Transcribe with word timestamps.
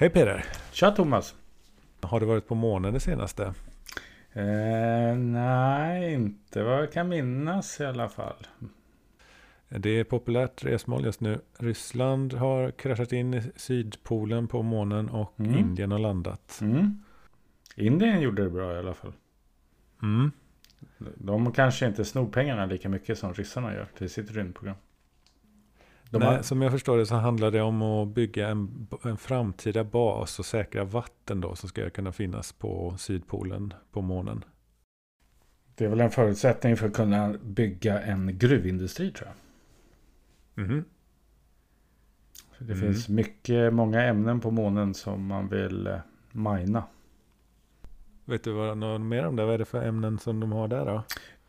Hej 0.00 0.10
Peder! 0.10 0.44
Tja 0.72 0.90
Thomas! 0.90 1.34
Har 2.00 2.20
du 2.20 2.26
varit 2.26 2.48
på 2.48 2.54
månen 2.54 2.94
det 2.94 3.00
senaste? 3.00 3.54
Eh, 4.32 5.16
nej, 5.16 6.14
inte 6.14 6.62
vad 6.62 6.78
jag 6.78 6.92
kan 6.92 7.08
minnas 7.08 7.80
i 7.80 7.84
alla 7.84 8.08
fall. 8.08 8.46
Det 9.68 9.90
är 9.90 10.04
populärt 10.04 10.64
resmål 10.64 11.04
just 11.04 11.20
nu. 11.20 11.40
Ryssland 11.58 12.32
har 12.32 12.70
kraschat 12.70 13.12
in 13.12 13.34
i 13.34 13.42
Sydpolen 13.56 14.48
på 14.48 14.62
månen 14.62 15.08
och 15.08 15.40
Mm. 15.40 15.58
Indien 15.58 15.92
har 15.92 15.98
landat. 15.98 16.58
Mm. 16.60 17.02
Indien 17.76 18.20
gjorde 18.20 18.42
det 18.42 18.50
bra 18.50 18.74
i 18.74 18.78
alla 18.78 18.94
fall. 18.94 19.12
Mm. 20.02 20.32
De 20.98 21.52
kanske 21.52 21.86
inte 21.86 22.04
snor 22.04 22.28
pengarna 22.28 22.66
lika 22.66 22.88
mycket 22.88 23.18
som 23.18 23.34
ryssarna 23.34 23.74
gör 23.74 23.88
till 23.98 24.10
sitt 24.10 24.30
rymdprogram. 24.30 24.76
Nej, 26.18 26.28
har, 26.36 26.42
Som 26.42 26.62
jag 26.62 26.72
förstår 26.72 26.98
det 26.98 27.06
så 27.06 27.14
handlar 27.14 27.50
det 27.50 27.62
om 27.62 27.82
att 27.82 28.08
bygga 28.08 28.48
en, 28.48 28.88
en 29.04 29.16
framtida 29.16 29.84
bas 29.84 30.38
och 30.38 30.46
säkra 30.46 30.84
vatten 30.84 31.40
då 31.40 31.54
som 31.54 31.68
ska 31.68 31.90
kunna 31.90 32.12
finnas 32.12 32.52
på 32.52 32.94
Sydpolen 32.98 33.74
på 33.92 34.00
månen. 34.00 34.44
det 35.74 35.84
är 35.84 35.88
väl 35.88 36.00
en 36.00 36.10
förutsättning 36.10 36.76
för 36.76 36.86
att 36.86 36.92
kunna 36.94 37.34
bygga 37.42 38.00
en 38.02 38.38
gruvindustri 38.38 39.10
tror 39.12 39.28
jag. 39.28 39.36
Så 42.58 42.64
det 42.64 42.72
Mm. 42.72 42.80
finns 42.80 43.08
mycket, 43.08 43.72
många 43.74 44.02
ämnen 44.02 44.40
på 44.40 44.50
månen 44.50 44.94
som 44.94 45.26
man 45.26 45.48
vill 45.48 45.86
eh, 45.86 45.96
mina. 46.32 46.84
Vet 48.24 48.44
du 48.44 48.52
vad, 48.52 48.78
något 48.78 49.00
mer 49.00 49.26
om 49.26 49.36
det? 49.36 49.44
Vad 49.44 49.54
är 49.54 49.58
det 49.58 49.64
för 49.64 49.82
ämnen 49.82 50.18
som 50.18 50.40
de 50.40 50.52
har 50.52 50.68
där 50.68 50.84
då? 50.86 51.02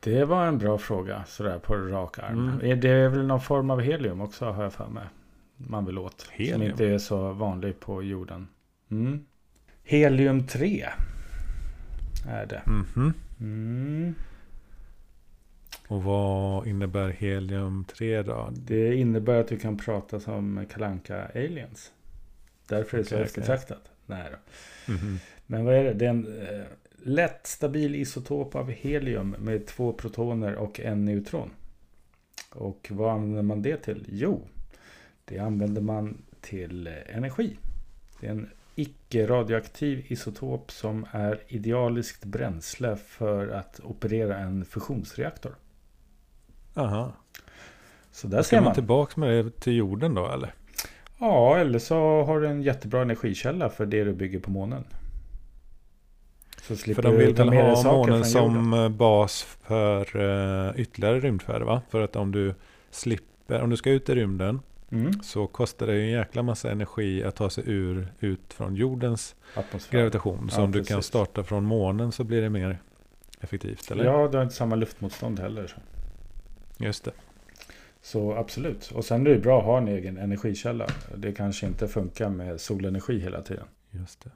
Det 0.03 0.25
var 0.25 0.45
en 0.47 0.57
bra 0.57 0.77
fråga 0.77 1.23
sådär 1.27 1.59
på 1.59 1.75
rak 1.75 2.19
arm. 2.19 2.49
Mm. 2.49 2.71
Är 2.71 2.75
Det 2.75 3.07
väl 3.09 3.25
någon 3.27 3.41
form 3.41 3.69
av 3.69 3.81
helium 3.81 4.21
också 4.21 4.45
har 4.45 4.63
jag 4.63 4.73
för 4.73 4.87
mig. 4.87 5.03
Man 5.57 5.85
vill 5.85 5.97
åt. 5.97 6.21
Som 6.21 6.33
Helium? 6.33 6.61
inte 6.71 6.85
är 6.85 6.97
så 6.97 7.31
vanlig 7.33 7.79
på 7.79 8.03
jorden. 8.03 8.47
Mm. 8.91 9.25
Helium 9.83 10.47
3 10.47 10.85
är 12.29 12.45
det. 12.45 12.61
Mhm. 12.65 13.13
Mm. 13.39 14.15
Och 15.87 16.03
vad 16.03 16.67
innebär 16.67 17.09
helium-3 17.09 18.23
då? 18.23 18.49
Det 18.53 18.95
innebär 18.95 19.39
att 19.39 19.47
du 19.47 19.59
kan 19.59 19.77
prata 19.77 20.19
som 20.19 20.65
kalanka 20.73 21.25
aliens. 21.35 21.91
Därför 22.67 22.97
är 22.97 23.01
det 23.01 23.07
så 23.09 23.15
Okej, 23.15 23.25
eftertraktat. 23.25 23.91
Nej 24.05 24.31
då. 24.31 24.93
Mhm. 24.93 25.19
Men 25.47 25.65
vad 25.65 25.75
är 25.75 25.83
det? 25.83 25.93
Det 25.93 26.05
är 26.05 26.09
en 26.09 26.41
eh, 26.41 26.63
lätt 27.03 27.47
stabil 27.47 27.95
isotop 27.95 28.55
av 28.55 28.71
helium 28.71 29.35
med 29.39 29.67
två 29.67 29.93
protoner 29.93 30.55
och 30.55 30.79
en 30.79 31.05
neutron. 31.05 31.49
Och 32.49 32.87
vad 32.91 33.11
använder 33.11 33.41
man 33.41 33.61
det 33.61 33.77
till? 33.77 34.05
Jo, 34.09 34.41
det 35.25 35.39
använder 35.39 35.81
man 35.81 36.21
till 36.41 36.87
energi. 36.87 37.57
Det 38.19 38.27
är 38.27 38.31
en 38.31 38.49
icke-radioaktiv 38.75 40.05
isotop 40.07 40.71
som 40.71 41.05
är 41.11 41.39
idealiskt 41.47 42.25
bränsle 42.25 42.95
för 42.95 43.47
att 43.47 43.79
operera 43.83 44.37
en 44.37 44.65
fusionsreaktor. 44.65 45.55
Aha. 46.73 47.13
Så 48.11 48.27
där 48.27 48.41
ser 48.41 48.57
man 48.57 48.63
man. 48.63 48.73
tillbaka 48.73 49.19
med 49.19 49.45
det 49.45 49.59
till 49.59 49.75
jorden 49.75 50.13
då 50.13 50.27
eller? 50.31 50.53
Ja, 51.19 51.57
eller 51.57 51.79
så 51.79 52.23
har 52.23 52.41
du 52.41 52.47
en 52.47 52.61
jättebra 52.61 53.01
energikälla 53.01 53.69
för 53.69 53.85
det 53.85 54.03
du 54.03 54.13
bygger 54.13 54.39
på 54.39 54.51
månen. 54.51 54.83
För 56.61 57.01
de 57.01 57.17
vill 57.17 57.33
väl 57.33 57.49
ha 57.49 57.83
månen 57.83 58.15
jorden. 58.15 58.25
som 58.25 58.73
eh, 58.73 58.89
bas 58.89 59.43
för 59.61 60.15
uh, 60.17 60.79
ytterligare 60.79 61.19
rymdfärder 61.19 61.65
va? 61.65 61.81
För 61.89 62.01
att 62.01 62.15
om 62.15 62.31
du 62.31 62.53
slipper, 62.91 63.61
om 63.61 63.69
du 63.69 63.77
ska 63.77 63.89
ut 63.91 64.09
i 64.09 64.15
rymden 64.15 64.59
Mm. 64.93 65.23
så 65.23 65.47
kostar 65.47 65.87
det 65.87 65.95
ju 65.95 66.01
en 66.03 66.09
jäkla 66.11 66.43
massa 66.43 66.71
energi 66.71 67.23
att 67.23 67.35
ta 67.35 67.49
sig 67.49 67.63
ur, 67.67 68.07
ut 68.19 68.53
från 68.53 68.75
jordens 68.75 69.35
Atmosfär. 69.55 69.97
gravitation. 69.97 70.49
Så 70.49 70.59
Ja, 70.59 70.63
om 70.65 70.71
du 70.71 70.83
kan 70.83 70.97
precis. 70.97 71.05
starta 71.09 71.43
från 71.43 71.65
månen 71.65 72.11
så 72.11 72.23
blir 72.23 72.41
det 72.41 72.49
mer 72.49 72.79
effektivt 73.41 73.91
eller? 73.91 74.03
Ja, 74.03 74.27
du 74.31 74.37
har 74.37 74.43
inte 74.43 74.55
samma 74.55 74.75
luftmotstånd 74.75 75.39
heller. 75.39 75.67
Så. 75.67 75.75
Just 76.85 77.03
det. 77.03 77.11
så 78.01 78.33
absolut. 78.35 78.91
Och 78.95 79.05
sen 79.05 79.27
är 79.27 79.31
det 79.31 79.39
bra 79.39 79.59
att 79.59 79.65
ha 79.65 79.77
en 79.77 79.87
egen 79.87 80.17
energikälla. 80.17 80.87
Det 81.15 81.31
kanske 81.31 81.65
inte 81.67 81.87
funkar 81.87 82.29
med 82.29 82.61
solenergi 82.61 83.19
hela 83.19 83.41
tiden. 83.41 83.65
Just 83.91 84.23
det. 84.23 84.29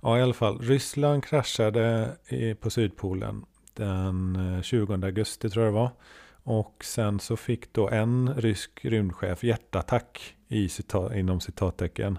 Ja, 0.00 0.18
i 0.18 0.22
alla 0.22 0.34
fall. 0.34 0.58
Ryssland 0.58 1.24
kraschade 1.24 2.16
i, 2.28 2.54
på 2.54 2.70
Sydpolen 2.70 3.44
den 3.74 4.36
eh, 4.56 4.62
20 4.62 4.94
augusti 4.94 5.50
tror 5.50 5.64
jag 5.64 5.74
det 5.74 5.78
var. 5.78 5.90
Och 6.44 6.84
sen 6.84 7.20
så 7.20 7.36
fick 7.36 7.72
då 7.72 7.88
en 7.88 8.34
rysk 8.36 8.84
rymdchef 8.84 9.44
hjärtattack 9.44 10.36
i 10.48 10.68
cita, 10.68 11.16
inom 11.16 11.40
citattecken. 11.40 12.18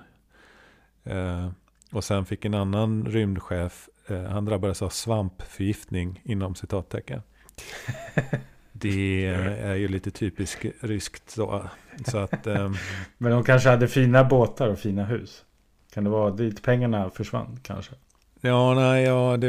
Eh, 1.03 1.49
och 1.91 2.03
sen 2.03 2.25
fick 2.25 2.45
en 2.45 2.53
annan 2.53 3.05
rymdchef, 3.05 3.89
eh, 4.07 4.23
han 4.23 4.45
drabbades 4.45 4.81
av 4.81 4.89
svampförgiftning 4.89 6.21
inom 6.23 6.55
citattecken. 6.55 7.21
Det 8.75 9.25
är 9.25 9.75
ju 9.75 9.87
lite 9.87 10.11
typiskt 10.11 10.65
ryskt 10.81 11.29
så. 11.29 11.69
Så 12.05 12.17
att... 12.17 12.47
ehm, 12.47 12.75
Men 13.17 13.31
de 13.31 13.43
kanske 13.43 13.69
hade 13.69 13.87
fina 13.87 14.23
båtar 14.23 14.67
och 14.67 14.79
fina 14.79 15.05
hus. 15.05 15.45
Kan 15.93 16.03
det 16.03 16.09
vara 16.09 16.31
dit 16.31 16.61
pengarna 16.63 17.09
försvann 17.09 17.59
kanske? 17.63 17.93
Ja, 18.41 18.73
nej, 18.73 19.03
ja, 19.03 19.37
det, 19.37 19.47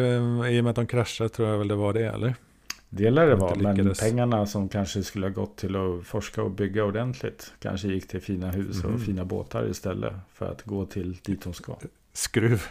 i 0.51 0.61
och 0.61 0.65
med 0.65 0.67
att 0.71 0.77
de 0.77 0.87
kraschade 0.87 1.29
tror 1.31 1.49
jag 1.49 1.59
väl 1.59 1.69
det 1.69 1.75
var 1.75 1.93
det, 1.93 2.05
eller? 2.07 2.35
Det 2.91 3.11
lär 3.11 3.27
det 3.27 3.35
vara. 3.37 3.55
Men 3.55 3.95
pengarna 4.01 4.47
som 4.47 4.69
kanske 4.69 5.03
skulle 5.03 5.27
ha 5.27 5.33
gått 5.33 5.57
till 5.57 5.77
att 5.77 6.07
forska 6.07 6.43
och 6.43 6.51
bygga 6.51 6.85
ordentligt. 6.85 7.53
Kanske 7.59 7.89
gick 7.89 8.09
till 8.09 8.21
fina 8.21 8.51
hus 8.51 8.85
och 8.85 9.01
fina 9.01 9.25
båtar 9.25 9.69
istället. 9.71 10.13
För 10.33 10.47
att 10.51 10.63
gå 10.63 10.87
till 10.87 11.17
dit 11.23 11.45
de 11.45 11.53
ska. 11.53 11.77
Skruv. 12.13 12.63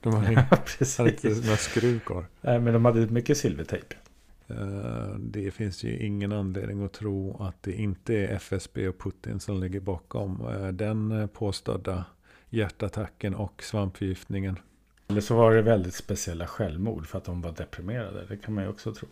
De 0.00 0.14
hade, 0.14 0.32
Ja, 0.32 0.40
hade 0.40 1.10
inte 1.10 1.22
precis. 1.22 1.44
några 1.44 1.56
skruv 1.56 2.00
kvar. 2.00 2.24
Nej, 2.40 2.60
men 2.60 2.72
de 2.72 2.84
hade 2.84 3.06
mycket 3.06 3.38
silvertejp. 3.38 3.94
Eh, 4.48 5.14
Det 5.18 5.50
finns 5.50 5.84
ju 5.84 5.96
ingen 5.98 6.32
anledning 6.32 6.84
att 6.84 6.92
tro 6.92 7.42
att 7.42 7.62
det 7.62 7.72
inte 7.72 8.14
är 8.14 8.34
FSB 8.34 8.88
och 8.88 8.98
Putin 8.98 9.40
som 9.40 9.60
ligger 9.60 9.80
bakom 9.80 10.46
eh, 10.48 10.68
den 10.68 11.12
eh, 11.12 11.26
påstådda 11.26 12.04
hjärtattacken 12.50 13.34
och 13.34 13.62
svampförgiftningen. 13.62 14.58
Eller 15.08 15.20
så 15.20 15.36
var 15.36 15.54
det 15.54 15.62
väldigt 15.62 15.94
speciella 15.94 16.46
självmord 16.46 17.06
för 17.06 17.18
att 17.18 17.24
de 17.24 17.42
var 17.42 17.52
deprimerade. 17.52 18.26
Det 18.28 18.36
kan 18.36 18.54
man 18.54 18.64
ju 18.64 18.70
också 18.70 18.94
tro. 18.94 19.08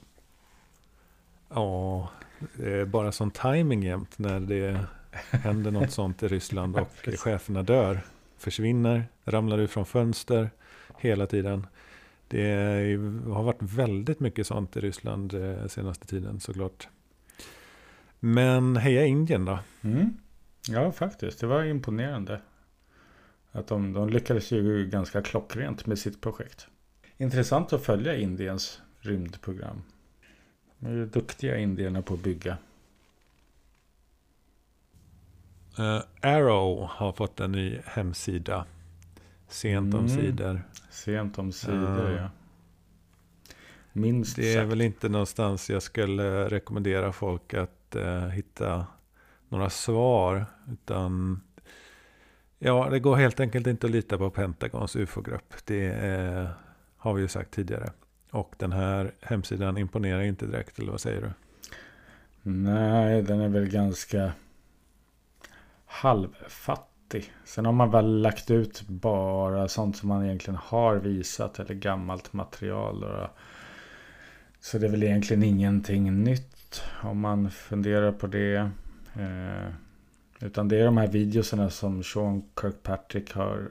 Ja, 1.48 2.10
det 2.56 2.72
är 2.72 2.84
bara 2.84 3.12
sån 3.12 3.30
timing 3.30 3.82
jämt 3.82 4.18
när 4.18 4.40
det 4.40 4.80
händer 5.30 5.70
något 5.70 5.90
sånt 5.90 6.22
i 6.22 6.28
Ryssland 6.28 6.76
och 6.76 6.88
cheferna 7.18 7.62
dör, 7.62 8.00
försvinner, 8.38 9.04
ramlar 9.24 9.58
ut 9.58 9.70
från 9.70 9.86
fönster 9.86 10.50
hela 10.98 11.26
tiden. 11.26 11.66
Det 12.28 12.54
har 13.26 13.42
varit 13.42 13.62
väldigt 13.62 14.20
mycket 14.20 14.46
sånt 14.46 14.76
i 14.76 14.80
Ryssland 14.80 15.34
eh, 15.34 15.66
senaste 15.66 16.06
tiden 16.06 16.40
såklart. 16.40 16.88
Men 18.20 18.76
heja 18.76 19.06
Indien 19.06 19.44
då. 19.44 19.58
Mm. 19.82 20.16
Ja, 20.68 20.92
faktiskt. 20.92 21.40
Det 21.40 21.46
var 21.46 21.64
imponerande. 21.64 22.40
Att 23.58 23.66
de, 23.66 23.92
de 23.92 24.08
lyckades 24.08 24.50
ju 24.52 24.86
ganska 24.86 25.22
klockrent 25.22 25.86
med 25.86 25.98
sitt 25.98 26.20
projekt. 26.20 26.66
Intressant 27.16 27.72
att 27.72 27.82
följa 27.82 28.16
Indiens 28.16 28.80
rymdprogram. 29.00 29.82
De 30.78 30.86
är 30.86 30.92
ju 30.92 31.06
duktiga 31.06 31.56
indierna 31.58 32.02
på 32.02 32.14
att 32.14 32.20
bygga. 32.22 32.56
Eh, 35.78 36.00
Arrow 36.22 36.86
har 36.90 37.12
fått 37.12 37.40
en 37.40 37.52
ny 37.52 37.78
hemsida. 37.84 38.64
Sent 39.48 39.94
om 39.94 40.00
Mm. 40.00 40.08
sidor. 40.16 40.62
Sent 40.90 41.38
om 41.38 41.52
sidor, 41.52 42.10
Ja. 42.10 42.20
ja. 42.22 42.30
Minst 43.92 44.36
Det 44.36 44.52
är 44.54 44.60
sagt. 44.60 44.70
väl 44.70 44.80
inte 44.80 45.08
någonstans 45.08 45.70
jag 45.70 45.82
skulle 45.82 46.48
rekommendera 46.48 47.12
folk 47.12 47.54
att 47.54 47.96
eh, 47.96 48.26
hitta 48.26 48.86
några 49.48 49.70
svar. 49.70 50.46
Utan 50.72 51.40
ja, 52.58 52.88
det 52.90 53.00
går 53.00 53.16
helt 53.16 53.40
enkelt 53.40 53.66
inte 53.66 53.86
att 53.86 53.92
lita 53.92 54.18
på 54.18 54.30
Pentagons 54.30 54.96
ufo-grupp. 54.96 55.54
Det 55.64 55.86
eh, 55.86 56.48
har 56.96 57.14
vi 57.14 57.22
ju 57.22 57.28
sagt 57.28 57.50
tidigare. 57.50 57.90
Och 58.30 58.54
den 58.58 58.72
här 58.72 59.12
hemsidan 59.20 59.78
imponerar 59.78 60.22
inte 60.22 60.46
direkt, 60.46 60.78
eller 60.78 60.90
vad 60.90 61.00
säger 61.00 61.20
du? 61.20 61.30
Nej, 62.42 63.22
den 63.22 63.40
är 63.40 63.48
väl 63.48 63.68
ganska 63.68 64.32
halvfattig. 65.86 67.32
Sen 67.44 67.66
har 67.66 67.72
man 67.72 67.90
väl 67.90 68.22
lagt 68.22 68.50
ut 68.50 68.82
bara 68.88 69.68
sånt 69.68 69.96
som 69.96 70.08
man 70.08 70.24
egentligen 70.24 70.60
har 70.64 70.96
visat 70.96 71.58
eller 71.58 71.74
gammalt 71.74 72.32
material. 72.32 73.04
Och, 73.04 73.28
Så 74.60 74.78
det 74.78 74.86
är 74.86 74.90
väl 74.90 75.02
egentligen 75.02 75.42
ingenting 75.42 76.24
nytt 76.24 76.82
om 77.02 77.20
man 77.20 77.50
funderar 77.50 78.12
på 78.12 78.26
det. 78.26 78.70
Eh, 79.14 79.72
utan 80.40 80.68
det 80.68 80.76
är 80.76 80.84
de 80.84 80.96
här 80.96 81.08
videoserna 81.08 81.70
som 81.70 82.02
Sean 82.02 82.42
Kirkpatrick 82.60 83.32
har 83.32 83.68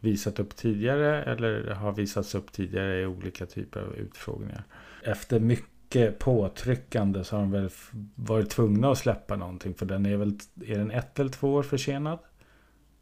visat 0.00 0.38
upp 0.38 0.56
tidigare 0.56 1.22
eller 1.22 1.70
har 1.70 1.92
visats 1.92 2.34
upp 2.34 2.52
tidigare 2.52 3.00
i 3.00 3.06
olika 3.06 3.46
typer 3.46 3.80
av 3.80 3.94
utfrågningar. 3.94 4.64
Efter 5.04 5.40
mycket 5.40 6.18
påtryckande 6.18 7.24
så 7.24 7.36
har 7.36 7.42
de 7.42 7.50
väl 7.50 7.70
varit 8.14 8.50
tvungna 8.50 8.90
att 8.90 8.98
släppa 8.98 9.36
någonting 9.36 9.74
för 9.74 9.86
den 9.86 10.06
är 10.06 10.16
väl 10.16 10.38
är 10.66 10.78
den 10.78 10.90
ett 10.90 11.18
eller 11.18 11.30
två 11.30 11.54
år 11.54 11.62
försenad? 11.62 12.18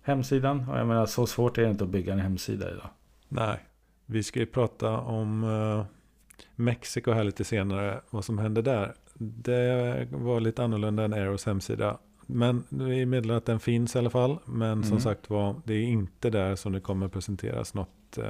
hemsidan. 0.03 0.69
Och 0.69 0.79
jag 0.79 0.87
menar 0.87 1.07
så 1.07 1.27
svårt 1.27 1.59
är 1.59 1.63
det 1.63 1.71
inte 1.71 1.85
att 1.85 1.91
bygga 1.91 2.13
en 2.13 2.19
hemsida 2.19 2.71
idag. 2.71 2.91
Nej, 3.29 3.59
vi 4.07 4.23
ska 4.23 4.41
ju 4.41 4.47
prata 4.47 4.99
om 4.99 5.45
eh, 5.45 5.51
uh, 5.51 5.85
Mexiko 6.57 7.13
här 7.13 7.25
lite 7.25 7.45
senare. 7.45 8.01
Vad 8.11 8.25
som 8.25 8.39
hände 8.39 8.63
där. 8.63 8.95
Det 9.19 10.09
var 10.11 10.41
lite 10.41 10.65
annorlunda 10.65 11.05
än 11.05 11.13
Aeros 11.13 11.47
hemsida. 11.47 11.99
Men 12.33 12.65
vi 12.69 13.07
meddelar 13.07 13.37
att 13.37 13.47
den 13.47 13.61
finns 13.61 13.97
i 13.97 13.99
alla 13.99 14.11
fall. 14.11 14.39
Men 14.45 14.73
mm. 14.73 14.85
som 14.85 15.01
sagt 15.01 15.31
var, 15.31 15.55
det 15.65 15.75
är 15.75 15.83
inte 15.83 16.31
där 16.31 16.57
som 16.57 16.73
det 16.73 16.81
kommer 16.81 17.09
presenteras 17.09 17.75
något 17.75 18.19
uh, 18.19 18.25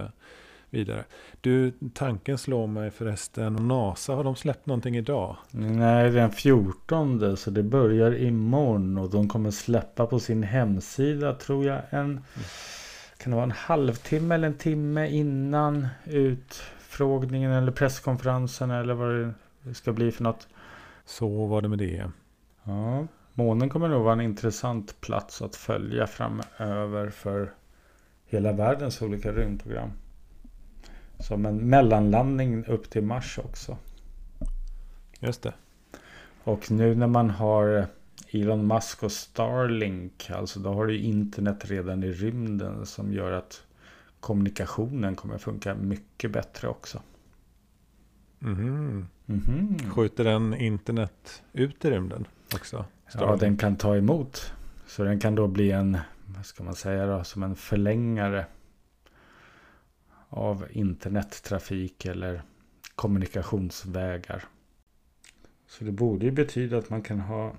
vidare. 0.70 1.05
Du, 1.41 1.73
tanken 1.94 2.38
slår 2.38 2.67
mig 2.67 2.91
förresten. 2.91 3.69
NASA, 3.69 4.14
har 4.14 4.25
de 4.25 4.37
släppt 4.37 4.67
någonting 4.67 4.97
idag? 4.97 5.37
Nej, 5.50 6.11
den 6.11 6.31
14 6.31 7.37
så 7.37 7.50
det 7.50 7.62
börjar 7.62 8.23
imorgon. 8.23 8.99
Och 8.99 9.11
de 9.11 9.29
kommer 9.29 9.50
släppa 9.50 10.06
på 10.06 10.20
sin 10.20 10.43
hemsida 10.43 11.35
tror 11.35 11.64
jag 11.64 11.81
en... 11.91 12.20
Kan 13.19 13.31
det 13.31 13.37
vara 13.37 13.44
en 13.44 13.50
halvtimme 13.50 14.35
eller 14.35 14.49
en 14.49 14.55
timme 14.55 15.08
innan 15.08 15.88
utfrågningen 16.05 17.52
eller 17.52 17.73
presskonferensen 17.73 18.70
eller 18.70 18.94
vad 18.94 19.35
det 19.62 19.75
ska 19.75 19.93
bli 19.93 20.12
för 20.12 20.23
något. 20.23 20.49
Så 21.05 21.47
var 21.47 21.62
det 21.62 21.69
med 21.69 21.79
det. 21.79 22.11
Ja, 22.62 23.06
månen 23.35 23.69
kommer 23.69 23.88
nog 23.88 24.03
vara 24.03 24.12
en 24.12 24.21
intressant 24.21 25.00
plats 25.00 25.43
att 25.43 25.56
följa 25.56 26.06
framöver 26.06 27.11
för 27.11 27.53
hela 28.27 28.53
världens 28.53 29.03
olika 29.03 29.32
rymdprogram. 29.32 29.91
Som 31.19 31.47
en 31.47 31.56
mellanlandning 31.56 32.65
upp 32.65 32.91
till 32.91 33.03
Mars 33.03 33.38
också. 33.38 33.77
Just 35.21 35.43
det. 35.43 35.53
Och 36.44 36.71
nu 36.71 36.94
när 36.94 37.06
man 37.06 37.31
har 37.31 37.87
Elon 38.31 38.67
Musk 38.67 39.03
och 39.03 39.12
Starlink. 39.12 40.31
Alltså 40.31 40.61
då 40.61 40.73
har 40.73 40.87
du 40.87 40.99
internet 40.99 41.65
redan 41.65 42.05
i 42.05 42.12
rymden. 42.12 42.87
Som 42.87 43.12
gör 43.12 43.33
att 43.33 43.62
kommunikationen 44.21 45.17
kommer 45.17 45.38
funka 45.38 45.75
mycket 45.75 46.31
bättre 46.31 46.69
också. 46.69 47.03
Mm. 48.43 49.06
Mm-hmm. 49.26 49.91
Skjuter 49.91 50.25
den 50.25 50.55
internet 50.55 51.43
ut 51.53 51.85
i 51.85 51.91
rymden 51.91 52.26
också? 52.55 52.85
Ja, 53.15 53.37
den 53.37 53.57
kan 53.57 53.77
ta 53.77 53.97
emot. 53.97 54.53
Så 54.87 55.05
den 55.05 55.21
kan 55.21 55.35
då 55.35 55.47
bli 55.47 55.71
en, 55.71 55.99
vad 56.27 56.47
ska 56.47 56.65
man 56.65 56.75
säga 56.75 57.07
då, 57.07 57.25
som 57.25 57.43
en 57.43 57.57
förlängare 57.57 58.47
av 60.29 60.67
internettrafik 60.71 62.05
eller 62.05 62.43
kommunikationsvägar. 62.95 64.45
Så 65.67 65.85
det 65.85 65.93
borde 65.93 66.25
ju 66.25 66.31
betyda 66.31 66.79
att 66.79 66.91
man 66.91 67.03
kan 67.03 67.21
ha 67.21 67.53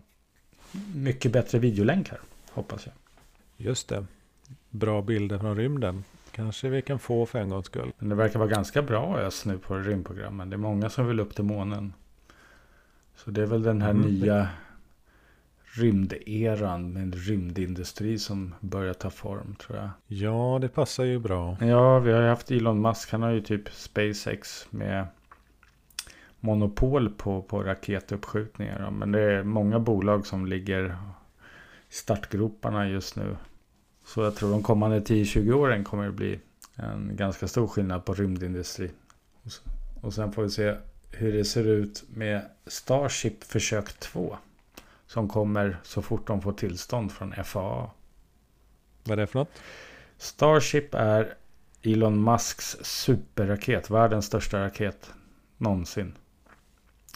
mycket 0.96 1.32
bättre 1.32 1.60
videolänkar, 1.60 2.20
hoppas 2.52 2.86
jag. 2.86 2.96
Just 3.58 3.90
det. 3.90 4.06
Bra 4.70 5.02
bilder 5.02 5.40
från 5.40 5.58
rymden. 5.58 6.04
Kanske 6.32 6.70
vi 6.70 6.82
kan 6.82 7.00
få 7.00 7.26
för 7.26 7.40
en 7.40 7.50
gångs 7.50 7.66
skull. 7.66 7.92
Men 7.98 8.10
det 8.10 8.16
verkar 8.16 8.40
vara 8.40 8.50
ganska 8.50 8.82
bra 8.82 9.20
ös 9.20 9.46
nu 9.46 9.58
på 9.58 9.76
rymdprogrammen. 9.76 10.50
Det 10.50 10.56
är 10.56 10.58
många 10.58 10.90
som 10.90 11.08
vill 11.08 11.20
upp 11.20 11.36
till 11.36 11.44
månen. 11.44 11.94
Så 13.16 13.32
det 13.32 13.42
är 13.42 13.46
väl 13.46 13.64
den 13.64 13.82
här 13.82 13.90
mm. 13.90 14.02
nya 14.02 14.50
rymderan 15.74 16.94
med 16.94 17.04
en 17.04 17.12
rymdindustri 17.12 18.20
som 18.20 18.56
börjar 18.60 18.94
ta 18.94 19.10
form 19.10 19.56
tror 19.56 19.78
jag. 19.78 19.90
Ja, 20.08 20.58
det 20.62 20.70
passar 20.70 21.04
ju 21.04 21.20
bra. 21.20 21.58
Ja, 21.62 22.00
vi 22.00 22.12
har 22.12 22.22
ju 22.22 22.28
haft 22.28 22.52
Elon 22.52 22.82
Musk. 22.82 23.12
Han 23.12 23.22
har 23.22 23.32
ju 23.32 23.42
typ 23.42 23.70
SpaceX 23.70 24.68
med 24.70 25.08
monopol 26.40 27.10
på, 27.10 27.42
på 27.42 27.64
raketuppskjutningar. 27.64 28.92
Men 28.92 29.12
det 29.12 29.22
är 29.22 29.44
många 29.44 29.80
bolag 29.80 30.28
som 30.28 30.46
ligger 30.46 30.86
i 31.90 31.94
startgroparna 31.94 32.90
just 32.90 33.16
nu. 33.16 33.38
Så 34.06 34.22
jag 34.22 34.36
tror 34.36 34.52
de 34.52 34.64
kommande 34.64 35.00
10-20 35.00 35.54
åren 35.54 35.84
kommer 35.84 36.06
det 36.06 36.12
bli 36.12 36.40
en 36.76 37.16
ganska 37.16 37.48
stor 37.48 37.68
skillnad 37.68 38.06
på 38.06 38.14
rymdindustri. 38.14 38.92
Och 40.02 40.14
sen 40.14 40.32
får 40.32 40.44
vi 40.44 40.50
se 40.50 40.76
hur 41.12 41.34
det 41.34 41.46
ser 41.46 41.68
ut 41.68 42.04
med 42.14 42.42
Starship 42.68 43.44
försök 43.44 44.00
2. 44.00 44.38
Som 45.12 45.28
kommer 45.28 45.78
så 45.84 46.02
fort 46.02 46.28
de 46.28 46.42
får 46.42 46.54
tillstånd 46.54 47.12
från 47.12 47.34
FAA. 47.44 47.90
Vad 49.04 49.12
är 49.12 49.22
det 49.22 49.28
för 49.28 49.40
något? 49.40 49.62
Starship 50.18 50.94
är 50.94 51.34
Elon 51.82 52.24
Musks 52.24 52.78
superraket. 52.82 53.90
Världens 53.90 54.26
största 54.26 54.66
raket 54.66 55.14
någonsin. 55.58 56.18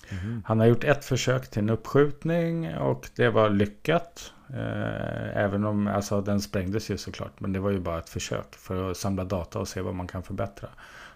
Mm. 0.10 0.44
Han 0.46 0.60
har 0.60 0.66
gjort 0.66 0.84
ett 0.84 1.06
försök 1.06 1.50
till 1.50 1.62
en 1.62 1.70
uppskjutning 1.70 2.78
och 2.78 3.10
det 3.16 3.30
var 3.30 3.50
lyckat. 3.50 4.34
Eh, 4.50 5.38
även 5.38 5.66
om 5.66 5.88
alltså, 5.88 6.22
den 6.22 6.42
sprängdes 6.42 6.90
ju 6.90 6.98
såklart. 6.98 7.40
Men 7.40 7.54
det 7.54 7.60
var 7.60 7.72
ju 7.72 7.80
bara 7.80 8.00
ett 8.00 8.10
försök 8.10 8.56
för 8.56 8.92
att 8.92 8.98
samla 8.98 9.24
data 9.24 9.60
och 9.60 9.68
se 9.68 9.82
vad 9.82 9.96
man 9.96 10.08
kan 10.08 10.24
förbättra. 10.24 10.70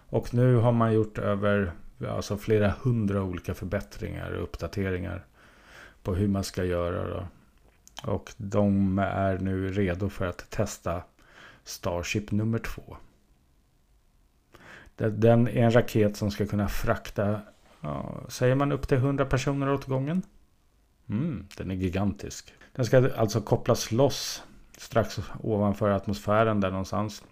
Och 0.10 0.34
nu 0.34 0.56
har 0.56 0.72
man 0.72 0.94
gjort 0.94 1.18
över 1.18 1.72
alltså, 2.10 2.38
flera 2.38 2.74
hundra 2.81 3.24
olika 3.24 3.54
förbättringar 3.54 4.31
och 4.31 4.44
uppdateringar 4.44 5.26
på 6.04 6.16
hur 6.16 6.28
man 6.28 6.44
ska 6.44 6.63
göra. 6.63 7.07
Då. 7.07 7.28
Och 8.12 8.34
de 8.38 9.00
är 9.00 9.38
nu 9.38 9.72
redo 9.72 10.10
för 10.10 10.25
att 10.25 10.50
testa 10.50 11.04
Starship 11.63 12.31
nummer 12.31 12.60
två. 12.60 12.98
Den 14.96 15.48
är 15.48 15.63
en 15.63 15.72
raket 15.72 16.18
som 16.18 16.31
ska 16.31 16.46
kunna 16.46 16.68
frakta, 16.68 17.42
ja, 17.81 18.24
säger 18.30 18.56
man 18.56 18.72
upp 18.72 18.88
till 18.88 18.98
100 18.98 19.25
personer 19.25 19.73
åt 19.73 19.85
gången? 19.85 20.21
Mm, 21.09 21.47
den 21.57 21.71
är 21.71 21.76
gigantisk. 21.76 22.54
Den 22.76 22.85
ska 22.85 23.16
alltså 23.16 23.42
kopplas 23.42 23.92
loss 23.92 24.44
strax 24.78 25.19
ovanför 25.44 25.90
atmosfären 25.90 26.62
där 26.62 26.69
någonstans. 26.69 27.23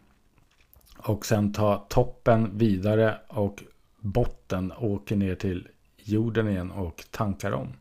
Och 0.98 1.26
sen 1.26 1.54
ta 1.54 1.86
toppen 1.90 2.58
vidare 2.58 3.18
och 3.28 3.64
botten 4.00 4.74
åker 4.78 5.16
ner 5.16 5.36
till 5.36 5.68
jorden 5.98 6.48
igen 6.48 6.72
och 6.72 7.04
tankar 7.12 7.52
om. 7.52 7.74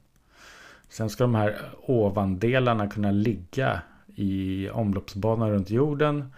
Sen 0.96 1.10
ska 1.10 1.24
de 1.24 1.34
här 1.34 1.60
ovandelarna 1.82 2.88
kunna 2.88 3.10
ligga 3.10 3.82
i 4.14 4.68
omloppsbanan 4.70 5.50
runt 5.50 5.70
jorden. 5.70 6.32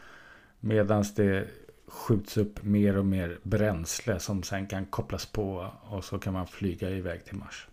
Medan 0.61 1.05
det 1.17 1.49
skjuts 1.87 2.37
upp 2.37 2.63
mer 2.63 2.97
och 2.97 3.07
mer 3.07 3.39
bränsle 3.43 4.19
som 4.19 4.43
sen 4.43 4.67
kan 4.67 4.87
kopplas 4.87 5.27
på 5.27 5.71
och 5.83 6.05
så 6.05 6.19
kan 6.19 6.33
man 6.33 6.47
flyga 6.47 6.91
iväg 6.91 7.25
till 7.25 7.37
Mars. 7.37 7.69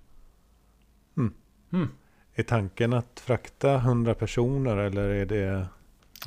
Mm. 1.17 1.33
Mm. 1.73 1.87
Är 2.35 2.43
tanken 2.43 2.93
att 2.93 3.19
frakta 3.19 3.75
100 3.75 4.13
personer 4.13 4.77
eller 4.77 5.09
är 5.09 5.25
det? 5.25 5.67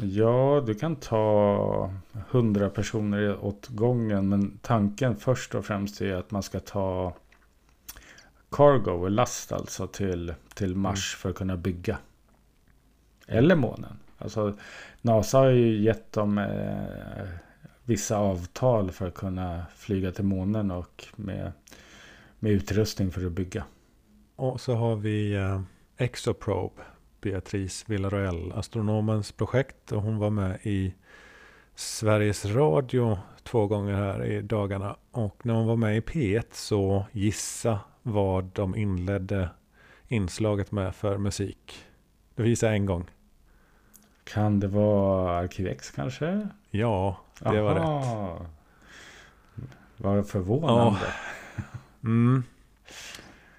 Ja, 0.00 0.62
du 0.66 0.74
kan 0.74 0.96
ta 0.96 1.92
100 2.30 2.70
personer 2.70 3.44
åt 3.44 3.68
gången. 3.68 4.28
Men 4.28 4.58
tanken 4.62 5.16
först 5.16 5.54
och 5.54 5.64
främst 5.64 6.00
är 6.00 6.14
att 6.14 6.30
man 6.30 6.42
ska 6.42 6.60
ta 6.60 7.14
cargo, 8.50 9.08
last 9.08 9.52
alltså 9.52 9.86
till, 9.86 10.34
till 10.54 10.74
Mars 10.74 11.14
mm. 11.14 11.20
för 11.20 11.30
att 11.30 11.36
kunna 11.36 11.56
bygga. 11.56 11.98
Eller 13.26 13.54
månen. 13.54 13.98
Alltså 14.18 14.58
NASA 15.02 15.38
har 15.38 15.48
ju 15.48 15.80
gett 15.82 16.12
dem 16.12 16.38
eh, 16.38 17.28
vissa 17.84 18.16
avtal 18.16 18.90
för 18.90 19.08
att 19.08 19.14
kunna 19.14 19.66
flyga 19.76 20.12
till 20.12 20.24
månen 20.24 20.70
och 20.70 21.06
med, 21.16 21.52
med 22.38 22.52
utrustning 22.52 23.10
för 23.10 23.26
att 23.26 23.32
bygga. 23.32 23.64
Och 24.36 24.60
så 24.60 24.74
har 24.74 24.96
vi 24.96 25.34
eh, 25.34 25.60
Exoprobe, 25.96 26.82
Beatrice 27.20 27.84
Villaroel, 27.86 28.52
astronomens 28.52 29.32
projekt. 29.32 29.92
Och 29.92 30.02
hon 30.02 30.18
var 30.18 30.30
med 30.30 30.58
i 30.62 30.94
Sveriges 31.74 32.44
Radio 32.44 33.18
två 33.42 33.66
gånger 33.66 33.94
här 33.94 34.24
i 34.24 34.42
dagarna. 34.42 34.96
Och 35.10 35.46
när 35.46 35.54
hon 35.54 35.66
var 35.66 35.76
med 35.76 35.96
i 35.96 36.00
P1 36.00 36.44
så 36.52 37.06
gissa 37.12 37.80
vad 38.12 38.44
de 38.44 38.76
inledde 38.76 39.50
inslaget 40.08 40.72
med 40.72 40.94
för 40.94 41.18
musik. 41.18 41.86
Det 42.34 42.42
visar 42.42 42.72
en 42.72 42.86
gång. 42.86 43.10
Kan 44.24 44.60
det 44.60 44.68
vara 44.68 45.38
Arkivex 45.38 45.90
kanske? 45.90 46.48
Ja, 46.70 47.16
det 47.38 47.48
Aha. 47.48 47.62
var 47.62 47.74
rätt. 47.74 48.48
Vad 49.96 50.28
förvånande. 50.28 50.98
Ja. 51.02 51.62
Mm. 52.04 52.44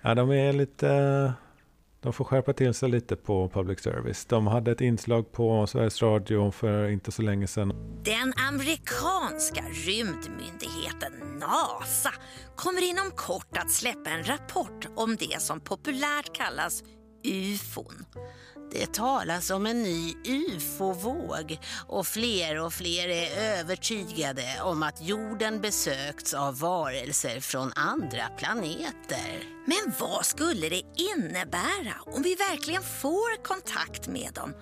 ja, 0.01 0.15
de 0.15 0.31
är 0.31 0.53
lite... 0.53 1.33
De 2.01 2.13
får 2.13 2.25
skärpa 2.25 2.53
till 2.53 2.73
sig 2.73 2.89
lite 2.89 3.15
på 3.15 3.49
public 3.49 3.79
service. 3.79 4.25
De 4.25 4.47
hade 4.47 4.71
ett 4.71 4.81
inslag 4.81 5.31
på 5.31 5.67
Sveriges 5.67 6.01
Radio 6.01 6.51
för 6.51 6.89
inte 6.89 7.11
så 7.11 7.21
länge 7.21 7.47
sedan. 7.47 7.73
Den 8.03 8.33
amerikanska 8.49 9.63
rymdmyndigheten 9.87 11.13
NASA 11.39 12.13
kommer 12.55 12.89
inom 12.89 13.11
kort 13.15 13.57
att 13.57 13.71
släppa 13.71 14.09
en 14.09 14.23
rapport 14.23 14.87
om 14.95 15.15
det 15.15 15.41
som 15.41 15.59
populärt 15.59 16.33
kallas 16.33 16.83
ufon. 17.23 18.05
Det 18.71 18.93
talas 18.93 19.49
om 19.49 19.65
en 19.65 19.83
ny 19.83 20.13
ufo-våg 20.25 21.59
och 21.87 22.07
fler 22.07 22.65
och 22.65 22.73
fler 22.73 23.09
är 23.09 23.59
övertygade 23.59 24.45
om 24.63 24.83
att 24.83 25.01
jorden 25.01 25.61
besökts 25.61 26.33
av 26.33 26.59
varelser 26.59 27.39
från 27.39 27.71
andra 27.75 28.27
planeter. 28.37 29.43
Men 29.65 29.93
vad 29.99 30.25
skulle 30.25 30.69
det 30.69 30.83
innebära 30.95 31.93
om 32.05 32.21
vi 32.23 32.35
verkligen 32.35 32.83
får 32.83 33.43
kontakt 33.43 34.07
med 34.07 34.33
dem? 34.33 34.53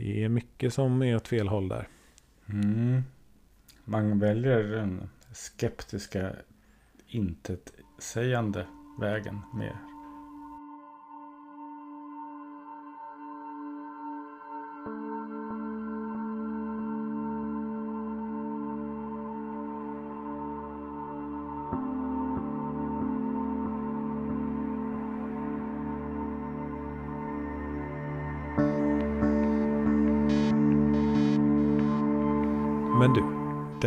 det 0.00 0.24
är 0.24 0.28
mycket 0.28 0.74
som 0.74 1.02
är 1.02 1.16
åt 1.16 1.28
fel 1.28 1.48
håll 1.48 1.68
där. 1.68 1.88
Mm. 2.48 3.02
Man 3.84 4.18
väljer 4.18 4.62
den 4.62 5.08
skeptiska 5.32 6.32
intetsägande 7.06 8.66
vägen 9.00 9.40
mer. 9.54 9.89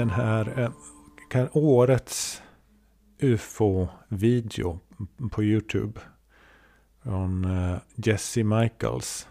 Den 0.04 0.10
här 0.10 0.60
eh, 0.60 0.72
kan, 1.30 1.50
årets 1.54 2.42
UFO-video 3.20 4.80
på 5.32 5.44
YouTube 5.44 6.00
från 7.04 7.46
uh, 7.46 7.78
Jesse 7.96 8.44
Michaels 8.44 9.28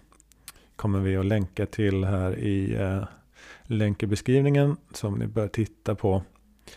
kommer 0.76 1.00
vi 1.00 1.16
att 1.16 1.26
länka 1.26 1.66
till 1.66 2.04
här 2.04 2.38
i 2.38 2.74
eh, 2.74 2.96
uh, 2.96 3.04
länk 3.62 4.02
i 4.02 4.06
beskrivningen 4.06 4.76
som 4.92 5.14
ni 5.14 5.26
bör 5.26 5.48
titta 5.48 5.94
på. 5.94 6.22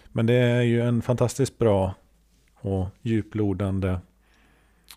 Men 0.07 0.25
det 0.25 0.33
är 0.33 0.61
ju 0.61 0.81
en 0.81 1.01
fantastiskt 1.01 1.57
bra 1.57 1.95
och 2.55 2.87
djuplodande 3.01 3.99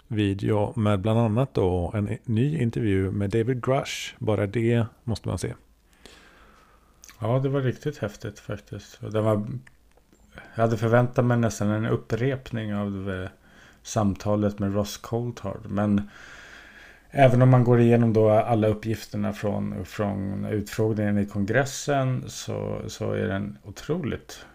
video 0.09 0.81
med 0.81 1.01
bland 1.01 1.19
annat 1.19 1.55
då 1.55 1.93
en 1.95 2.19
ny 2.25 2.59
intervju 2.59 3.11
med 3.11 3.31
David 3.31 3.65
Grush. 3.65 4.15
Bara 4.19 4.47
det 4.47 4.87
måste 5.05 5.29
man 5.29 5.39
se. 5.39 5.55
Ja, 7.19 7.39
det 7.39 7.49
var 7.49 7.61
riktigt 7.61 7.99
häftigt 7.99 8.41
faktiskt. 8.41 9.01
Det 9.01 9.21
var, 9.21 9.47
jag 10.55 10.63
hade 10.63 10.77
förväntat 10.77 11.25
mig 11.25 11.37
nästan 11.37 11.69
en 11.69 11.87
upprepning 11.87 12.75
av 12.75 13.29
samtalet 13.83 14.59
med 14.59 14.75
Ross 14.75 14.97
Coulthard. 14.97 15.61
Men 15.69 16.11
även 17.11 17.43
om 17.43 17.49
man 17.49 17.65
går 17.65 17.81
igenom 17.81 18.13
då 18.13 18.31
alla 18.31 18.69
uppgifterna 18.69 19.33
från, 19.33 19.85
från 19.85 20.45
utfrågningen 20.45 21.19
i 21.19 21.27
kongressen 21.27 22.25
så, 22.27 22.81
så 22.87 23.13
är 23.13 23.29
den 23.29 23.59
otroligt 23.65 24.47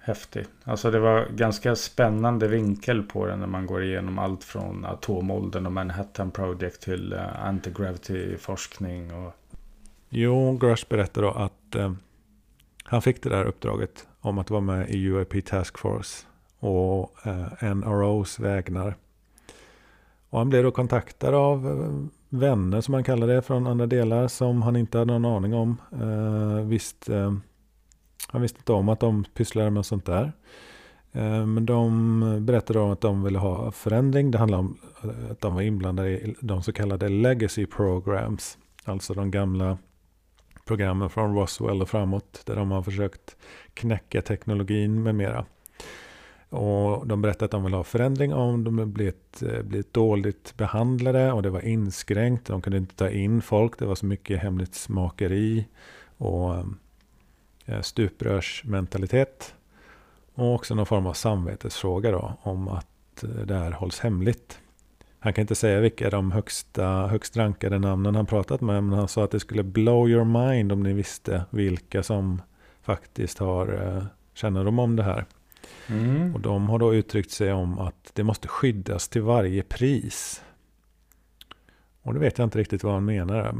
häftig. 0.00 0.46
Alltså 0.64 0.90
det 0.90 0.98
var 0.98 1.28
ganska 1.30 1.76
spännande 1.76 2.48
vinkel 2.48 3.02
på 3.02 3.26
den 3.26 3.40
när 3.40 3.46
man 3.46 3.66
går 3.66 3.84
igenom 3.84 4.18
allt 4.18 4.44
från 4.44 4.84
atomåldern 4.84 5.66
och 5.66 5.72
Manhattan 5.72 6.30
Project 6.30 6.82
till 6.82 7.12
uh, 7.12 7.44
anti-gravity-forskning. 7.44 9.14
Och... 9.14 9.34
Jo, 10.08 10.58
Grush 10.60 10.88
berättar 10.88 11.22
då 11.22 11.30
att 11.30 11.74
eh, 11.74 11.92
han 12.84 13.02
fick 13.02 13.22
det 13.22 13.28
där 13.28 13.44
uppdraget 13.44 14.06
om 14.20 14.38
att 14.38 14.50
vara 14.50 14.60
med 14.60 14.90
i 14.90 15.06
UAP 15.06 15.44
Task 15.44 15.78
Force 15.78 16.26
och 16.58 17.26
eh, 17.26 17.74
NROs 17.74 18.38
vägnar. 18.38 18.96
Och 20.30 20.38
han 20.38 20.48
blev 20.48 20.62
då 20.62 20.70
kontaktad 20.70 21.34
av 21.34 21.66
eh, 21.66 22.08
vänner 22.28 22.80
som 22.80 22.94
han 22.94 23.04
kallar 23.04 23.26
det 23.26 23.42
från 23.42 23.66
andra 23.66 23.86
delar 23.86 24.28
som 24.28 24.62
han 24.62 24.76
inte 24.76 24.98
hade 24.98 25.18
någon 25.18 25.36
aning 25.36 25.54
om. 25.54 25.76
Eh, 25.92 26.64
visst, 26.64 27.08
eh, 27.08 27.34
han 28.28 28.42
visste 28.42 28.58
inte 28.58 28.72
om 28.72 28.88
att 28.88 29.00
de 29.00 29.24
pysslade 29.34 29.70
med 29.70 29.86
sånt 29.86 30.06
där. 30.06 30.32
Eh, 31.12 31.46
men 31.46 31.66
de 31.66 32.46
berättade 32.46 32.78
om 32.78 32.90
att 32.90 33.00
de 33.00 33.22
ville 33.22 33.38
ha 33.38 33.70
förändring. 33.70 34.30
Det 34.30 34.38
handlade 34.38 34.60
om 34.60 34.78
eh, 35.02 35.30
att 35.30 35.40
de 35.40 35.54
var 35.54 35.62
inblandade 35.62 36.10
i 36.10 36.36
de 36.40 36.62
så 36.62 36.72
kallade 36.72 37.08
legacy 37.08 37.66
programs. 37.66 38.58
Alltså 38.84 39.14
de 39.14 39.30
gamla 39.30 39.78
programmen 40.68 41.10
från 41.10 41.34
Roswell 41.34 41.82
och 41.82 41.88
framåt. 41.88 42.42
Där 42.46 42.56
de 42.56 42.70
har 42.70 42.82
försökt 42.82 43.36
knäcka 43.74 44.22
teknologin 44.22 45.02
med 45.02 45.14
mera. 45.14 45.44
Och 46.48 47.06
de 47.06 47.22
berättade 47.22 47.44
att 47.44 47.50
de 47.50 47.64
vill 47.64 47.74
ha 47.74 47.84
förändring 47.84 48.34
om 48.34 48.64
de 48.64 48.92
blivit, 48.92 49.42
eh, 49.42 49.62
blivit 49.62 49.94
dåligt 49.94 50.56
behandlade 50.56 51.32
och 51.32 51.42
det 51.42 51.50
var 51.50 51.60
inskränkt. 51.60 52.46
De 52.46 52.62
kunde 52.62 52.78
inte 52.78 52.94
ta 52.94 53.10
in 53.10 53.42
folk. 53.42 53.78
Det 53.78 53.86
var 53.86 53.94
så 53.94 54.06
mycket 54.06 54.42
hemlighetsmakeri 54.42 55.66
och 56.16 56.54
eh, 56.54 56.64
eh, 57.66 57.80
stuprörsmentalitet. 57.80 59.54
Och 60.34 60.54
också 60.54 60.74
någon 60.74 60.86
form 60.86 61.06
av 61.06 61.12
samvetesfråga 61.12 62.10
då 62.10 62.32
om 62.42 62.68
att 62.68 63.24
det 63.44 63.54
här 63.54 63.70
hålls 63.70 64.00
hemligt. 64.00 64.60
Han 65.28 65.32
kan 65.34 65.42
inte 65.42 65.54
säga 65.54 65.80
vilka 65.80 66.10
de 66.10 66.32
högsta, 66.32 67.06
högst 67.06 67.36
rankade 67.36 67.78
namnen 67.78 68.14
han 68.14 68.26
pratat 68.26 68.60
med. 68.60 68.84
Men 68.84 68.98
han 68.98 69.08
sa 69.08 69.24
att 69.24 69.30
det 69.30 69.40
skulle 69.40 69.62
blow 69.62 70.08
your 70.08 70.24
mind 70.24 70.72
om 70.72 70.82
ni 70.82 70.92
visste 70.92 71.44
vilka 71.50 72.02
som 72.02 72.42
faktiskt 72.82 73.38
har 73.38 73.96
eh, 73.96 74.04
kännedom 74.34 74.78
om 74.78 74.96
det 74.96 75.02
här. 75.02 75.24
Mm. 75.86 76.34
Och 76.34 76.40
de 76.40 76.68
har 76.68 76.78
då 76.78 76.94
uttryckt 76.94 77.30
sig 77.30 77.52
om 77.52 77.78
att 77.78 78.10
det 78.14 78.22
måste 78.22 78.48
skyddas 78.48 79.08
till 79.08 79.22
varje 79.22 79.62
pris. 79.62 80.42
Och 82.02 82.14
det 82.14 82.20
vet 82.20 82.38
jag 82.38 82.46
inte 82.46 82.58
riktigt 82.58 82.84
vad 82.84 82.94
han 82.94 83.04
menar. 83.04 83.54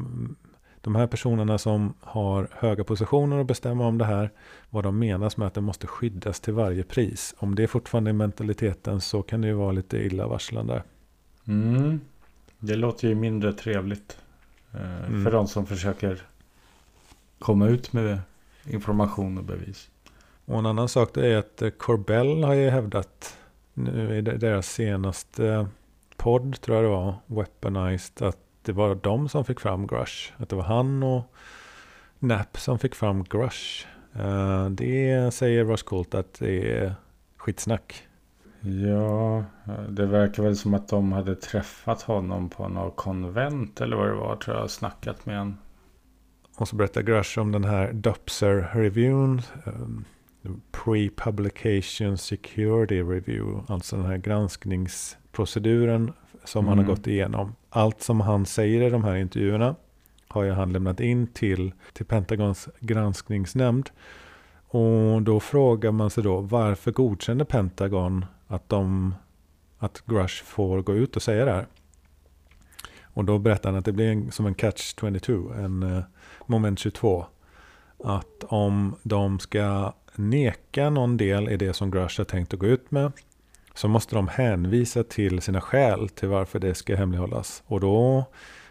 De 0.80 0.94
här 0.96 1.06
personerna 1.06 1.58
som 1.58 1.94
har 2.00 2.48
höga 2.52 2.84
positioner 2.84 3.38
och 3.38 3.46
bestämmer 3.46 3.84
om 3.84 3.98
det 3.98 4.04
här. 4.04 4.30
Vad 4.70 4.84
de 4.84 4.98
menas 4.98 5.36
med 5.36 5.46
att 5.48 5.54
det 5.54 5.60
måste 5.60 5.86
skyddas 5.86 6.40
till 6.40 6.54
varje 6.54 6.82
pris. 6.82 7.34
Om 7.38 7.54
det 7.54 7.62
är 7.62 7.66
fortfarande 7.66 8.10
är 8.10 8.12
mentaliteten 8.12 9.00
så 9.00 9.22
kan 9.22 9.40
det 9.40 9.48
ju 9.48 9.54
vara 9.54 9.72
lite 9.72 9.96
illavarslande. 9.96 10.82
Mm. 11.48 12.00
Det 12.58 12.74
låter 12.76 13.08
ju 13.08 13.14
mindre 13.14 13.52
trevligt. 13.52 14.18
Eh, 14.74 15.04
Mm. 15.04 15.24
För 15.24 15.30
de 15.32 15.48
som 15.48 15.66
försöker 15.66 16.22
komma 17.38 17.68
ut 17.68 17.92
med 17.92 18.20
information 18.66 19.38
och 19.38 19.44
bevis. 19.44 19.90
Och 20.44 20.58
en 20.58 20.66
annan 20.66 20.88
sak 20.88 21.10
det 21.14 21.26
är 21.26 21.36
att 21.36 21.62
eh, 21.62 21.70
Corbell 21.70 22.44
har 22.44 22.54
ju 22.54 22.70
hävdat 22.70 23.36
nu 23.74 24.16
i 24.16 24.20
de- 24.20 24.36
deras 24.38 24.66
senaste 24.72 25.68
podd 26.16 26.60
tror 26.60 26.76
jag 26.76 26.84
det 26.84 26.88
var, 26.90 27.14
Weaponized, 27.26 28.22
att 28.28 28.38
det 28.62 28.72
var 28.72 28.94
de 28.94 29.28
som 29.28 29.44
fick 29.44 29.60
fram 29.60 29.86
Grush. 29.86 30.32
Att 30.36 30.48
det 30.48 30.56
var 30.56 30.62
han 30.62 31.02
och 31.02 31.34
Knapp 32.20 32.58
som 32.58 32.78
fick 32.78 32.94
fram 32.94 33.24
Grush. 33.24 33.86
Eh, 34.14 34.70
Det 34.70 35.34
säger 35.34 35.64
Ross 35.64 35.82
Colt 35.82 36.14
att 36.14 36.34
det 36.34 36.78
är 36.78 36.94
skitsnack. 37.36 38.07
Ja, 38.60 39.44
det 39.88 40.06
verkar 40.06 40.42
väl 40.42 40.56
som 40.56 40.74
att 40.74 40.88
de 40.88 41.12
hade 41.12 41.34
träffat 41.36 42.02
honom 42.02 42.48
på 42.48 42.68
något 42.68 42.96
konvent 42.96 43.80
eller 43.80 43.96
vad 43.96 44.06
det 44.08 44.14
var. 44.14 44.36
Tror 44.36 44.56
jag 44.56 44.70
snackat 44.70 45.26
med 45.26 45.38
honom. 45.38 45.56
Och 46.56 46.68
så 46.68 46.76
berättar 46.76 47.02
Grush 47.02 47.38
om 47.38 47.52
den 47.52 47.64
här 47.64 47.92
Dupser-reviewn. 47.92 49.42
um, 49.64 50.04
Pre-publication 50.72 52.16
security 52.16 53.02
review. 53.02 53.62
Alltså 53.68 53.96
den 53.96 54.04
här 54.06 54.16
granskningsproceduren 54.16 56.12
som 56.44 56.68
han 56.68 56.78
har 56.78 56.84
Mm. 56.84 56.96
gått 56.96 57.06
igenom. 57.06 57.54
Allt 57.70 58.02
som 58.02 58.20
han 58.20 58.46
säger 58.46 58.82
i 58.82 58.90
de 58.90 59.04
här 59.04 59.16
intervjuerna 59.16 59.74
har 60.28 60.42
ju 60.42 60.50
han 60.50 60.72
lämnat 60.72 61.00
in 61.00 61.26
till, 61.26 61.72
till 61.92 62.06
Pentagons 62.06 62.68
granskningsnämnd. 62.80 63.90
Och 64.70 65.22
då 65.22 65.40
frågar 65.40 65.92
man 65.92 66.10
sig 66.10 66.24
då 66.24 66.40
varför 66.40 66.92
godkände 66.92 67.44
Pentagon 67.44 68.24
att, 68.48 68.68
de, 68.68 69.14
att 69.78 70.02
Grush 70.06 70.44
får 70.44 70.82
gå 70.82 70.94
ut 70.94 71.16
och 71.16 71.22
säga 71.22 71.44
det 71.44 71.52
här? 71.52 71.66
Och 73.02 73.24
då 73.24 73.38
berättar 73.38 73.70
han 73.70 73.78
att 73.78 73.84
det 73.84 73.92
blir 73.92 74.12
en, 74.12 74.32
som 74.32 74.46
en 74.46 74.54
catch 74.54 74.94
22, 75.00 75.52
en 75.52 75.82
eh, 75.82 76.02
moment 76.46 76.78
22. 76.78 77.26
Att 78.04 78.44
om 78.44 78.96
de 79.02 79.38
ska 79.38 79.92
neka 80.14 80.90
någon 80.90 81.16
del 81.16 81.48
i 81.48 81.56
det 81.56 81.72
som 81.72 81.90
Grush 81.90 82.20
har 82.20 82.24
tänkt 82.24 82.54
att 82.54 82.60
gå 82.60 82.66
ut 82.66 82.90
med 82.90 83.12
så 83.74 83.88
måste 83.88 84.14
de 84.14 84.28
hänvisa 84.28 85.04
till 85.04 85.40
sina 85.40 85.60
skäl 85.60 86.08
till 86.08 86.28
varför 86.28 86.58
det 86.58 86.74
ska 86.74 86.96
hemlighållas. 86.96 87.62
Och 87.66 87.80
då 87.80 88.24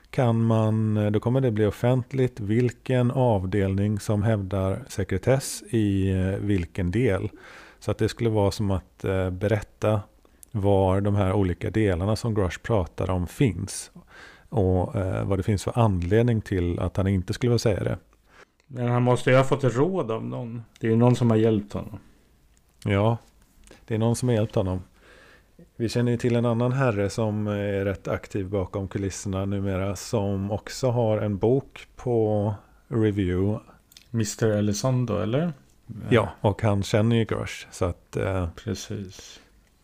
kan 0.10 0.44
man, 0.44 0.98
eh, 0.98 1.12
då 1.12 1.20
kommer 1.20 1.42
det 1.42 1.52
bli 1.52 1.66
offentligt 1.66 2.40
vilken 2.40 3.12
avdelning 3.12 4.00
som 4.00 4.24
hävdar 4.24 4.84
sekretess 4.88 5.64
i 5.70 6.10
eh, 6.12 6.40
vilken 6.40 6.92
del. 6.92 7.30
Så 7.80 7.92
att 7.92 7.98
det 7.98 8.10
skulle 8.10 8.30
vara 8.30 8.52
som 8.52 8.72
att 8.72 9.04
eh, 9.06 9.30
berätta 9.30 10.02
var 10.52 11.02
de 11.02 11.16
här 11.16 11.34
olika 11.34 11.70
delarna 11.70 12.16
som 12.16 12.36
Grush 12.36 12.60
pratar 12.62 13.10
om 13.10 13.28
finns. 13.28 13.92
Och 14.50 14.96
eh, 14.96 15.26
vad 15.26 15.40
det 15.40 15.44
finns 15.44 15.64
för 15.64 15.80
anledning 15.80 16.42
till 16.42 16.80
att 16.80 16.98
han 16.98 17.08
inte 17.08 17.34
skulle 17.34 17.50
vilja 17.50 17.60
säga 17.60 17.84
det. 17.84 17.98
Men 18.68 18.88
han 18.88 19.04
måste 19.04 19.30
ju 19.30 19.36
ha 19.36 19.44
fått 19.44 19.64
råd 19.64 20.12
av 20.12 20.26
någon. 20.26 20.64
Det 20.80 20.88
är 20.88 20.92
ju 20.92 20.98
någon 20.98 21.16
som 21.16 21.30
har 21.30 21.38
hjälpt 21.38 21.74
honom. 21.74 22.00
Ja, 22.86 23.18
det 23.86 23.96
är 23.96 24.00
någon 24.00 24.16
som 24.16 24.30
har 24.30 24.36
hjälpt 24.36 24.56
honom. 24.56 24.82
Vi 25.76 25.90
känner 25.90 26.12
ju 26.12 26.18
till 26.18 26.36
en 26.36 26.46
annan 26.46 26.72
herre 26.72 27.10
som 27.10 27.48
är 27.48 27.86
rätt 27.86 28.08
aktiv 28.08 28.50
bakom 28.50 28.88
kulisserna 28.88 29.46
numera. 29.46 29.96
Som 29.96 30.52
också 30.52 30.90
har 30.90 31.18
en 31.18 31.38
bok 31.38 31.88
på 31.96 32.54
review. 32.88 33.60
Mr 34.14 34.46
Elizondo 34.46 35.18
eller? 35.18 35.54
Ja, 36.10 36.30
och 36.42 36.62
han 36.62 36.84
känner 36.84 37.16
ju 37.16 37.26
Grush. 37.26 37.68
Så 37.72 37.86
att 37.86 38.16
eh, 38.16 38.50
Precis. 38.56 39.40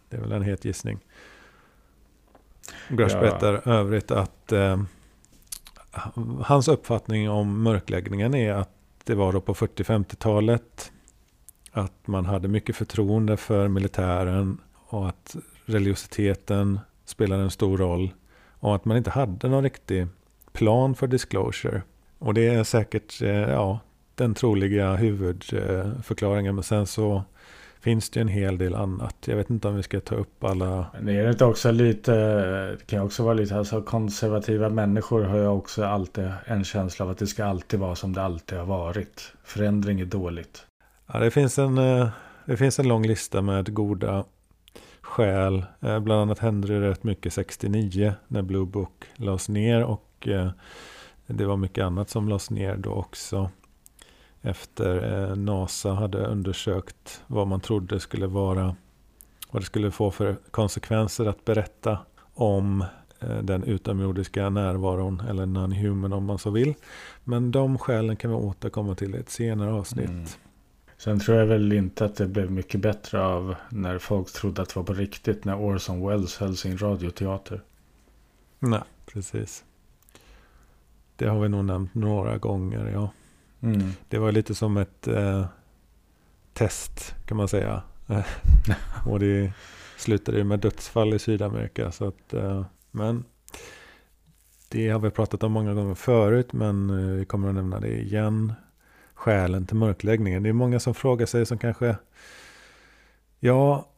det 0.09 0.17
är 0.17 0.21
väl 0.21 0.31
en 0.31 0.41
het 0.41 0.65
gissning. 0.65 0.99
Grush 2.89 3.13
Ja. 3.15 3.19
berättar 3.19 3.67
övrigt 3.69 4.11
att 4.11 4.51
eh, 4.51 4.81
hans 6.41 6.67
uppfattning 6.67 7.29
om 7.29 7.63
mörkläggningen 7.63 8.35
är 8.35 8.53
att 8.53 8.69
det 9.03 9.15
var 9.15 9.33
då 9.33 9.41
på 9.41 9.53
40-50-talet 9.53 10.91
att 11.71 12.07
man 12.07 12.25
hade 12.25 12.47
mycket 12.47 12.75
förtroende 12.75 13.37
för 13.37 13.67
militären 13.67 14.57
och 14.87 15.09
att 15.09 15.35
religiositeten 15.65 16.79
spelade 17.05 17.43
en 17.43 17.51
stor 17.51 17.77
roll 17.77 18.13
och 18.59 18.75
att 18.75 18.85
man 18.85 18.97
inte 18.97 19.09
hade 19.09 19.49
någon 19.49 19.63
riktig 19.63 20.07
plan 20.51 20.95
för 20.95 21.07
disclosure. 21.07 21.81
Och 22.19 22.33
det 22.33 22.47
är 22.47 22.63
säkert 22.63 23.21
eh, 23.21 23.29
ja, 23.29 23.79
den 24.15 24.33
troliga 24.33 24.95
huvudförklaringen. 24.95 26.55
Men 26.55 26.63
sen 26.63 26.85
så 26.87 27.23
finns 27.83 28.09
det 28.09 28.21
en 28.21 28.27
hel 28.27 28.57
del 28.57 28.75
annat. 28.75 29.15
Jag 29.25 29.35
vet 29.35 29.49
inte 29.49 29.67
om 29.67 29.75
vi 29.75 29.83
ska 29.83 29.99
ta 29.99 30.15
upp 30.15 30.43
alla. 30.43 30.85
Men 31.01 31.15
är 31.15 31.23
det 31.23 31.29
inte 31.29 31.45
också 31.45 31.71
lite, 31.71 32.11
det 32.71 32.85
kan 32.87 33.01
också 33.01 33.23
vara 33.23 33.33
lite, 33.33 33.55
alltså 33.55 33.81
konservativa 33.81 34.69
människor 34.69 35.23
har 35.23 35.37
ju 35.37 35.47
också 35.47 35.85
alltid 35.85 36.31
en 36.45 36.63
känsla 36.63 37.05
av 37.05 37.11
att 37.11 37.17
det 37.17 37.27
ska 37.27 37.45
alltid 37.45 37.79
vara 37.79 37.95
som 37.95 38.13
det 38.13 38.21
alltid 38.21 38.57
har 38.57 38.65
varit. 38.65 39.33
Förändring 39.43 39.99
är 39.99 40.05
dåligt. 40.05 40.65
Ja, 41.13 41.19
det 41.19 41.31
finns 41.31 41.59
en, 41.59 41.77
eh, 41.77 42.09
det 42.45 42.57
finns 42.57 42.79
en 42.79 42.87
lång 42.87 43.07
lista 43.07 43.41
med 43.41 43.73
goda 43.73 44.25
skäl. 45.01 45.65
Eh, 45.81 45.99
bland 45.99 46.21
annat 46.21 46.39
hände 46.39 46.67
det 46.67 46.89
rätt 46.89 47.03
mycket 47.03 47.33
69 47.33 48.13
när 48.27 48.41
Blue 48.41 48.65
Book 48.65 49.05
lades 49.15 49.49
ner 49.49 49.83
och 49.83 50.27
eh, 50.27 50.49
det 51.27 51.45
var 51.45 51.57
mycket 51.57 51.83
annat 51.83 52.09
som 52.09 52.29
lades 52.29 52.49
ner 52.49 52.75
då 52.75 52.91
också 52.91 53.49
efter 54.43 55.21
eh, 55.29 55.35
NASA 55.35 55.93
hade 55.93 56.27
undersökt 56.27 57.21
vad 57.27 57.47
man 57.47 57.59
trodde 57.59 57.99
skulle 57.99 58.27
vara 58.27 58.75
vad 59.51 59.61
det 59.61 59.65
skulle 59.65 59.91
få 59.91 60.11
för 60.11 60.37
konsekvenser 60.51 61.25
att 61.25 61.45
berätta 61.45 61.99
om 62.33 62.85
eh, 63.19 63.37
den 63.37 63.63
utomjordiska 63.63 64.49
närvaron 64.49 65.19
eller 65.29 65.45
non-human 65.45 66.13
om 66.13 66.25
man 66.25 66.39
så 66.39 66.49
vill. 66.49 66.73
Men 67.23 67.51
de 67.51 67.77
skälen 67.77 68.15
kan 68.15 68.31
vi 68.31 68.37
återkomma 68.37 68.95
till 68.95 69.15
i 69.15 69.17
ett 69.17 69.29
senare 69.29 69.73
avsnitt. 69.73 70.09
Mm. 70.09 70.25
Sen 70.97 71.19
tror 71.19 71.37
jag 71.37 71.45
väl 71.45 71.73
inte 71.73 72.05
att 72.05 72.15
det 72.15 72.27
blev 72.27 72.51
mycket 72.51 72.81
bättre 72.81 73.25
av 73.25 73.55
när 73.69 73.99
folk 73.99 74.33
trodde 74.33 74.61
att 74.61 74.69
det 74.69 74.75
var 74.75 74.83
på 74.83 74.93
riktigt 74.93 75.45
när 75.45 75.61
Orson 75.61 76.07
Welles 76.07 76.37
höll 76.37 76.57
sin 76.57 76.77
radioteater. 76.77 77.61
Nej, 78.59 78.81
precis. 79.05 79.63
Det 81.15 81.27
har 81.27 81.39
vi 81.39 81.49
nog 81.49 81.65
nämnt 81.65 81.95
några 81.95 82.37
gånger, 82.37 82.89
ja. 82.93 83.09
Mm. 83.63 83.91
Det 84.09 84.17
var 84.17 84.31
lite 84.31 84.55
som 84.55 84.77
ett 84.77 85.07
eh, 85.07 85.45
test 86.53 87.15
kan 87.25 87.37
man 87.37 87.47
säga. 87.47 87.81
och 89.05 89.19
det 89.19 89.51
slutade 89.97 90.43
med 90.43 90.59
dödsfall 90.59 91.13
i 91.13 91.19
Sydamerika. 91.19 91.91
Så 91.91 92.07
att, 92.07 92.33
eh, 92.33 92.65
men 92.91 93.23
det 94.69 94.89
har 94.89 94.99
vi 94.99 95.09
pratat 95.09 95.43
om 95.43 95.51
många 95.51 95.73
gånger 95.73 95.95
förut 95.95 96.53
men 96.53 96.89
eh, 96.89 97.15
vi 97.17 97.25
kommer 97.25 97.49
att 97.49 97.55
nämna 97.55 97.79
det 97.79 98.01
igen. 98.01 98.53
Skälen 99.13 99.65
till 99.65 99.75
mörkläggningen. 99.75 100.43
Det 100.43 100.49
är 100.49 100.53
många 100.53 100.79
som 100.79 100.93
frågar 100.93 101.25
sig 101.25 101.45
som 101.45 101.57
kanske 101.57 101.95
Ja, 103.39 103.89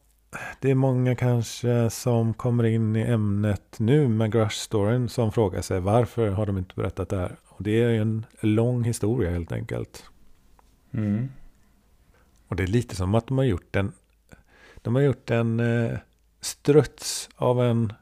det 0.60 0.70
är 0.70 0.74
många 0.74 1.16
kanske 1.16 1.90
som 1.90 2.34
kommer 2.34 2.64
in 2.64 2.96
i 2.96 3.02
ämnet 3.02 3.76
nu 3.78 4.08
med 4.08 4.32
Grush-storyn 4.32 5.08
som 5.08 5.32
frågar 5.32 5.62
sig 5.62 5.80
varför 5.80 6.28
har 6.28 6.46
de 6.46 6.58
inte 6.58 6.74
berättat 6.74 7.08
det 7.08 7.16
här? 7.16 7.36
Och 7.56 7.62
det 7.62 7.82
är 7.82 7.88
en 7.88 8.26
lång 8.40 8.84
historia 8.84 9.30
helt 9.30 9.52
enkelt. 9.52 10.04
Mm. 10.92 11.28
Och 12.48 12.56
det 12.56 12.62
är 12.62 12.66
lite 12.66 12.96
som 12.96 13.14
att 13.14 13.26
de 13.26 13.38
har 13.38 13.44
gjort 13.44 13.76
en, 13.76 13.92
de 14.82 14.94
har 14.94 15.02
gjort 15.02 15.30
en 15.30 15.60
eh, 15.60 15.98
struts 16.40 17.28
av 17.36 17.62
en 17.62 17.92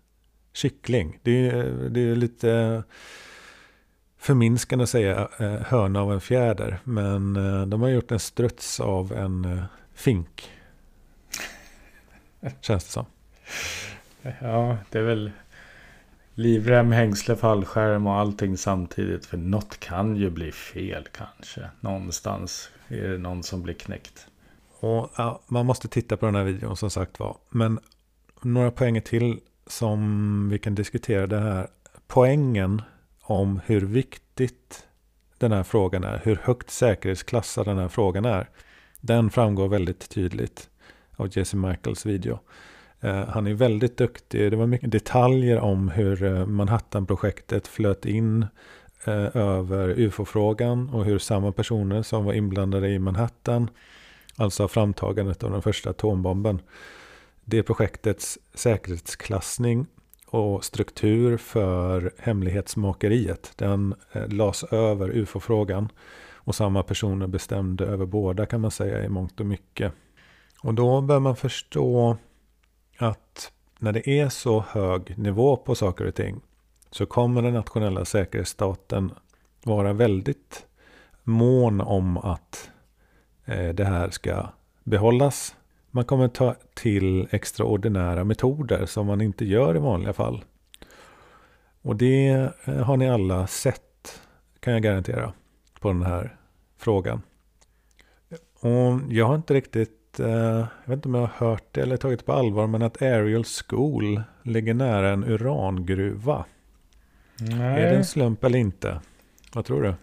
kyckling. 0.52 1.18
Det 1.22 1.48
är, 1.48 1.64
det 1.90 2.00
är 2.00 2.16
lite 2.16 2.82
förminskande 4.18 4.82
att 4.82 4.88
säga 4.88 5.28
eh, 5.38 5.54
hörna 5.54 6.00
av 6.00 6.12
en 6.12 6.20
fjäder. 6.20 6.78
Men 6.84 7.36
eh, 7.36 7.66
de 7.66 7.82
har 7.82 7.88
gjort 7.88 8.12
en 8.12 8.20
struts 8.20 8.80
av 8.80 9.12
en 9.12 9.44
eh, 9.44 9.64
fink. 9.94 10.50
Känns 12.60 12.84
det 12.84 12.90
som. 12.90 13.06
Ja, 14.40 14.78
det 14.90 14.98
är 14.98 15.02
väl 15.02 15.30
Livrem, 16.34 16.92
hängsle, 16.92 17.36
fallskärm 17.36 18.06
och 18.06 18.14
allting 18.14 18.56
samtidigt. 18.56 19.26
För 19.26 19.36
något 19.36 19.80
kan 19.80 20.16
ju 20.16 20.30
bli 20.30 20.52
fel 20.52 21.08
kanske. 21.12 21.60
Någonstans 21.80 22.70
är 22.88 23.08
det 23.08 23.18
någon 23.18 23.42
som 23.42 23.62
blir 23.62 23.74
knäckt. 23.74 24.26
Och, 24.80 25.10
ja, 25.16 25.40
man 25.46 25.66
måste 25.66 25.88
titta 25.88 26.16
på 26.16 26.26
den 26.26 26.34
här 26.34 26.44
videon 26.44 26.76
som 26.76 26.90
sagt 26.90 27.18
var. 27.20 27.36
Men 27.50 27.78
några 28.42 28.70
poänger 28.70 29.00
till 29.00 29.40
som 29.66 30.48
vi 30.50 30.58
kan 30.58 30.74
diskutera 30.74 31.26
det 31.26 31.40
här. 31.40 31.68
Poängen 32.06 32.82
om 33.20 33.60
hur 33.66 33.80
viktigt 33.80 34.86
den 35.38 35.52
här 35.52 35.62
frågan 35.62 36.04
är. 36.04 36.20
Hur 36.24 36.40
högt 36.42 36.70
säkerhetsklassad 36.70 37.66
den 37.66 37.78
här 37.78 37.88
frågan 37.88 38.24
är. 38.24 38.48
Den 39.00 39.30
framgår 39.30 39.68
väldigt 39.68 40.08
tydligt 40.08 40.70
av 41.16 41.38
Jesse 41.38 41.56
Michaels 41.56 42.06
video. 42.06 42.38
Eh, 43.04 43.28
han 43.28 43.46
är 43.46 43.54
väldigt 43.54 43.96
duktig. 43.96 44.50
Det 44.50 44.56
var 44.56 44.66
mycket 44.66 44.92
detaljer 44.92 45.60
om 45.60 45.88
hur 45.88 46.24
eh, 46.24 46.46
Manhattan-projektet 46.46 47.66
flöt 47.66 48.06
in 48.06 48.46
eh, 49.04 49.36
över 49.36 49.88
UFO-frågan 49.88 50.88
och 50.88 51.04
hur 51.04 51.18
samma 51.18 51.52
personer 51.52 52.02
som 52.02 52.24
var 52.24 52.32
inblandade 52.32 52.88
i 52.88 52.98
Manhattan, 52.98 53.70
alltså 54.36 54.68
framtagandet 54.68 55.44
av 55.44 55.50
den 55.50 55.62
första 55.62 55.90
atombomben, 55.90 56.60
det 57.44 57.62
projektets 57.62 58.38
säkerhetsklassning 58.54 59.86
och 60.26 60.64
struktur 60.64 61.36
för 61.36 62.12
hemlighetsmakeriet, 62.18 63.52
den 63.56 63.94
lades 64.12 64.64
över 64.64 65.08
UFO-frågan. 65.08 65.88
Och 66.32 66.54
samma 66.54 66.82
personer 66.82 67.26
bestämde 67.26 67.84
över 67.84 68.06
båda 68.06 68.46
kan 68.46 68.60
man 68.60 68.70
säga 68.70 69.04
i 69.04 69.08
mångt 69.08 69.40
och 69.40 69.46
mycket. 69.46 69.92
Och 70.60 70.74
då 70.74 71.00
bör 71.00 71.20
man 71.20 71.36
förstå 71.36 72.16
att 72.98 73.52
när 73.78 73.92
det 73.92 74.08
är 74.08 74.28
så 74.28 74.64
hög 74.68 75.18
nivå 75.18 75.56
på 75.56 75.74
saker 75.74 76.06
och 76.06 76.14
ting 76.14 76.40
så 76.90 77.06
kommer 77.06 77.42
den 77.42 77.54
nationella 77.54 78.04
säkerhetsstaten 78.04 79.12
vara 79.64 79.92
väldigt 79.92 80.66
mån 81.22 81.80
om 81.80 82.18
att 82.18 82.70
eh, 83.44 83.68
det 83.68 83.84
här 83.84 84.10
ska 84.10 84.48
behållas. 84.82 85.56
Man 85.90 86.04
kommer 86.04 86.28
ta 86.28 86.54
till 86.74 87.28
extraordinära 87.30 88.24
metoder 88.24 88.86
som 88.86 89.06
man 89.06 89.20
inte 89.20 89.44
gör 89.44 89.76
i 89.76 89.78
vanliga 89.78 90.12
fall. 90.12 90.44
Och 91.82 91.96
det 91.96 92.50
eh, 92.64 92.74
har 92.74 92.96
ni 92.96 93.10
alla 93.10 93.46
sett, 93.46 94.20
kan 94.60 94.72
jag 94.72 94.82
garantera, 94.82 95.32
på 95.80 95.88
den 95.88 96.02
här 96.02 96.36
frågan. 96.76 97.22
Och 98.60 99.00
jag 99.08 99.26
har 99.26 99.34
inte 99.34 99.54
riktigt 99.54 100.03
jag 100.18 100.66
vet 100.84 100.96
inte 100.96 101.08
om 101.08 101.14
jag 101.14 101.20
har 101.20 101.48
hört 101.48 101.64
det 101.70 101.80
eller 101.80 101.96
tagit 101.96 102.18
det 102.18 102.24
på 102.24 102.32
allvar, 102.32 102.66
men 102.66 102.82
att 102.82 103.02
Ariel 103.02 103.44
School 103.44 104.22
ligger 104.42 104.74
nära 104.74 105.10
en 105.10 105.24
urangruva. 105.24 106.44
Nej. 107.38 107.82
Är 107.82 107.90
det 107.90 107.96
en 107.96 108.04
slump 108.04 108.44
eller 108.44 108.58
inte? 108.58 109.00
Vad 109.52 109.64
tror 109.64 109.82
du? 109.82 109.94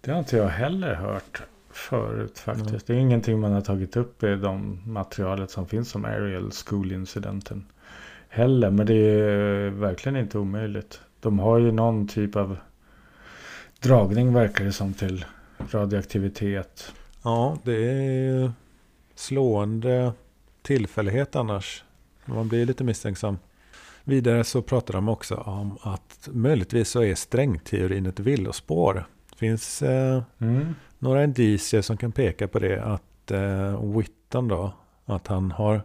Det 0.00 0.10
har 0.10 0.18
inte 0.18 0.36
jag 0.36 0.48
heller 0.48 0.94
hört 0.94 1.42
förut 1.70 2.38
faktiskt. 2.38 2.68
Mm. 2.68 2.80
Det 2.86 2.92
är 2.92 2.98
ingenting 2.98 3.40
man 3.40 3.52
har 3.52 3.60
tagit 3.60 3.96
upp 3.96 4.22
i 4.22 4.36
de 4.36 4.82
materialet 4.86 5.50
som 5.50 5.66
finns 5.66 5.94
om 5.94 6.04
Ariel 6.04 6.50
School-incidenten. 6.50 7.66
Heller, 8.28 8.70
men 8.70 8.86
det 8.86 8.94
är 8.94 9.70
verkligen 9.70 10.16
inte 10.16 10.38
omöjligt. 10.38 11.00
De 11.20 11.38
har 11.38 11.58
ju 11.58 11.72
någon 11.72 12.08
typ 12.08 12.36
av 12.36 12.56
dragning 13.80 14.34
verkar 14.34 14.64
det 14.64 14.72
som 14.72 14.94
till 14.94 15.24
radioaktivitet. 15.70 16.92
Ja, 17.22 17.58
det 17.64 17.90
är 17.90 18.52
slående 19.14 20.12
tillfällighet 20.62 21.36
annars. 21.36 21.84
Man 22.24 22.48
blir 22.48 22.66
lite 22.66 22.84
misstänksam. 22.84 23.38
Vidare 24.04 24.44
så 24.44 24.62
pratar 24.62 24.94
de 24.94 25.08
också 25.08 25.34
om 25.36 25.78
att 25.82 26.28
möjligtvis 26.32 26.88
så 26.88 27.02
är 27.02 27.14
strängteorin 27.14 28.06
ett 28.06 28.20
villospår. 28.20 29.06
Det 29.30 29.36
finns 29.36 29.82
eh, 29.82 30.22
mm. 30.38 30.74
några 30.98 31.24
indicier 31.24 31.82
som 31.82 31.96
kan 31.96 32.12
peka 32.12 32.48
på 32.48 32.58
det. 32.58 32.84
Att 32.84 33.30
eh, 33.30 33.96
Whitton 33.96 34.48
då, 34.48 34.72
att 35.04 35.26
han 35.26 35.50
har 35.50 35.82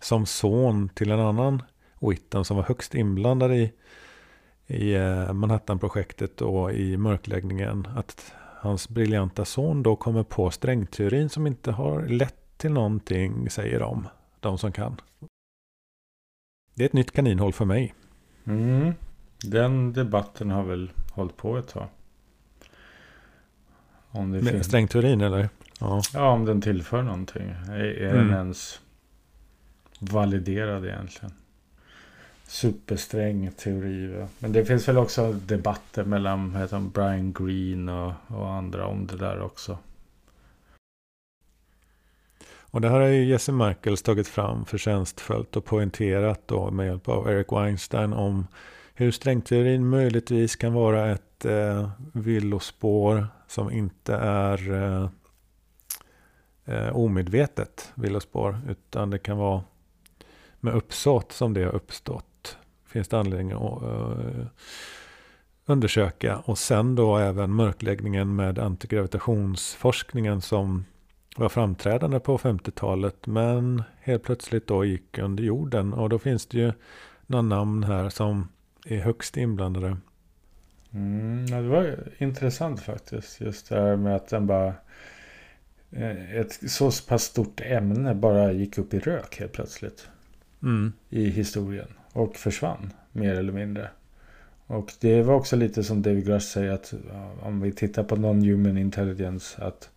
som 0.00 0.26
son 0.26 0.88
till 0.88 1.10
en 1.10 1.20
annan 1.20 1.62
Whitton 2.00 2.44
som 2.44 2.56
var 2.56 2.64
högst 2.64 2.94
inblandad 2.94 3.54
i, 3.54 3.72
i 4.66 4.94
eh, 4.94 5.32
Manhattan-projektet 5.32 6.40
och 6.40 6.72
i 6.72 6.96
mörkläggningen. 6.96 7.88
Att 7.96 8.32
hans 8.62 8.88
briljanta 8.88 9.44
son 9.44 9.82
då 9.82 9.96
kommer 9.96 10.22
på 10.22 10.50
strängteorin 10.50 11.28
som 11.28 11.46
inte 11.46 11.72
har 11.72 12.06
lett 12.06 12.58
till 12.58 12.72
någonting, 12.72 13.50
säger 13.50 13.80
de. 13.80 14.08
De 14.40 14.58
som 14.58 14.72
kan. 14.72 15.00
Det 16.74 16.84
är 16.84 16.86
ett 16.86 16.92
nytt 16.92 17.12
kaninhål 17.12 17.52
för 17.52 17.64
mig. 17.64 17.94
Mm. 18.44 18.94
Den 19.44 19.92
debatten 19.92 20.50
har 20.50 20.62
väl 20.62 20.90
hållit 21.12 21.36
på 21.36 21.56
ett 21.56 21.68
tag. 21.68 21.88
Om 24.10 24.32
det 24.32 24.42
finns... 24.42 24.66
strängteorin 24.66 25.20
eller? 25.20 25.48
Ja. 25.80 26.02
ja, 26.14 26.30
om 26.30 26.44
den 26.44 26.60
tillför 26.60 27.02
någonting. 27.02 27.48
Är, 27.68 27.84
är 27.84 28.14
mm. 28.14 28.28
den 28.28 28.36
ens 28.36 28.80
validerad 30.00 30.84
egentligen? 30.84 31.34
Supersträng 32.52 33.50
teori. 33.50 34.26
Men 34.38 34.52
det 34.52 34.64
finns 34.64 34.88
väl 34.88 34.98
också 34.98 35.32
debatter 35.32 36.04
mellan 36.04 36.56
heter 36.56 36.76
han, 36.76 36.90
Brian 36.90 37.32
Green 37.32 37.88
och, 37.88 38.12
och 38.26 38.50
andra 38.50 38.86
om 38.86 39.06
det 39.06 39.16
där 39.16 39.42
också. 39.42 39.78
Och 42.44 42.80
det 42.80 42.88
här 42.88 43.00
har 43.00 43.06
ju 43.06 43.24
Jesse 43.24 43.52
Merkels 43.52 44.02
tagit 44.02 44.28
fram 44.28 44.64
förtjänstfullt 44.64 45.56
och 45.56 45.64
poängterat 45.64 46.40
då 46.46 46.70
med 46.70 46.86
hjälp 46.86 47.08
av 47.08 47.30
Eric 47.30 47.52
Weinstein 47.52 48.12
om 48.12 48.46
hur 48.94 49.10
strängteorin 49.10 49.88
möjligtvis 49.88 50.56
kan 50.56 50.72
vara 50.72 51.10
ett 51.10 51.44
eh, 51.44 51.90
villospår 52.12 53.26
som 53.48 53.70
inte 53.70 54.14
är 54.16 54.72
eh, 54.72 55.08
eh, 56.64 56.96
omedvetet 56.96 57.92
villospår 57.94 58.60
utan 58.68 59.10
det 59.10 59.18
kan 59.18 59.38
vara 59.38 59.62
med 60.60 60.74
uppsåt 60.74 61.32
som 61.32 61.54
det 61.54 61.64
har 61.64 61.74
uppstått. 61.74 62.26
Finns 62.92 63.08
det 63.08 63.18
anledning 63.18 63.52
att 63.52 63.82
uh, 63.82 64.46
undersöka. 65.66 66.38
Och 66.38 66.58
sen 66.58 66.94
då 66.94 67.16
även 67.16 67.52
mörkläggningen 67.52 68.36
med 68.36 68.58
antigravitationsforskningen 68.58 70.40
som 70.40 70.84
var 71.36 71.48
framträdande 71.48 72.20
på 72.20 72.38
50-talet. 72.38 73.26
Men 73.26 73.82
helt 74.00 74.22
plötsligt 74.22 74.66
då 74.66 74.84
gick 74.84 75.18
under 75.18 75.44
jorden. 75.44 75.92
Och 75.92 76.08
då 76.08 76.18
finns 76.18 76.46
det 76.46 76.58
ju 76.58 76.72
några 77.26 77.42
namn 77.42 77.84
här 77.84 78.08
som 78.08 78.48
är 78.86 78.98
högst 78.98 79.36
inblandade. 79.36 79.96
Mm, 80.92 81.46
det 81.46 81.62
var 81.62 82.12
intressant 82.18 82.80
faktiskt. 82.80 83.40
Just 83.40 83.68
det 83.68 83.80
här 83.80 83.96
med 83.96 84.16
att 84.16 84.28
den 84.28 84.46
bara 84.46 84.74
eh, 85.90 86.36
ett 86.36 86.70
så 86.70 86.90
pass 87.08 87.22
stort 87.22 87.60
ämne 87.60 88.14
bara 88.14 88.52
gick 88.52 88.78
upp 88.78 88.94
i 88.94 88.98
rök 88.98 89.40
helt 89.40 89.52
plötsligt 89.52 90.08
mm. 90.62 90.92
i 91.10 91.30
historien. 91.30 91.88
Och 92.12 92.36
försvann 92.36 92.92
mer 93.12 93.34
eller 93.34 93.52
mindre. 93.52 93.90
Och 94.66 94.92
det 95.00 95.22
var 95.22 95.34
också 95.34 95.56
lite 95.56 95.84
som 95.84 96.02
David 96.02 96.26
Grush 96.26 96.46
säger 96.46 96.72
att 96.72 96.94
om 97.40 97.60
vi 97.60 97.72
tittar 97.72 98.02
på 98.02 98.16
non-human 98.16 98.78
intelligence 98.78 99.64
att 99.64 99.90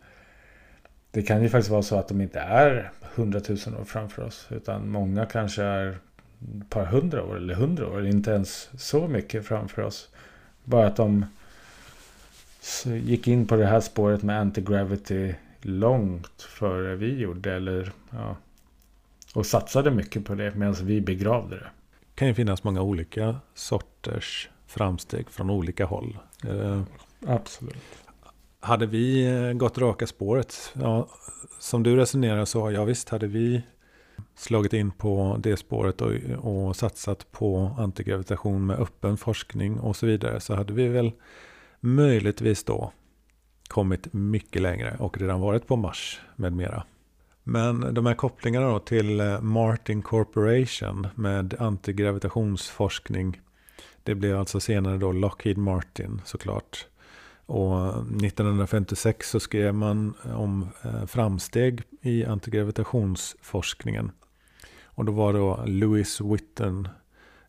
det 1.11 1.21
kan 1.21 1.43
ju 1.43 1.49
faktiskt 1.49 1.71
vara 1.71 1.81
så 1.81 1.95
att 1.95 2.07
de 2.07 2.21
inte 2.21 2.39
är 2.39 2.91
hundratusen 3.15 3.75
år 3.75 3.83
framför 3.83 4.23
oss. 4.23 4.47
Utan 4.49 4.89
många 4.89 5.25
kanske 5.25 5.63
är 5.63 5.87
ett 6.59 6.69
par 6.69 6.85
hundra 6.85 7.23
år 7.23 7.37
eller 7.37 7.53
hundra 7.53 7.87
år. 7.87 8.07
Inte 8.07 8.31
ens 8.31 8.69
så 8.77 9.07
mycket 9.07 9.45
framför 9.45 9.81
oss. 9.81 10.09
Bara 10.63 10.87
att 10.87 10.95
de 10.95 11.25
gick 12.85 13.27
in 13.27 13.47
på 13.47 13.55
det 13.55 13.65
här 13.65 13.79
spåret 13.79 14.23
med 14.23 14.41
anti-gravity 14.41 15.35
långt 15.61 16.41
före 16.41 16.95
vi 16.95 17.19
gjorde. 17.19 17.53
Eller 17.53 17.91
ja, 18.11 18.35
och 19.33 19.45
satsade 19.45 19.91
mycket 19.91 20.25
på 20.25 20.35
det 20.35 20.55
medan 20.55 20.73
vi 20.73 21.01
begravde 21.01 21.55
det. 21.55 21.69
Kan 22.15 22.27
ju 22.27 22.33
finnas 22.33 22.63
många 22.63 22.81
olika 22.81 23.35
sorters 23.53 24.49
framsteg 24.67 25.29
från 25.29 25.49
olika 25.49 25.85
håll. 25.85 26.17
Eh, 26.47 26.81
Absolut. 27.27 28.03
Hade 28.59 28.85
vi 28.85 29.25
eh, 29.25 29.53
gått 29.53 29.77
raka 29.77 30.07
spåret, 30.07 30.73
ja, 30.73 31.07
som 31.59 31.83
du 31.83 31.95
resonerar 31.95 32.45
så, 32.45 32.71
ja 32.71 32.83
visst 32.83 33.09
hade 33.09 33.27
vi 33.27 33.61
slagit 34.35 34.73
in 34.73 34.91
på 34.91 35.37
det 35.39 35.57
spåret 35.57 36.01
och, 36.01 36.11
och 36.41 36.75
satsat 36.75 37.31
på 37.31 37.75
antigravitation 37.77 38.65
med 38.65 38.79
öppen 38.79 39.17
forskning 39.17 39.79
och 39.79 39.95
så 39.95 40.05
vidare 40.05 40.39
så 40.39 40.55
hade 40.55 40.73
vi 40.73 40.87
väl 40.87 41.11
möjligtvis 41.79 42.63
då 42.63 42.91
kommit 43.67 44.13
mycket 44.13 44.61
längre 44.61 44.95
och 44.99 45.17
redan 45.17 45.41
varit 45.41 45.67
på 45.67 45.75
Mars 45.75 46.21
med 46.35 46.53
mera. 46.53 46.83
Men 47.47 47.93
de 47.93 48.05
här 48.05 48.13
kopplingarna 48.13 48.67
då 48.67 48.79
till 48.79 49.19
eh, 49.19 49.41
Martin 49.41 50.01
Corporation 50.01 51.07
med 51.15 51.55
antigravitationsforskning. 51.59 53.41
Det 54.03 54.15
blev 54.15 54.39
alltså 54.39 54.59
senare 54.59 54.97
då 54.97 55.11
Lockheed 55.11 55.57
Martin 55.57 56.21
såklart. 56.25 56.87
Och 57.45 57.89
1956 57.97 59.29
så 59.29 59.39
skrev 59.39 59.73
man 59.73 60.13
om 60.35 60.67
eh, 60.83 61.05
framsteg 61.05 61.83
i 62.01 62.25
antigravitationsforskningen. 62.25 64.11
Och 64.83 65.05
då 65.05 65.11
var 65.11 65.33
då 65.33 65.63
Louis 65.65 66.21
Witten, 66.21 66.87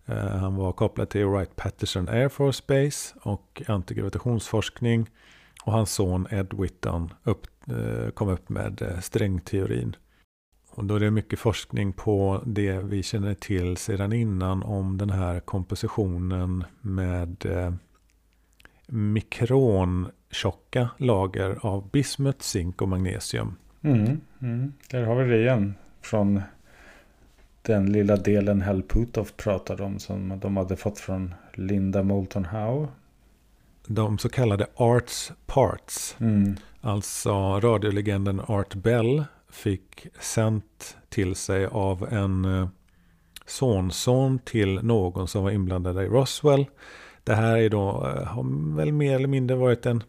eh, 0.07 0.17
han 0.17 0.57
var 0.57 0.73
kopplad 0.73 1.09
till 1.09 1.25
Wright-Patterson 1.25 2.09
Air 2.09 2.29
Force 2.29 2.63
Base 2.67 3.15
och 3.23 3.63
antigravitationsforskning. 3.67 5.11
Och 5.65 5.73
hans 5.73 5.93
son 5.93 6.27
Ed 6.31 6.55
Witton 6.55 7.15
upp, 7.25 7.47
kom 8.15 8.29
upp 8.29 8.49
med 8.49 8.83
eh, 8.83 9.01
strängteorin. 9.01 9.97
Och 10.71 10.85
då 10.85 10.95
är 10.95 11.01
det 11.01 11.11
mycket 11.11 11.39
forskning 11.39 11.93
på 11.93 12.43
det 12.47 12.79
vi 12.79 13.03
känner 13.03 13.35
till 13.35 13.77
sedan 13.77 14.13
innan 14.13 14.63
om 14.63 14.99
den 14.99 15.11
här 15.11 15.41
kompositionen 15.41 16.65
med 16.81 17.47
eh, 17.47 17.73
mikrontjocka 18.87 20.89
lager 20.97 21.67
av 21.67 21.91
bismut, 21.91 22.43
zink 22.43 22.83
och 22.83 22.89
magnesium. 22.89 23.57
Mm, 23.83 24.21
mm. 24.41 24.73
Där 24.91 25.03
har 25.03 25.23
vi 25.23 25.31
det 25.31 25.41
igen. 25.41 25.75
Från 26.01 26.43
den 27.63 27.93
lilla 27.93 28.17
delen 28.17 28.63
Hal 28.63 28.83
Puthoff 28.83 29.37
pratade 29.37 29.83
om 29.83 29.99
som 29.99 30.41
de 30.41 30.57
hade 30.57 30.77
fått 30.77 30.99
från 30.99 31.35
Linda 31.55 32.03
Moulton 32.03 32.45
Howe 32.45 32.89
de 33.87 34.19
så 34.19 34.29
kallade 34.29 34.67
Arts 34.75 35.33
Parts. 35.47 36.17
Mm. 36.21 36.57
Alltså 36.87 37.61
radiolegenden 37.61 38.41
Art 38.47 38.75
Bell 38.75 39.25
fick 39.51 40.07
sänt 40.21 40.97
till 41.09 41.35
sig 41.35 41.67
av 41.67 42.09
en 42.11 42.45
eh, 42.45 42.69
sonson 43.47 44.39
till 44.39 44.75
någon 44.83 45.29
som 45.29 45.45
var 45.45 45.51
inblandad 45.51 46.03
i 46.03 46.07
Roswell. 46.07 46.67
Det 47.25 47.35
här 47.35 47.57
är 47.57 47.71
då, 47.71 47.89
eh, 47.89 48.25
har 48.25 48.77
väl 48.77 48.93
mer 48.93 49.15
eller 49.15 49.29
mindre 49.29 49.57
varit 49.57 49.87
en 49.87 50.03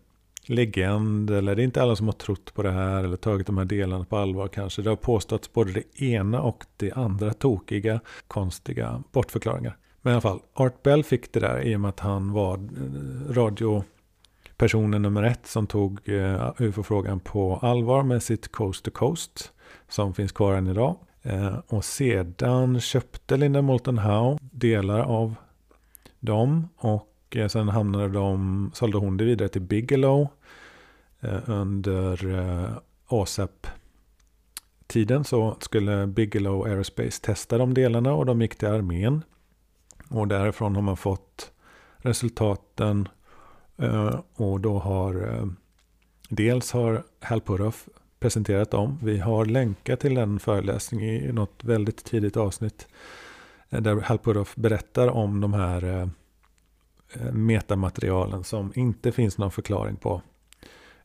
legend. 0.46 1.32
Eller 1.32 1.56
det 1.56 1.62
är 1.62 1.64
inte 1.64 1.82
alla 1.82 1.96
som 1.96 2.08
har 2.08 2.14
trott 2.14 2.54
på 2.54 2.64
det 2.64 2.72
här 2.72 3.04
eller 3.04 3.18
tagit 3.18 3.48
de 3.48 3.58
här 3.58 3.66
delarna 3.66 4.06
på 4.06 4.18
allvar 4.18 4.48
kanske. 4.48 4.82
Det 4.82 4.90
har 4.90 4.96
påståtts 4.96 5.54
både 5.54 5.72
det 5.72 6.02
ena 6.04 6.42
och 6.42 6.66
det 6.78 6.92
andra 6.92 7.34
tokiga, 7.34 8.00
konstiga 8.28 9.04
bortförklaringar. 9.12 9.78
Men 10.02 10.12
i 10.12 10.14
alla 10.14 10.22
fall, 10.22 10.40
Art 10.54 10.84
Bell 10.84 11.04
fick 11.04 11.34
det 11.34 11.40
där 11.40 11.62
i 11.62 11.76
och 11.76 11.80
med 11.80 11.90
att 11.90 12.00
han 12.00 12.34
var 12.34 12.54
eh, 12.54 13.34
radio... 13.34 13.84
Personen 14.58 15.02
nummer 15.02 15.24
ett 15.24 15.48
som 15.48 15.68
tog 15.68 16.10
eh, 16.10 16.54
UFO-frågan 16.58 17.20
på 17.20 17.56
allvar 17.56 18.04
med 18.04 18.24
sitt 18.24 18.52
Coast 18.52 18.86
to 18.86 18.92
Coast 18.92 19.52
som 19.90 20.14
finns 20.14 20.32
kvar 20.32 20.54
än 20.54 20.68
idag. 20.68 20.96
Eh, 21.22 21.58
och 21.68 21.86
sedan 21.86 22.80
köpte 22.80 23.38
Linda 23.38 23.62
Moulton 23.62 23.98
Howe 23.98 24.38
delar 24.42 25.00
av 25.00 25.36
dem 26.20 26.70
och 26.78 27.36
eh, 27.36 27.48
sen 27.48 27.70
hamnade 27.70 28.10
de, 28.10 28.72
sålde 28.74 28.98
hon 28.98 29.18
det 29.18 29.26
vidare 29.26 29.50
till 29.50 29.62
Bigelow 29.62 30.28
under 31.46 32.20
ASAP 33.08 33.68
tiden 34.88 35.24
så 35.24 35.58
skulle 35.60 36.08
Bigelow 36.08 36.66
Aerospace 36.66 37.22
testa 37.22 37.58
de 37.58 37.74
delarna 37.74 38.14
och 38.14 38.26
de 38.26 38.42
gick 38.42 38.56
till 38.56 38.68
armén. 38.68 39.24
Och 40.10 40.28
därifrån 40.28 40.76
har 40.76 40.82
man 40.82 40.98
fått 40.98 41.52
resultaten. 41.98 43.08
Eh, 43.78 44.20
och 44.34 44.60
då 44.60 44.80
har 44.80 45.34
eh, 45.34 45.46
dels 46.30 46.72
har 46.72 47.04
Halpudoff 47.20 47.90
presenterat 48.20 48.72
dem. 48.72 49.00
Vi 49.04 49.20
har 49.20 49.46
länkat 49.46 50.00
till 50.00 50.16
den 50.16 50.40
föreläsning 50.40 51.02
i 51.02 51.32
något 51.32 51.64
väldigt 51.64 52.04
tidigt 52.06 52.38
avsnitt. 52.38 52.88
Eh, 53.70 53.82
där 53.82 54.02
Halpudoff 54.02 54.56
berättar 54.56 55.08
om 55.08 55.42
de 55.42 55.54
här 55.54 56.10
metamaterialen 57.32 58.44
som 58.44 58.72
inte 58.76 59.12
finns 59.12 59.38
någon 59.38 59.52
förklaring 59.52 59.96
på. 59.96 60.22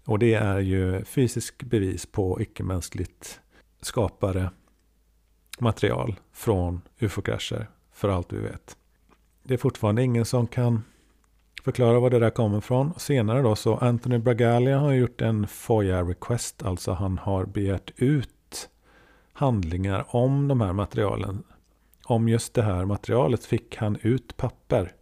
Och 0.04 0.18
det 0.18 0.34
är 0.34 0.58
ju 0.58 1.04
fysisk 1.04 1.62
bevis 1.62 2.06
på 2.06 2.40
icke-mänskligt 2.40 3.40
skapade 3.80 4.50
material 5.58 6.20
från 6.32 6.80
ufo-krascher 6.98 7.66
för 7.92 8.08
allt 8.08 8.32
vi 8.32 8.38
vet. 8.38 8.76
Det 9.42 9.54
är 9.54 9.58
fortfarande 9.58 10.02
ingen 10.02 10.24
som 10.24 10.46
kan 10.46 10.82
förklara 11.62 12.00
var 12.00 12.10
det 12.10 12.18
där 12.18 12.30
kommer 12.30 12.58
ifrån. 12.58 12.94
Senare 12.96 13.42
då 13.42 13.56
så 13.56 13.76
Anthony 13.76 14.18
Bragalia 14.18 14.78
har 14.78 14.92
gjort 14.92 15.20
en 15.20 15.46
FOIA 15.46 16.02
request, 16.02 16.62
alltså 16.62 16.92
han 16.92 17.18
har 17.18 17.44
begärt 17.44 17.90
ut 17.96 18.68
handlingar 19.32 20.06
om 20.08 20.48
de 20.48 20.60
här 20.60 20.72
materialen. 20.72 21.42
Om 22.04 22.28
just 22.28 22.54
det 22.54 22.62
här 22.62 22.84
materialet 22.84 23.44
fick 23.44 23.76
han 23.76 23.98
ut 24.02 24.36
papper. 24.36 24.92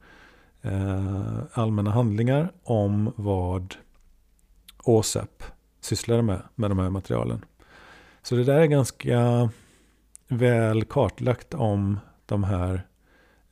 Eh, 0.63 1.37
allmänna 1.53 1.91
handlingar 1.91 2.53
om 2.63 3.13
vad 3.17 3.75
OSEP 4.85 5.43
sysslade 5.81 6.23
med, 6.23 6.43
med 6.55 6.71
de 6.71 6.79
här 6.79 6.91
materialen. 6.91 7.45
Så 8.23 8.35
det 8.35 8.45
där 8.45 8.61
är 8.61 8.67
ganska 8.67 9.51
väl 10.29 10.85
kartlagt 10.85 11.55
om 11.55 12.01
de 12.27 12.45
här 12.45 12.87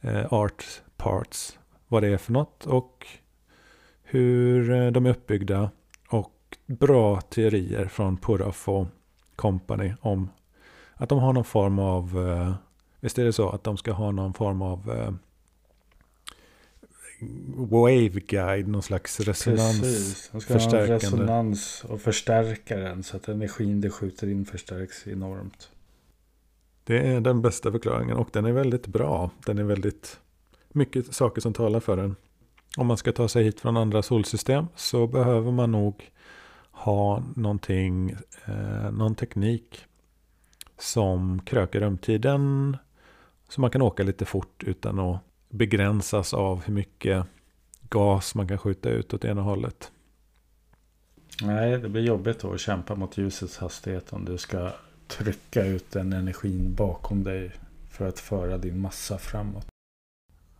eh, 0.01 0.33
art 0.33 0.65
parts, 0.97 1.59
vad 1.89 2.03
det 2.03 2.09
är 2.09 2.17
för 2.17 2.33
något 2.33 2.67
och 2.67 3.07
hur 4.03 4.71
eh, 4.71 4.91
de 4.91 5.07
är 5.07 5.11
uppbyggda 5.11 5.71
och 6.09 6.59
bra 6.67 7.21
teorier 7.21 7.87
från 7.87 8.17
Puraf 8.17 8.69
och 8.69 8.87
Company 9.37 9.95
om 10.01 10.31
att 10.95 11.09
de 11.09 11.19
har 11.19 11.33
någon 11.33 11.45
form 11.45 11.79
av, 11.79 12.29
eh, 12.29 12.55
visst 13.01 13.19
är 13.19 13.25
det 13.25 13.33
så 13.33 13.49
att 13.51 13.65
de 13.65 13.77
ska 13.77 13.93
ha 13.93 14.11
någon 14.11 14.35
form 14.35 14.63
av 14.63 14.91
eh, 14.91 15.13
waveguide, 17.57 18.69
någon 18.69 18.83
slags 18.83 19.21
resonans. 19.21 19.81
Precis. 19.81 20.29
De 20.33 20.41
ska 20.41 20.55
ha 20.55 20.79
en 20.79 20.87
resonans 20.87 21.85
och 21.89 22.01
förstärka 22.01 22.77
den 22.77 23.03
så 23.03 23.17
att 23.17 23.29
energin 23.29 23.81
det 23.81 23.91
skjuter 23.91 24.27
in 24.27 24.47
förstärks 24.47 25.07
enormt. 25.07 25.71
Det 26.85 26.99
är 26.99 27.21
den 27.21 27.43
bästa 27.43 27.73
förklaringen 27.73 28.17
och 28.17 28.29
den 28.33 28.45
är 28.45 28.53
väldigt 28.53 28.87
bra. 28.87 29.31
Den 29.47 29.59
är 29.59 29.65
väldigt 29.65 30.21
mycket 30.79 31.15
saker 31.15 31.41
som 31.41 31.53
talar 31.53 31.81
för 31.81 31.97
den. 31.97 32.17
Om 32.77 32.87
man 32.87 32.97
ska 32.97 33.13
ta 33.13 33.29
sig 33.29 33.45
hit 33.45 33.61
från 33.61 33.77
andra 33.77 34.03
solsystem 34.03 34.67
så 34.77 35.07
behöver 35.07 35.53
man 35.53 35.73
nog 35.73 36.11
ha 36.71 37.23
någonting, 37.37 38.11
eh, 38.45 38.91
någon 38.93 39.15
teknik 39.15 39.85
som 40.79 41.41
kröker 41.41 41.81
rumtiden 41.81 42.77
så 43.49 43.61
man 43.61 43.71
kan 43.71 43.83
åka 43.83 44.03
lite 44.03 44.25
fort 44.25 44.65
utan 44.67 44.99
att 44.99 45.21
begränsas 45.49 46.35
av 46.35 46.65
hur 46.65 46.75
mycket 46.75 47.27
gas 47.89 48.35
man 48.35 48.49
kan 48.49 48.59
skjuta 48.59 48.89
ut 48.89 49.15
åt 49.15 49.25
ena 49.25 49.43
hållet. 49.43 49.93
Nej, 51.43 51.79
det 51.79 51.89
blir 51.89 52.03
jobbigt 52.03 52.41
då 52.41 52.53
att 52.53 52.61
kämpa 52.61 52.95
mot 52.95 53.19
ljusets 53.19 53.59
hastighet 53.59 54.13
om 54.13 54.25
du 54.25 54.39
ska 54.39 54.73
trycka 55.07 55.65
ut 55.65 55.91
den 55.91 56.13
energin 56.13 56.75
bakom 56.75 57.25
dig 57.25 57.53
för 57.91 58.09
att 58.09 58.19
föra 58.19 58.59
din 58.59 58.81
massa 58.81 59.19
framåt. 59.19 59.67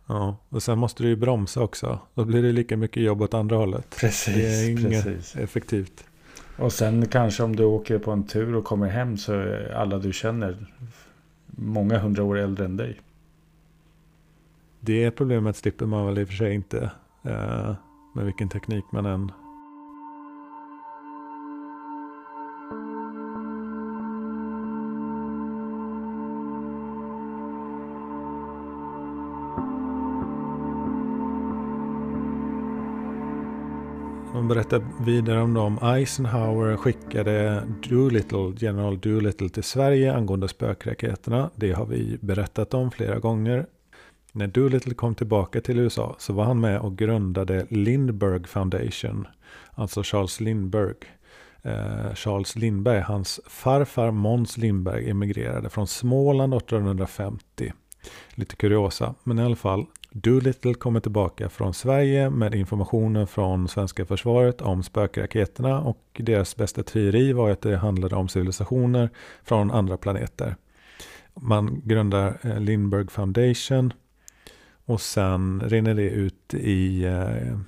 Ja, 0.09 0.35
och 0.49 0.63
sen 0.63 0.79
måste 0.79 1.03
du 1.03 1.09
ju 1.09 1.15
bromsa 1.15 1.61
också. 1.61 1.99
Då 2.13 2.25
blir 2.25 2.43
det 2.43 2.51
lika 2.51 2.77
mycket 2.77 3.03
jobb 3.03 3.21
åt 3.21 3.33
andra 3.33 3.55
hållet. 3.55 3.95
Precis, 3.99 4.35
det 4.35 4.47
är 4.47 4.69
inget 4.69 5.03
precis. 5.05 5.35
effektivt. 5.35 6.03
Och 6.57 6.73
sen 6.73 7.07
kanske 7.07 7.43
om 7.43 7.55
du 7.55 7.63
åker 7.63 7.99
på 7.99 8.11
en 8.11 8.27
tur 8.27 8.55
och 8.55 8.63
kommer 8.63 8.87
hem 8.87 9.17
så 9.17 9.33
är 9.33 9.73
alla 9.73 9.99
du 9.99 10.13
känner 10.13 10.57
många 11.45 11.99
hundra 11.99 12.23
år 12.23 12.37
äldre 12.37 12.65
än 12.65 12.77
dig. 12.77 12.99
Det 14.79 15.11
problemet 15.11 15.55
slipper 15.55 15.85
man 15.85 16.05
väl 16.05 16.19
i 16.19 16.23
och 16.23 16.27
för 16.27 16.35
sig 16.35 16.53
inte. 16.53 16.91
Eh, 17.23 17.75
med 18.15 18.25
vilken 18.25 18.49
teknik 18.49 18.85
man 18.91 19.05
än 19.05 19.31
De 34.33 34.47
berättar 34.47 34.81
vidare 35.05 35.41
om 35.41 35.53
dem. 35.53 35.79
Eisenhower 35.83 36.77
skickade 36.77 37.63
Doolittle, 37.89 38.53
general 38.57 38.99
Doolittle 38.99 39.49
till 39.49 39.63
Sverige 39.63 40.13
angående 40.13 40.47
spökraketerna. 40.47 41.49
Det 41.55 41.71
har 41.71 41.85
vi 41.85 42.17
berättat 42.21 42.73
om 42.73 42.91
flera 42.91 43.19
gånger. 43.19 43.65
När 44.31 44.47
Doolittle 44.47 44.93
kom 44.93 45.15
tillbaka 45.15 45.61
till 45.61 45.79
USA 45.79 46.15
så 46.19 46.33
var 46.33 46.43
han 46.43 46.59
med 46.59 46.79
och 46.79 46.97
grundade 46.97 47.65
Lindbergh 47.69 48.45
Foundation. 48.45 49.27
Alltså 49.71 50.03
Charles 50.03 50.39
Lindbergh. 50.39 51.07
Eh, 51.61 52.13
Charles 52.15 52.55
Lindbergh, 52.55 53.07
hans 53.07 53.39
farfar 53.47 54.11
Måns 54.11 54.57
Lindbergh 54.57 55.09
emigrerade 55.09 55.69
från 55.69 55.87
Småland 55.87 56.53
1850. 56.53 57.73
Lite 58.35 58.55
kuriosa, 58.55 59.15
men 59.23 59.39
i 59.39 59.43
alla 59.43 59.55
fall. 59.55 59.85
Doolittle 60.11 60.73
kommer 60.73 60.99
tillbaka 60.99 61.49
från 61.49 61.73
Sverige 61.73 62.29
med 62.29 62.55
informationen 62.55 63.27
från 63.27 63.67
svenska 63.67 64.05
försvaret 64.05 64.61
om 64.61 64.83
spökraketerna 64.83 65.81
och 65.81 66.03
deras 66.13 66.55
bästa 66.55 66.83
teori 66.83 67.33
var 67.33 67.49
att 67.49 67.61
det 67.61 67.77
handlade 67.77 68.15
om 68.15 68.27
civilisationer 68.27 69.09
från 69.43 69.71
andra 69.71 69.97
planeter. 69.97 70.55
Man 71.33 71.81
grundar 71.85 72.39
eh, 72.41 72.59
Lindbergh 72.59 73.09
Foundation 73.09 73.93
och 74.85 75.01
sen 75.01 75.61
rinner 75.65 75.93
det 75.93 76.09
ut 76.09 76.53
i 76.53 77.03
eh, 77.03 77.59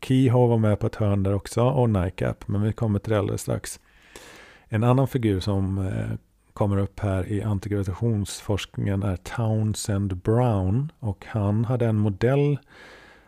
Keyhoe 0.00 0.48
var 0.48 0.58
med 0.58 0.80
på 0.80 0.86
ett 0.86 0.96
hörn 0.96 1.22
där 1.22 1.34
också 1.34 1.62
och 1.62 1.90
NICAP, 1.90 2.48
men 2.48 2.62
vi 2.62 2.72
kommer 2.72 2.98
till 2.98 3.12
det 3.12 3.18
alldeles 3.18 3.42
strax. 3.42 3.80
En 4.68 4.84
annan 4.84 5.08
figur 5.08 5.40
som 5.40 5.78
eh, 5.78 6.18
kommer 6.58 6.78
upp 6.78 7.00
här 7.00 7.28
i 7.28 7.42
antigravitationsforskningen 7.42 9.02
är 9.02 9.16
Townsend 9.16 10.16
Brown. 10.16 10.92
Och 10.98 11.24
han 11.28 11.64
hade 11.64 11.86
en 11.86 11.96
modell 11.96 12.58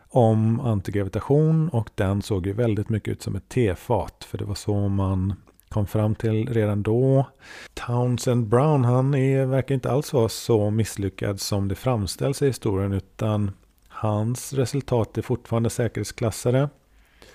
om 0.09 0.61
antigravitation 0.61 1.69
och 1.69 1.91
den 1.95 2.23
såg 2.23 2.47
ju 2.47 2.53
väldigt 2.53 2.89
mycket 2.89 3.13
ut 3.13 3.23
som 3.23 3.37
ett 3.37 3.49
tefat. 3.49 4.25
För 4.25 4.39
det 4.39 4.45
var 4.45 4.55
så 4.55 4.89
man 4.89 5.35
kom 5.69 5.87
fram 5.87 6.15
till 6.15 6.49
redan 6.49 6.83
då. 6.83 7.27
Townsend 7.75 8.47
Brown, 8.47 8.85
han 8.85 9.15
är, 9.15 9.47
verkar 9.47 9.75
inte 9.75 9.91
alls 9.91 10.13
vara 10.13 10.29
så 10.29 10.71
misslyckad 10.71 11.41
som 11.41 11.69
det 11.69 11.75
framställs 11.75 12.43
i 12.43 12.47
historien 12.47 12.93
utan 12.93 13.51
hans 13.89 14.53
resultat 14.53 15.19
är 15.19 15.23
fortfarande 15.23 15.71
säkerhetsklassade. 15.71 16.69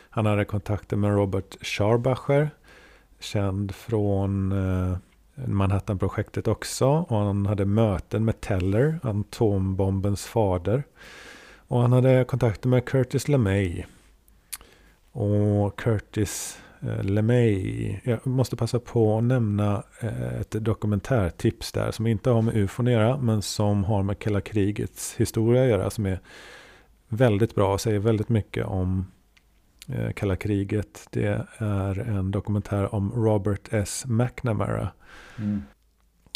Han 0.09 0.25
hade 0.25 0.45
kontakter 0.45 0.97
med 0.97 1.15
Robert 1.15 1.65
Scharbacher, 1.65 2.49
känd 3.19 3.75
från 3.75 4.51
eh, 4.51 4.97
Manhattan-projektet 5.35 6.47
också. 6.47 6.85
Och 6.87 7.17
han 7.17 7.45
hade 7.45 7.65
möten 7.65 8.25
med 8.25 8.41
Teller, 8.41 8.99
atombombens 9.03 10.25
fader. 10.25 10.83
Och 11.67 11.81
han 11.81 11.91
hade 11.91 12.23
kontakter 12.23 12.69
med 12.69 12.85
Curtis 12.85 13.27
LeMay. 13.27 13.83
Och 15.11 15.79
Curtis 15.79 16.59
eh, 16.81 17.03
LeMay, 17.03 17.99
jag 18.03 18.27
måste 18.27 18.55
passa 18.55 18.79
på 18.79 19.17
att 19.17 19.23
nämna 19.23 19.83
eh, 19.99 20.39
ett 20.39 20.51
dokumentärtips 20.51 21.71
där 21.71 21.91
som 21.91 22.07
inte 22.07 22.29
har 22.29 22.41
med 22.41 22.55
ufon 22.55 22.87
att 22.87 22.93
göra 22.93 23.17
men 23.17 23.41
som 23.41 23.83
har 23.83 24.03
med 24.03 24.19
kalla 24.19 24.41
krigets 24.41 25.15
historia 25.15 25.63
att 25.63 25.69
göra 25.69 25.89
som 25.89 26.05
är 26.05 26.19
väldigt 27.07 27.55
bra 27.55 27.73
och 27.73 27.81
säger 27.81 27.99
väldigt 27.99 28.29
mycket 28.29 28.65
om 28.65 29.05
kalla 30.15 30.35
kriget. 30.35 31.07
Det 31.09 31.45
är 31.57 31.99
en 31.99 32.31
dokumentär 32.31 32.95
om 32.95 33.11
Robert 33.11 33.73
S. 33.73 34.03
McNamara 34.07 34.89
Mm. 35.37 35.63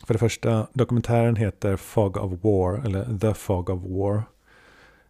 För 0.06 0.14
det 0.14 0.20
första, 0.20 0.68
dokumentären 0.74 1.36
heter 1.36 1.76
Fog 1.76 2.18
of 2.18 2.44
War, 2.44 2.86
eller 2.86 3.18
The 3.18 3.34
Fog 3.34 3.70
of 3.70 3.84
War. 3.84 4.24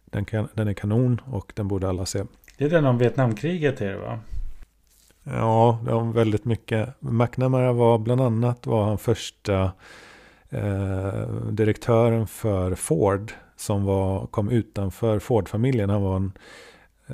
Den, 0.04 0.24
kan, 0.24 0.48
den 0.54 0.68
är 0.68 0.72
kanon 0.72 1.20
och 1.26 1.52
den 1.56 1.68
borde 1.68 1.88
alla 1.88 2.06
se. 2.06 2.24
Det 2.58 2.64
är 2.64 2.70
den 2.70 2.86
om 2.86 2.98
Vietnamkriget 2.98 3.80
är 3.80 3.90
det 3.90 3.98
va? 3.98 4.18
Ja, 5.24 5.78
det 5.84 5.92
var 5.92 6.12
väldigt 6.12 6.44
mycket. 6.44 6.88
McNamara 7.00 7.72
var 7.72 7.98
bland 7.98 8.20
annat 8.20 8.66
var 8.66 8.84
han 8.84 8.98
första 8.98 9.72
eh, 10.48 11.28
direktören 11.50 12.26
för 12.26 12.74
Ford 12.74 13.32
som 13.56 13.84
var, 13.84 14.26
kom 14.26 14.50
utanför 14.50 15.18
Ford-familjen. 15.18 15.90
Han 15.90 16.02
var 16.02 16.16
en 16.16 16.24
eh, 16.26 16.32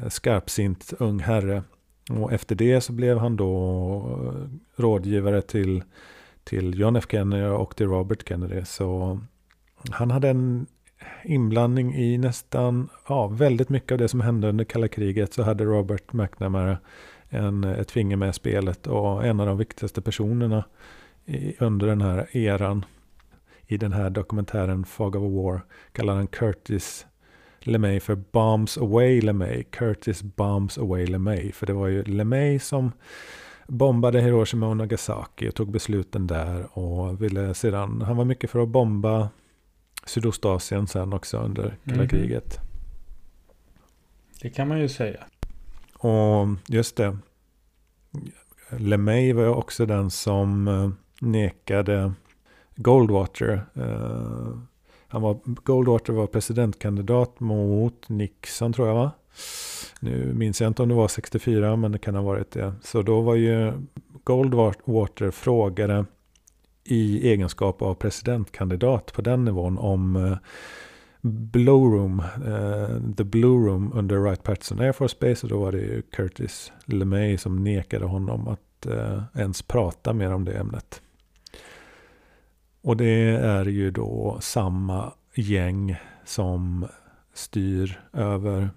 Eh, 0.02 0.08
skarpsint 0.08 0.92
ung 0.98 1.18
herre. 1.18 1.62
Och 2.10 2.32
efter 2.32 2.54
det 2.54 2.80
så 2.80 2.92
blev 2.92 3.18
han 3.18 3.36
då 3.36 3.52
eh, 4.24 4.82
rådgivare 4.82 5.42
till 5.42 5.82
till 6.46 6.78
John 6.78 6.96
F 6.96 7.04
Kennedy 7.10 7.44
och 7.44 7.76
till 7.76 7.86
Robert 7.86 8.28
Kennedy. 8.28 8.64
Så 8.64 9.20
han 9.90 10.10
hade 10.10 10.28
en 10.28 10.66
inblandning 11.24 11.94
i 11.94 12.18
nästan, 12.18 12.88
ja, 13.08 13.26
väldigt 13.26 13.68
mycket 13.68 13.92
av 13.92 13.98
det 13.98 14.08
som 14.08 14.20
hände 14.20 14.48
under 14.48 14.64
kalla 14.64 14.88
kriget. 14.88 15.34
Så 15.34 15.42
hade 15.42 15.64
Robert 15.64 16.12
McNamara 16.12 16.78
en, 17.28 17.64
ett 17.64 17.90
finger 17.90 18.16
med 18.16 18.30
i 18.30 18.32
spelet 18.32 18.86
och 18.86 19.26
en 19.26 19.40
av 19.40 19.46
de 19.46 19.58
viktigaste 19.58 20.02
personerna 20.02 20.64
i, 21.24 21.56
under 21.58 21.86
den 21.86 22.00
här 22.00 22.36
eran. 22.36 22.84
I 23.66 23.76
den 23.76 23.92
här 23.92 24.10
dokumentären 24.10 24.84
Fog 24.84 25.16
of 25.16 25.32
War 25.32 25.60
kallar 25.92 26.14
han 26.14 26.26
Curtis 26.26 27.06
LeMay 27.66 28.00
för 28.00 28.14
Bombs 28.14 28.78
Away 28.78 29.20
LeMay. 29.20 29.64
Curtis 29.64 30.22
Bombs 30.22 30.78
Away 30.78 31.06
LeMay. 31.06 31.52
För 31.52 31.66
det 31.66 31.72
var 31.72 31.86
ju 31.86 32.04
LeMay 32.04 32.58
som 32.58 32.92
bombade 33.66 34.20
Hiroshima 34.20 34.68
och 34.68 34.76
Nagasaki 34.76 35.48
och 35.48 35.54
tog 35.54 35.70
besluten 35.70 36.26
där 36.26 36.78
och 36.78 37.22
ville 37.22 37.54
sedan, 37.54 38.02
han 38.02 38.16
var 38.16 38.24
mycket 38.24 38.50
för 38.50 38.62
att 38.62 38.68
bomba 38.68 39.28
Sydostasien 40.06 40.86
sen 40.86 41.12
också 41.12 41.38
under 41.38 41.76
kalla 41.84 41.96
mm. 41.96 42.08
kriget. 42.08 42.58
Det 44.42 44.50
kan 44.50 44.68
man 44.68 44.80
ju 44.80 44.88
säga. 44.88 45.24
Och 45.98 46.46
just 46.68 46.96
det. 46.96 47.18
LeMay 48.70 49.32
var 49.32 49.46
också 49.46 49.86
den 49.86 50.10
som 50.10 50.68
eh, 50.68 50.90
nekade 51.20 52.12
Goldwater. 52.76 53.66
Uh, 53.76 54.58
han 55.08 55.22
var, 55.22 55.38
Goldwater 55.44 56.12
var 56.12 56.26
presidentkandidat 56.26 57.40
mot 57.40 58.08
Nixon 58.08 58.72
tror 58.72 58.88
jag 58.88 58.94
va? 58.94 59.10
Nu 60.00 60.32
minns 60.34 60.60
jag 60.60 60.68
inte 60.68 60.82
om 60.82 60.88
det 60.88 60.94
var 60.94 61.08
64 61.08 61.76
men 61.76 61.92
det 61.92 61.98
kan 61.98 62.14
ha 62.14 62.22
varit 62.22 62.50
det. 62.50 62.72
Så 62.82 63.02
då 63.02 63.20
var 63.20 63.34
ju 63.34 63.72
Goldwater 64.24 65.30
frågade 65.30 66.04
i 66.84 67.28
egenskap 67.30 67.82
av 67.82 67.94
presidentkandidat 67.94 69.12
på 69.12 69.22
den 69.22 69.44
nivån 69.44 69.78
om 69.78 70.16
eh, 70.16 70.36
Blue 71.28 71.96
Room, 71.96 72.22
uh, 72.46 73.14
The 73.16 73.24
Blue 73.24 73.68
Room 73.68 73.92
under 73.94 74.16
Wright 74.16 74.42
Patterson 74.42 74.80
Air 74.80 74.92
Force 74.92 75.16
Base. 75.20 75.46
Och 75.46 75.50
då 75.50 75.58
var 75.58 75.72
det 75.72 75.78
ju 75.78 76.02
Curtis 76.02 76.72
LeMay 76.84 77.38
som 77.38 77.64
nekade 77.64 78.04
honom 78.04 78.48
att 78.48 78.86
uh, 78.86 79.22
ens 79.34 79.62
prata 79.62 80.12
mer 80.12 80.32
om 80.32 80.44
det 80.44 80.52
ämnet. 80.52 81.02
Och 82.86 82.96
det 82.96 83.30
är 83.30 83.64
ju 83.64 83.90
då 83.90 84.38
samma 84.40 85.12
gäng 85.34 85.96
som 86.24 86.86
styr 87.32 88.00
över 88.12 88.70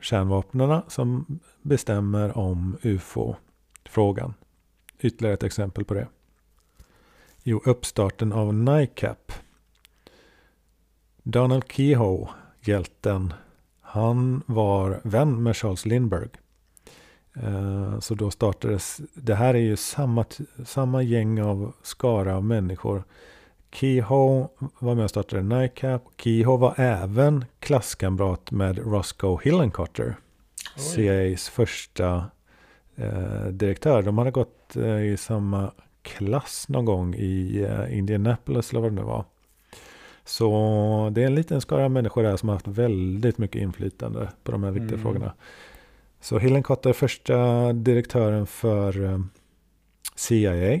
kärnvapnen 0.00 0.82
som 0.88 1.38
bestämmer 1.62 2.38
om 2.38 2.76
UFO-frågan. 2.82 4.34
Ytterligare 4.98 5.34
ett 5.34 5.42
exempel 5.42 5.84
på 5.84 5.94
det. 5.94 6.08
Jo, 7.42 7.60
uppstarten 7.64 8.32
av 8.32 8.54
NICAP. 8.54 9.32
Donald 11.22 11.64
Kehoe, 11.72 12.28
hjälten, 12.60 13.34
han 13.80 14.42
var 14.46 15.00
vän 15.04 15.42
med 15.42 15.56
Charles 15.56 15.86
Lindbergh. 15.86 16.38
Eh, 17.34 17.98
så 17.98 18.14
då 18.14 18.30
startades, 18.30 19.00
det 19.14 19.34
här 19.34 19.54
är 19.54 19.58
ju 19.58 19.76
samma, 19.76 20.24
samma 20.64 21.02
gäng 21.02 21.42
av 21.42 21.72
skara 21.82 22.36
av 22.36 22.44
människor. 22.44 23.04
Kehoe 23.72 24.48
var 24.78 24.94
med 24.94 25.04
och 25.04 25.10
startade 25.10 25.42
NICAP. 25.42 26.02
Kehoe 26.16 26.58
var 26.58 26.74
även 26.76 27.44
klasskamrat 27.58 28.50
med 28.50 28.78
Roscoe 28.78 29.38
Hillenkotter. 29.44 30.16
CIAs 30.76 31.48
första 31.48 32.24
eh, 32.96 33.44
direktör. 33.46 34.02
De 34.02 34.18
hade 34.18 34.30
gått 34.30 34.76
eh, 34.76 35.04
i 35.04 35.16
samma 35.16 35.72
klass 36.02 36.68
någon 36.68 36.84
gång 36.84 37.14
i 37.14 37.66
Indianapolis 37.90 38.70
eller 38.70 38.80
vad 38.80 38.90
det 38.92 38.96
nu 38.96 39.02
var. 39.02 39.24
Så 40.24 41.10
det 41.12 41.22
är 41.22 41.26
en 41.26 41.34
liten 41.34 41.60
skara 41.60 41.88
människor 41.88 42.22
där 42.22 42.36
som 42.36 42.48
har 42.48 42.56
haft 42.56 42.68
väldigt 42.68 43.38
mycket 43.38 43.62
inflytande 43.62 44.28
på 44.42 44.52
de 44.52 44.62
här 44.62 44.70
viktiga 44.70 44.88
mm. 44.88 45.02
frågorna. 45.02 45.32
Så 46.22 46.38
Hillenkotter 46.38 46.90
är 46.90 46.94
första 46.94 47.72
direktören 47.72 48.46
för 48.46 49.04
eh, 49.04 49.18
CIA 50.14 50.80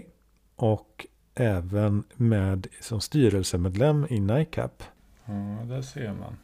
och 0.56 1.06
även 1.34 2.04
med 2.16 2.66
som 2.80 3.00
styrelsemedlem 3.00 4.06
i 4.10 4.20
NICAP. 4.20 4.82
Ja, 5.24 5.74
det 5.74 5.82
ser 5.82 6.12
man. 6.12 6.36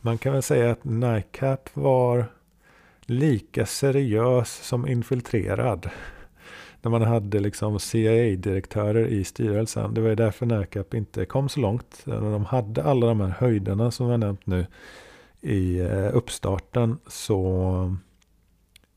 Man 0.00 0.18
kan 0.18 0.32
väl 0.32 0.42
säga 0.42 0.70
att 0.70 0.84
NICAP 0.84 1.76
var 1.76 2.24
lika 3.00 3.66
seriös 3.66 4.50
som 4.52 4.88
infiltrerad. 4.88 5.90
När 6.82 6.90
man 6.90 7.02
hade 7.02 7.40
liksom 7.40 7.78
CIA-direktörer 7.78 9.06
i 9.06 9.24
styrelsen. 9.24 9.94
Det 9.94 10.00
var 10.00 10.08
ju 10.08 10.14
därför 10.14 10.46
NICAP 10.46 10.94
inte 10.94 11.24
kom 11.24 11.48
så 11.48 11.60
långt. 11.60 12.02
De 12.04 12.44
hade 12.44 12.82
alla 12.84 13.06
de 13.06 13.20
här 13.20 13.28
höjderna 13.28 13.90
som 13.90 14.08
jag 14.08 14.20
nämnt 14.20 14.46
nu 14.46 14.66
i 15.42 15.80
eh, 15.80 16.16
uppstarten. 16.16 16.98
Så 17.06 17.96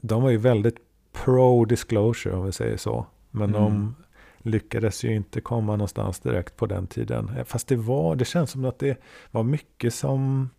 de 0.02 0.24
var 0.24 0.30
ju 0.30 0.38
väldigt 0.38 0.78
pro-disclosure 1.14 2.36
om 2.36 2.46
vi 2.46 2.52
säger 2.52 2.78
så. 2.78 3.06
Men 3.32 3.50
mm. 3.50 3.62
de 3.62 3.96
lyckades 4.38 5.04
ju 5.04 5.16
inte 5.16 5.42
komma 5.42 5.72
någonstans 5.72 6.20
direkt 6.20 6.56
på 6.56 6.66
den 6.66 6.88
tiden. 6.88 7.32
Fast 7.46 7.68
det 7.68 7.76
var, 7.76 8.16
det 8.16 8.26
känns 8.26 8.52
som 8.52 8.66
att 8.66 8.80
det 8.80 8.98
var 9.32 9.44
mycket 9.44 9.94
som 9.94 10.50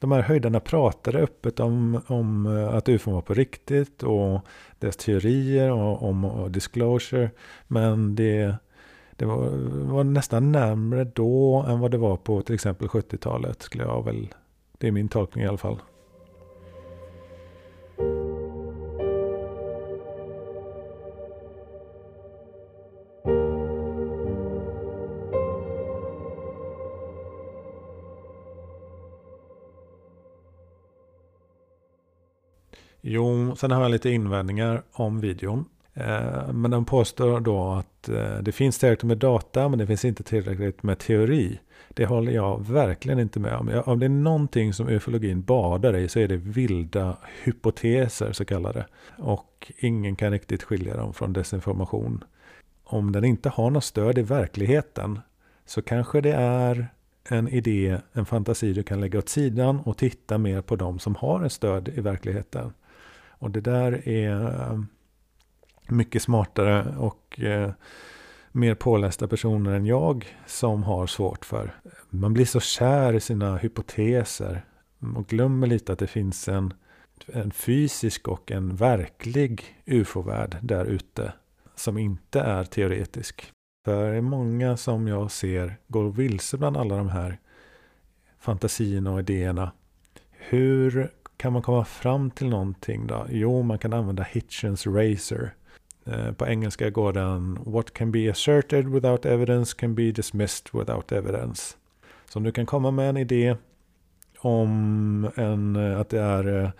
de 0.00 0.12
här 0.12 0.22
höjderna 0.22 0.60
pratade 0.60 1.18
öppet 1.18 1.60
om, 1.60 2.00
om 2.06 2.46
eh, 2.46 2.74
att 2.74 2.88
UFO 2.88 3.10
var 3.10 3.20
på 3.20 3.34
riktigt 3.34 4.02
och 4.02 4.40
dess 4.78 4.96
teorier 4.96 5.72
och 5.72 6.02
om 6.08 6.24
och 6.24 6.50
disclosure. 6.50 7.30
Men 7.66 8.14
det, 8.14 8.54
det 9.16 9.24
var, 9.24 9.48
var, 9.92 10.04
nästan 10.04 10.52
närmre 10.52 11.04
då 11.04 11.64
än 11.68 11.80
vad 11.80 11.90
det 11.90 11.98
var 11.98 12.16
på 12.16 12.42
till 12.42 12.54
exempel 12.54 12.88
70-talet. 12.88 13.62
Skulle 13.62 13.84
jag 13.84 14.04
väl, 14.04 14.34
det 14.78 14.88
är 14.88 14.92
min 14.92 15.08
tolkning 15.08 15.44
i 15.44 15.46
alla 15.46 15.58
fall. 15.58 15.82
Jo, 33.00 33.56
sen 33.56 33.70
har 33.70 33.82
jag 33.82 33.90
lite 33.90 34.10
invändningar 34.10 34.82
om 34.92 35.20
videon. 35.20 35.64
Eh, 36.00 36.52
men 36.52 36.70
den 36.70 36.84
påstår 36.84 37.40
då 37.40 37.70
att 37.72 38.08
eh, 38.08 38.38
det 38.42 38.52
finns 38.52 38.78
tillräckligt 38.78 39.08
med 39.08 39.18
data 39.18 39.68
men 39.68 39.78
det 39.78 39.86
finns 39.86 40.04
inte 40.04 40.22
tillräckligt 40.22 40.82
med 40.82 40.98
teori. 40.98 41.60
Det 41.88 42.06
håller 42.06 42.32
jag 42.32 42.66
verkligen 42.66 43.18
inte 43.18 43.40
med 43.40 43.54
om. 43.54 43.82
Om 43.86 43.98
det 43.98 44.06
är 44.06 44.10
någonting 44.10 44.72
som 44.72 44.88
ufologin 44.88 45.42
badar 45.42 45.96
i 45.96 46.08
så 46.08 46.18
är 46.20 46.28
det 46.28 46.36
vilda 46.36 47.16
hypoteser 47.44 48.32
så 48.32 48.44
kallade. 48.44 48.86
Och 49.18 49.72
ingen 49.78 50.16
kan 50.16 50.30
riktigt 50.30 50.62
skilja 50.62 50.96
dem 50.96 51.14
från 51.14 51.32
desinformation. 51.32 52.24
Om 52.84 53.12
den 53.12 53.24
inte 53.24 53.48
har 53.48 53.70
något 53.70 53.84
stöd 53.84 54.18
i 54.18 54.22
verkligheten 54.22 55.20
så 55.66 55.82
kanske 55.82 56.20
det 56.20 56.32
är 56.32 56.88
en 57.28 57.48
idé, 57.48 57.98
en 58.12 58.26
fantasi 58.26 58.72
du 58.72 58.82
kan 58.82 59.00
lägga 59.00 59.18
åt 59.18 59.28
sidan 59.28 59.80
och 59.80 59.96
titta 59.96 60.38
mer 60.38 60.60
på 60.60 60.76
de 60.76 60.98
som 60.98 61.14
har 61.14 61.42
en 61.42 61.50
stöd 61.50 61.88
i 61.88 62.00
verkligheten. 62.00 62.72
Och 63.28 63.50
det 63.50 63.60
där 63.60 64.08
är 64.08 64.84
mycket 65.90 66.22
smartare 66.22 66.96
och 66.98 67.40
eh, 67.40 67.70
mer 68.52 68.74
pålästa 68.74 69.28
personer 69.28 69.72
än 69.72 69.86
jag 69.86 70.26
som 70.46 70.82
har 70.82 71.06
svårt 71.06 71.44
för. 71.44 71.74
Man 72.10 72.34
blir 72.34 72.44
så 72.44 72.60
kär 72.60 73.12
i 73.12 73.20
sina 73.20 73.56
hypoteser 73.56 74.64
och 75.16 75.26
glömmer 75.26 75.66
lite 75.66 75.92
att 75.92 75.98
det 75.98 76.06
finns 76.06 76.48
en, 76.48 76.74
en 77.26 77.50
fysisk 77.50 78.28
och 78.28 78.50
en 78.50 78.76
verklig 78.76 79.82
ufo-värld 79.86 80.56
där 80.62 80.84
ute 80.84 81.32
som 81.74 81.98
inte 81.98 82.40
är 82.40 82.64
teoretisk. 82.64 83.52
För 83.84 84.10
det 84.10 84.16
är 84.16 84.20
många 84.20 84.76
som 84.76 85.08
jag 85.08 85.30
ser 85.30 85.76
går 85.88 86.10
vilse 86.10 86.56
bland 86.56 86.76
alla 86.76 86.96
de 86.96 87.08
här 87.08 87.38
fantasierna 88.38 89.12
och 89.12 89.20
idéerna. 89.20 89.72
Hur 90.30 91.12
kan 91.36 91.52
man 91.52 91.62
komma 91.62 91.84
fram 91.84 92.30
till 92.30 92.48
någonting 92.48 93.06
då? 93.06 93.26
Jo, 93.30 93.62
man 93.62 93.78
kan 93.78 93.92
använda 93.92 94.22
Hitchens 94.22 94.86
Razor. 94.86 95.54
Eh, 96.10 96.32
på 96.32 96.46
engelska 96.46 96.90
går 96.90 97.12
den 97.12 97.58
What 97.66 97.92
can 97.92 98.12
be 98.12 98.30
asserted 98.30 98.88
without 98.88 99.26
evidence 99.26 99.76
can 99.78 99.94
be 99.94 100.12
dismissed 100.12 100.68
without 100.72 101.12
evidence. 101.12 101.76
Så 102.28 102.38
om 102.38 102.44
du 102.44 102.52
kan 102.52 102.66
komma 102.66 102.90
med 102.90 103.08
en 103.08 103.16
idé 103.16 103.56
om 104.38 105.30
en, 105.36 105.76
eh, 105.76 106.00
att 106.00 106.08
det 106.08 106.20
är 106.20 106.72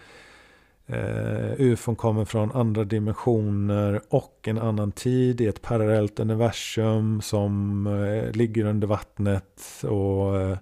uh, 0.91 1.55
ufon 1.59 1.97
kommer 1.97 2.25
från 2.25 2.53
andra 2.53 2.85
dimensioner 2.85 4.01
och 4.09 4.49
en 4.49 4.59
annan 4.59 4.93
tid 4.93 5.41
i 5.41 5.47
ett 5.47 5.63
parallellt 5.63 6.21
universum 6.21 7.21
som 7.21 7.87
uh, 7.87 8.33
ligger 8.33 8.65
under 8.65 8.87
vattnet 8.87 9.63
och 9.83 10.35
uh, 10.35 10.57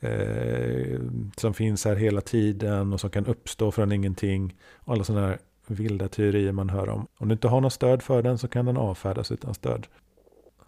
eh, 0.00 1.00
som 1.36 1.54
finns 1.54 1.84
här 1.84 1.96
hela 1.96 2.20
tiden 2.20 2.92
och 2.92 3.00
som 3.00 3.10
kan 3.10 3.26
uppstå 3.26 3.70
från 3.70 3.92
ingenting. 3.92 4.54
Alla 4.84 5.04
sådana 5.04 5.26
här 5.26 5.38
vilda 5.66 6.08
teorier 6.08 6.52
man 6.52 6.68
hör 6.68 6.88
om. 6.88 7.06
Om 7.16 7.28
du 7.28 7.32
inte 7.32 7.48
har 7.48 7.60
något 7.60 7.72
stöd 7.72 8.02
för 8.02 8.22
den 8.22 8.38
så 8.38 8.48
kan 8.48 8.66
den 8.66 8.76
avfärdas 8.76 9.32
utan 9.32 9.54
stöd. 9.54 9.86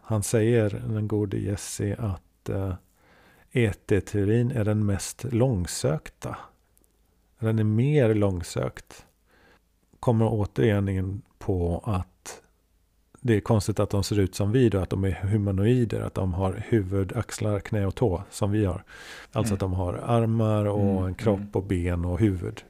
Han 0.00 0.22
säger, 0.22 0.82
den 0.88 1.08
gode 1.08 1.38
Jesse, 1.38 1.96
att 1.98 2.48
eh, 2.48 2.74
ET-teorin 3.52 4.50
är 4.50 4.64
den 4.64 4.86
mest 4.86 5.24
långsökta. 5.24 6.36
Den 7.38 7.58
är 7.58 7.64
mer 7.64 8.14
långsökt. 8.14 9.06
Kommer 10.00 10.28
återigen 10.30 10.88
in 10.88 11.22
på 11.38 11.82
att 11.84 12.42
det 13.20 13.36
är 13.36 13.40
konstigt 13.40 13.80
att 13.80 13.90
de 13.90 14.04
ser 14.04 14.18
ut 14.18 14.34
som 14.34 14.52
vi 14.52 14.68
då, 14.68 14.78
att 14.78 14.90
de 14.90 15.04
är 15.04 15.10
humanoider, 15.10 16.00
att 16.00 16.14
de 16.14 16.34
har 16.34 16.64
huvud, 16.68 17.16
axlar, 17.16 17.60
knä 17.60 17.86
och 17.86 17.94
tå 17.94 18.22
som 18.30 18.50
vi 18.50 18.64
har. 18.64 18.84
Alltså 19.32 19.52
mm. 19.52 19.54
att 19.54 19.60
de 19.60 19.72
har 19.72 19.94
armar 19.94 20.64
och 20.64 20.90
mm. 20.90 21.04
en 21.04 21.14
kropp 21.14 21.38
mm. 21.38 21.50
och 21.52 21.62
ben 21.62 22.04
och 22.04 22.20
huvud. 22.20 22.62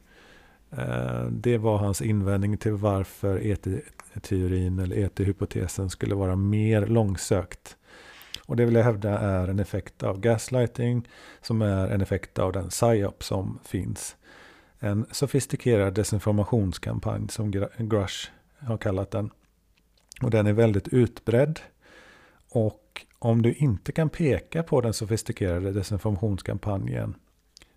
Eh, 0.78 1.24
det 1.24 1.58
var 1.58 1.78
hans 1.78 2.02
invändning 2.02 2.56
till 2.56 2.72
varför 2.72 3.46
ET-teorin 3.46 4.78
eller 4.78 4.96
ET-hypotesen 4.96 5.90
skulle 5.90 6.14
vara 6.14 6.36
mer 6.36 6.86
långsökt. 6.86 7.76
Och 8.46 8.56
det 8.56 8.64
vill 8.64 8.74
jag 8.74 8.84
hävda 8.84 9.18
är 9.18 9.48
en 9.48 9.58
effekt 9.58 10.02
av 10.02 10.20
gaslighting 10.20 11.08
som 11.40 11.62
är 11.62 11.88
en 11.88 12.00
effekt 12.00 12.38
av 12.38 12.52
den 12.52 12.68
psyop 12.68 13.24
som 13.24 13.58
finns. 13.64 14.16
En 14.78 15.06
sofistikerad 15.10 15.94
desinformationskampanj 15.94 17.28
som 17.28 17.50
Grush 17.78 18.30
har 18.58 18.78
kallat 18.78 19.10
den. 19.10 19.30
Och 20.22 20.30
den 20.30 20.46
är 20.46 20.52
väldigt 20.52 20.88
utbredd. 20.88 21.60
Och 22.50 23.06
om 23.18 23.42
du 23.42 23.52
inte 23.52 23.92
kan 23.92 24.08
peka 24.08 24.62
på 24.62 24.80
den 24.80 24.92
sofistikerade 24.92 25.72
desinformationskampanjen, 25.72 27.14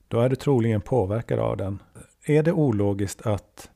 då 0.08 0.20
är 0.20 0.30
du 0.30 0.36
troligen 0.36 0.82
påverkad 0.82 1.40
av 1.40 1.58
den. 1.58 1.80
Är 2.30 2.44
det 2.44 2.52
ologiskt 2.52 3.22
att 3.22 3.70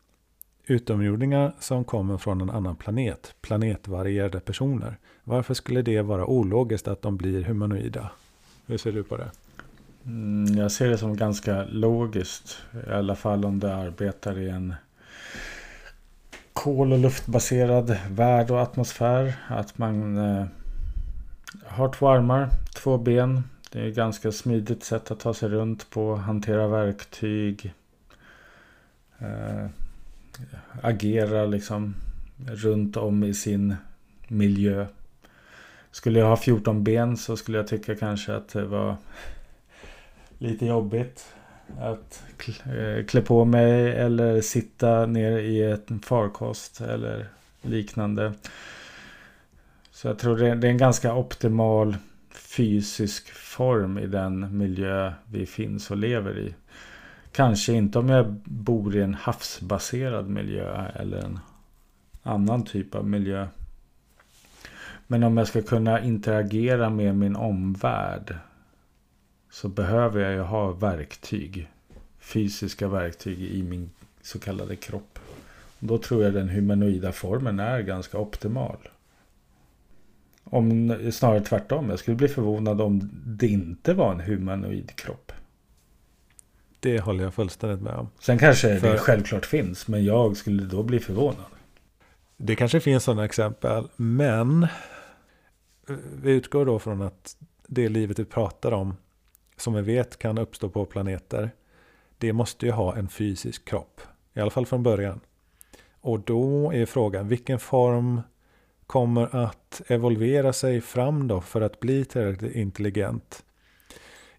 utomjordingar 0.65 1.53
som 1.59 1.83
kommer 1.83 2.17
från 2.17 2.41
en 2.41 2.49
annan 2.49 2.75
planet, 2.75 3.35
planetvarierade 3.41 4.39
personer, 4.39 4.97
varför 5.23 5.53
skulle 5.53 5.81
det 5.81 6.01
vara 6.01 6.25
ologiskt 6.25 6.87
att 6.87 7.01
de 7.01 7.17
blir 7.17 7.43
humanoida? 7.43 8.09
Hur 8.65 8.77
ser 8.77 8.91
du 8.91 9.03
på 9.03 9.17
det? 9.17 9.31
Mm, 10.05 10.57
jag 10.57 10.71
ser 10.71 10.89
det 10.89 10.97
som 10.97 11.17
ganska 11.17 11.63
logiskt. 11.63 12.57
I 12.87 12.91
alla 12.91 13.15
fall 13.15 13.45
om 13.45 13.59
det 13.59 13.75
arbetar 13.75 14.39
i 14.39 14.49
en 14.49 14.73
kol 16.53 16.93
och 16.93 16.99
luftbaserad 16.99 17.97
värld 18.09 18.51
och 18.51 18.61
atmosfär. 18.61 19.33
Att 19.47 19.77
man 19.77 20.17
eh, 20.17 20.45
har 21.65 21.93
två 21.93 22.07
armar, 22.07 22.49
två 22.75 22.97
ben, 22.97 23.43
Det 23.71 23.79
är 23.79 23.87
ett 23.87 23.95
ganska 23.95 24.31
smidigt 24.31 24.83
sätt 24.83 25.11
att 25.11 25.19
ta 25.19 25.33
sig 25.33 25.49
runt 25.49 25.89
på. 25.89 26.15
Hantera 26.15 26.67
verktyg. 26.67 27.73
Eh, 29.23 29.65
agera 30.81 31.45
liksom 31.45 31.95
runt 32.47 32.97
om 32.97 33.23
i 33.23 33.33
sin 33.33 33.75
miljö. 34.27 34.85
Skulle 35.91 36.19
jag 36.19 36.27
ha 36.27 36.37
14 36.37 36.83
ben 36.83 37.17
så 37.17 37.37
skulle 37.37 37.57
jag 37.57 37.67
tycka 37.67 37.95
kanske 37.95 38.35
att 38.35 38.49
det 38.49 38.65
var 38.65 38.95
lite 40.37 40.65
jobbigt 40.65 41.35
att 41.79 42.23
eh, 42.65 43.05
klä 43.05 43.21
på 43.21 43.45
mig 43.45 43.91
eller 43.91 44.41
sitta 44.41 45.05
ner 45.05 45.37
i 45.37 45.61
ett 45.63 45.87
farkost 46.05 46.81
eller 46.81 47.27
liknande. 47.61 48.33
Så 49.91 50.07
jag 50.07 50.19
tror 50.19 50.37
det 50.37 50.47
är 50.47 50.65
en 50.65 50.77
ganska 50.77 51.15
optimal 51.15 51.97
fysisk 52.31 53.31
form 53.31 53.97
i 53.97 54.07
den 54.07 54.57
miljö 54.57 55.13
vi 55.31 55.45
finns 55.45 55.91
och 55.91 55.97
lever 55.97 56.39
i. 56.39 56.53
Kanske 57.33 57.73
inte 57.73 57.99
om 57.99 58.09
jag 58.09 58.25
bor 58.45 58.95
i 58.95 59.01
en 59.01 59.13
havsbaserad 59.13 60.29
miljö 60.29 60.87
eller 60.95 61.17
en 61.17 61.39
annan 62.23 62.65
typ 62.65 62.95
av 62.95 63.07
miljö. 63.07 63.47
Men 65.07 65.23
om 65.23 65.37
jag 65.37 65.47
ska 65.47 65.61
kunna 65.61 66.01
interagera 66.01 66.89
med 66.89 67.15
min 67.15 67.35
omvärld 67.35 68.35
så 69.51 69.67
behöver 69.67 70.21
jag 70.21 70.33
ju 70.33 70.39
ha 70.39 70.71
verktyg. 70.71 71.69
Fysiska 72.19 72.87
verktyg 72.87 73.41
i 73.41 73.63
min 73.63 73.89
så 74.21 74.39
kallade 74.39 74.75
kropp. 74.75 75.19
Då 75.79 75.97
tror 75.97 76.23
jag 76.23 76.33
den 76.33 76.49
humanoida 76.49 77.11
formen 77.11 77.59
är 77.59 77.81
ganska 77.81 78.17
optimal. 78.17 78.77
Om 80.43 80.95
snarare 81.11 81.41
tvärtom. 81.41 81.89
Jag 81.89 81.99
skulle 81.99 82.17
bli 82.17 82.27
förvånad 82.27 82.81
om 82.81 83.09
det 83.25 83.47
inte 83.47 83.93
var 83.93 84.11
en 84.11 84.19
humanoid 84.19 84.95
kropp. 84.95 85.31
Det 86.83 86.99
håller 86.99 87.23
jag 87.23 87.33
fullständigt 87.33 87.81
med 87.81 87.95
om. 87.95 88.09
Sen 88.19 88.37
kanske 88.37 88.79
För... 88.79 88.91
det 88.91 88.97
självklart 88.97 89.45
finns. 89.45 89.87
Men 89.87 90.05
jag 90.05 90.37
skulle 90.37 90.63
då 90.63 90.83
bli 90.83 90.99
förvånad. 90.99 91.45
Det 92.37 92.55
kanske 92.55 92.79
finns 92.79 93.03
sådana 93.03 93.25
exempel. 93.25 93.87
Men 93.95 94.67
vi 96.21 96.31
utgår 96.31 96.65
då 96.65 96.79
från 96.79 97.01
att 97.01 97.37
det 97.67 97.89
livet 97.89 98.19
vi 98.19 98.25
pratar 98.25 98.71
om. 98.71 98.95
Som 99.57 99.73
vi 99.73 99.81
vet 99.81 100.17
kan 100.17 100.37
uppstå 100.37 100.69
på 100.69 100.85
planeter. 100.85 101.51
Det 102.17 102.33
måste 102.33 102.65
ju 102.65 102.71
ha 102.71 102.95
en 102.95 103.09
fysisk 103.09 103.65
kropp. 103.65 104.01
I 104.33 104.39
alla 104.39 104.51
fall 104.51 104.65
från 104.65 104.83
början. 104.83 105.19
Och 106.01 106.19
då 106.19 106.73
är 106.73 106.85
frågan 106.85 107.27
vilken 107.27 107.59
form 107.59 108.21
kommer 108.87 109.35
att 109.35 109.81
evolvera 109.87 110.53
sig 110.53 110.81
fram 110.81 111.27
då 111.27 111.41
för 111.41 111.61
att 111.61 111.79
bli 111.79 112.05
tillräckligt 112.05 112.55
intelligent? 112.55 113.45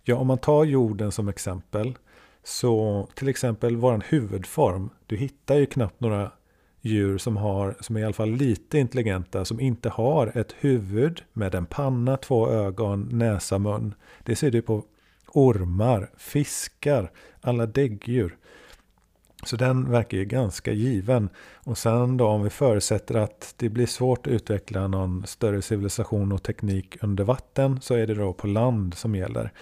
Ja, 0.02 0.16
om 0.16 0.26
man 0.26 0.38
tar 0.38 0.64
jorden 0.64 1.12
som 1.12 1.28
exempel. 1.28 1.94
Så 2.44 3.08
till 3.14 3.28
exempel 3.28 3.76
vår 3.76 4.02
huvudform. 4.08 4.90
Du 5.06 5.16
hittar 5.16 5.54
ju 5.54 5.66
knappt 5.66 6.00
några 6.00 6.30
djur 6.80 7.18
som, 7.18 7.36
har, 7.36 7.76
som 7.80 7.96
är 7.96 8.00
i 8.00 8.04
alla 8.04 8.12
fall 8.12 8.30
lite 8.30 8.78
intelligenta. 8.78 9.44
Som 9.44 9.60
inte 9.60 9.88
har 9.88 10.38
ett 10.38 10.54
huvud 10.58 11.22
med 11.32 11.54
en 11.54 11.66
panna, 11.66 12.16
två 12.16 12.50
ögon, 12.50 13.08
näsa, 13.12 13.58
mun. 13.58 13.94
Det 14.24 14.36
ser 14.36 14.50
du 14.50 14.62
på 14.62 14.84
ormar, 15.26 16.10
fiskar, 16.16 17.10
alla 17.40 17.66
däggdjur. 17.66 18.36
Så 19.44 19.56
den 19.56 19.90
verkar 19.90 20.18
ju 20.18 20.24
ganska 20.24 20.72
given. 20.72 21.28
Och 21.54 21.78
sen 21.78 22.16
då 22.16 22.26
om 22.26 22.42
vi 22.42 22.50
förutsätter 22.50 23.14
att 23.14 23.54
det 23.56 23.68
blir 23.68 23.86
svårt 23.86 24.26
att 24.26 24.32
utveckla 24.32 24.88
någon 24.88 25.26
större 25.26 25.62
civilisation 25.62 26.32
och 26.32 26.42
teknik 26.42 26.96
under 27.02 27.24
vatten 27.24 27.80
så 27.80 27.94
är 27.94 28.06
det 28.06 28.14
då 28.14 28.32
på 28.32 28.46
land 28.46 28.94
som 28.94 29.14
gäller. 29.14 29.52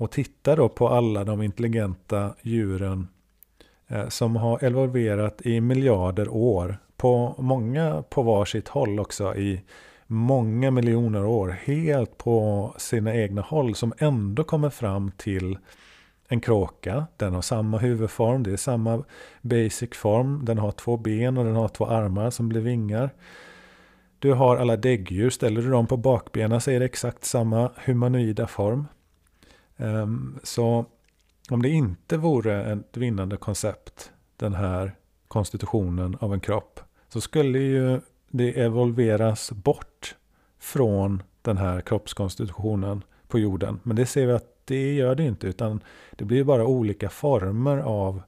Och 0.00 0.10
titta 0.10 0.56
då 0.56 0.68
på 0.68 0.88
alla 0.88 1.24
de 1.24 1.42
intelligenta 1.42 2.34
djuren 2.42 3.08
eh, 3.88 4.08
som 4.08 4.36
har 4.36 4.64
evolverat 4.64 5.40
i 5.46 5.60
miljarder 5.60 6.28
år. 6.28 6.78
På 6.96 7.34
många 7.38 8.04
på 8.10 8.22
varsitt 8.22 8.68
håll 8.68 9.00
också 9.00 9.34
i 9.34 9.62
många 10.06 10.70
miljoner 10.70 11.24
år. 11.24 11.48
Helt 11.64 12.18
på 12.18 12.74
sina 12.78 13.14
egna 13.14 13.42
håll 13.42 13.74
som 13.74 13.92
ändå 13.98 14.44
kommer 14.44 14.70
fram 14.70 15.10
till 15.16 15.58
en 16.28 16.40
kråka. 16.40 17.06
Den 17.16 17.34
har 17.34 17.42
samma 17.42 17.78
huvudform, 17.78 18.42
det 18.42 18.52
är 18.52 18.56
samma 18.56 19.04
basic 19.42 19.90
form. 19.94 20.44
Den 20.44 20.58
har 20.58 20.70
två 20.70 20.96
ben 20.96 21.38
och 21.38 21.44
den 21.44 21.56
har 21.56 21.68
två 21.68 21.86
armar 21.86 22.30
som 22.30 22.48
blir 22.48 22.60
vingar. 22.60 23.10
Du 24.18 24.32
har 24.32 24.56
alla 24.56 24.76
däggdjur, 24.76 25.30
ställer 25.30 25.62
du 25.62 25.70
dem 25.70 25.86
på 25.86 25.96
bakbenen 25.96 26.60
så 26.60 26.70
är 26.70 26.78
det 26.78 26.84
exakt 26.84 27.24
samma 27.24 27.70
humanoida 27.84 28.46
form. 28.46 28.86
Ehm, 29.80 30.38
så 30.42 30.84
om 31.50 31.62
det 31.62 31.68
inte 31.68 32.16
vore 32.16 32.72
ett 32.72 32.96
vinnande 32.96 33.36
koncept, 33.36 34.12
den 34.36 34.54
här 34.54 34.94
konstitutionen 35.28 36.16
av 36.20 36.34
en 36.34 36.40
kropp, 36.40 36.80
så 37.08 37.20
skulle 37.20 37.58
ju 37.58 38.00
det 38.28 38.60
evolveras 38.60 39.52
bort 39.52 40.16
från 40.58 41.22
den 41.42 41.56
här 41.56 41.80
kroppskonstitutionen 41.80 43.04
på 43.28 43.38
jorden. 43.38 43.80
Men 43.82 43.96
det 43.96 44.06
ser 44.06 44.26
vi 44.26 44.32
att 44.32 44.56
det 44.64 44.94
gör 44.94 45.14
det 45.14 45.24
inte, 45.24 45.46
utan 45.46 45.80
det 46.10 46.24
blir 46.24 46.44
bara 46.44 46.66
olika 46.66 47.10
former 47.10 47.78
av 47.78 48.22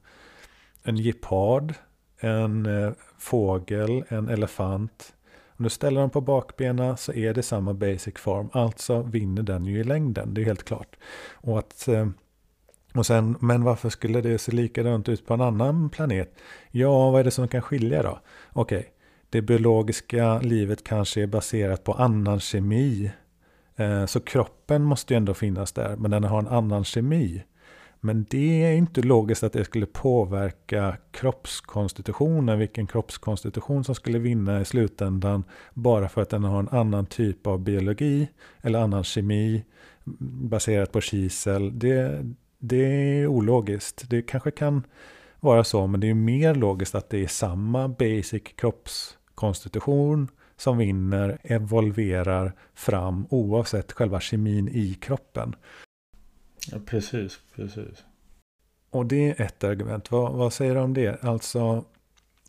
en 0.83 0.97
gepard, 0.97 1.73
en 2.19 2.65
eh, 2.65 2.91
fågel, 3.17 4.03
en 4.07 4.29
elefant. 4.29 5.13
Om 5.57 5.63
du 5.63 5.69
ställer 5.69 6.01
dem 6.01 6.09
på 6.09 6.21
bakbenen 6.21 6.97
så 6.97 7.13
är 7.13 7.33
det 7.33 7.43
samma 7.43 7.73
basic 7.73 8.17
form, 8.17 8.49
alltså 8.53 9.01
vinner 9.01 9.43
den 9.43 9.65
ju 9.65 9.79
i 9.79 9.83
längden, 9.83 10.33
det 10.33 10.41
är 10.41 10.45
helt 10.45 10.63
klart. 10.63 10.95
Och 11.33 11.59
att 11.59 11.87
eh, 11.87 12.07
och 12.93 13.05
sen, 13.05 13.37
men 13.39 13.63
varför 13.63 13.89
skulle 13.89 14.21
det 14.21 14.37
se 14.37 14.51
likadant 14.51 15.09
ut 15.09 15.25
på 15.25 15.33
en 15.33 15.41
annan 15.41 15.89
planet? 15.89 16.35
Ja, 16.71 17.09
vad 17.11 17.19
är 17.19 17.23
det 17.23 17.31
som 17.31 17.47
kan 17.47 17.61
skilja 17.61 18.03
då? 18.03 18.19
Okej, 18.53 18.77
okay. 18.77 18.89
det 19.29 19.41
biologiska 19.41 20.39
livet 20.39 20.83
kanske 20.83 21.21
är 21.21 21.27
baserat 21.27 21.83
på 21.83 21.93
annan 21.93 22.39
kemi 22.39 23.11
eh, 23.75 24.05
så 24.05 24.19
kroppen 24.19 24.83
måste 24.83 25.13
ju 25.13 25.17
ändå 25.17 25.33
finnas 25.33 25.71
där, 25.71 25.95
men 25.95 26.11
den 26.11 26.23
har 26.23 26.39
en 26.39 26.47
annan 26.47 26.83
kemi. 26.83 27.43
Men 28.05 28.25
det 28.29 28.63
är 28.63 28.73
inte 28.73 29.01
logiskt 29.01 29.43
att 29.43 29.53
det 29.53 29.65
skulle 29.65 29.85
påverka 29.85 30.97
kroppskonstitutionen, 31.11 32.59
vilken 32.59 32.87
kroppskonstitution 32.87 33.83
som 33.83 33.95
skulle 33.95 34.19
vinna 34.19 34.61
i 34.61 34.65
slutändan, 34.65 35.43
bara 35.73 36.09
för 36.09 36.21
att 36.21 36.29
den 36.29 36.43
har 36.43 36.59
en 36.59 36.69
annan 36.69 37.05
typ 37.05 37.47
av 37.47 37.59
biologi 37.59 38.29
eller 38.61 38.79
annan 38.79 39.03
kemi 39.03 39.63
baserat 40.49 40.91
på 40.91 41.01
kisel. 41.01 41.79
Det, 41.79 42.25
det 42.59 42.85
är 42.85 43.27
ologiskt. 43.27 44.09
Det 44.09 44.21
kanske 44.21 44.51
kan 44.51 44.83
vara 45.39 45.63
så, 45.63 45.87
men 45.87 45.99
det 45.99 46.09
är 46.09 46.13
mer 46.13 46.55
logiskt 46.55 46.95
att 46.95 47.09
det 47.09 47.23
är 47.23 47.27
samma 47.27 47.87
basic 47.87 48.43
kroppskonstitution 48.55 50.27
som 50.57 50.77
vinner 50.77 51.37
evolverar 51.43 52.53
fram 52.73 53.27
oavsett 53.29 53.91
själva 53.91 54.19
kemin 54.19 54.67
i 54.67 54.93
kroppen. 54.93 55.55
Ja, 56.71 56.77
precis, 56.85 57.39
precis. 57.55 58.03
Och 58.89 59.05
det 59.05 59.29
är 59.29 59.41
ett 59.41 59.63
argument. 59.63 60.11
Vad, 60.11 60.33
vad 60.33 60.53
säger 60.53 60.75
du 60.75 60.81
om 60.81 60.93
det? 60.93 61.23
Alltså, 61.23 61.85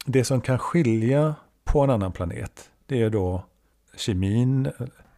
det 0.06 0.24
som 0.24 0.40
kan 0.40 0.58
skilja 0.58 1.34
på 1.64 1.80
en 1.80 1.90
annan 1.90 2.12
planet, 2.12 2.70
det 2.86 3.02
är 3.02 3.10
då 3.10 3.44
kemin. 3.96 4.70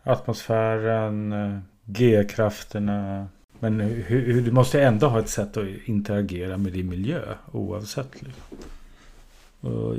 Atmosfären, 0.03 1.34
G-krafterna. 1.84 3.28
Men 3.59 3.80
hur, 3.80 4.42
du 4.42 4.53
måste 4.53 4.82
ändå 4.82 5.09
ha 5.09 5.18
ett 5.18 5.28
sätt 5.28 5.57
att 5.57 5.66
interagera 5.84 6.57
med 6.57 6.72
din 6.72 6.88
miljö 6.88 7.34
oavsett. 7.53 8.22
Liksom. 8.22 8.59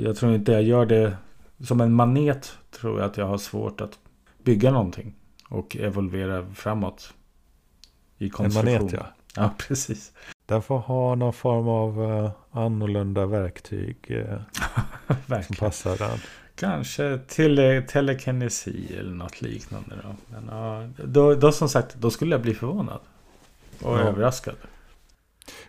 Jag 0.04 0.16
tror 0.16 0.34
inte 0.34 0.52
jag 0.52 0.62
gör 0.62 0.86
det 0.86 1.16
som 1.64 1.80
en 1.80 1.92
manet 1.92 2.52
tror 2.70 3.00
jag 3.00 3.10
att 3.10 3.16
jag 3.16 3.26
har 3.26 3.38
svårt 3.38 3.80
att 3.80 3.98
bygga 4.42 4.70
någonting. 4.70 5.14
Och 5.48 5.76
evolvera 5.76 6.46
framåt. 6.54 7.14
I 8.18 8.30
konstruktion. 8.30 8.74
En 8.74 8.82
manet 8.82 8.92
ja. 8.92 9.06
Ja, 9.36 9.50
precis. 9.58 10.12
Den 10.46 10.62
får 10.62 10.78
ha 10.78 11.14
någon 11.14 11.32
form 11.32 11.68
av 11.68 12.00
uh, 12.00 12.30
annorlunda 12.50 13.26
verktyg. 13.26 13.96
Uh, 15.30 15.42
som 15.42 15.56
passar 15.56 15.96
den. 15.96 16.18
Kanske 16.54 17.18
tele 17.18 17.82
telekinesi 17.82 18.96
eller 18.98 19.14
något 19.14 19.42
liknande. 19.42 19.94
Då. 20.02 20.14
Men, 20.26 20.48
uh, 20.48 20.88
då, 21.04 21.34
då 21.34 21.52
som 21.52 21.68
sagt, 21.68 21.94
då 21.94 22.10
skulle 22.10 22.34
jag 22.34 22.42
bli 22.42 22.54
förvånad. 22.54 23.00
Och 23.82 23.98
ja. 23.98 24.00
överraskad. 24.00 24.56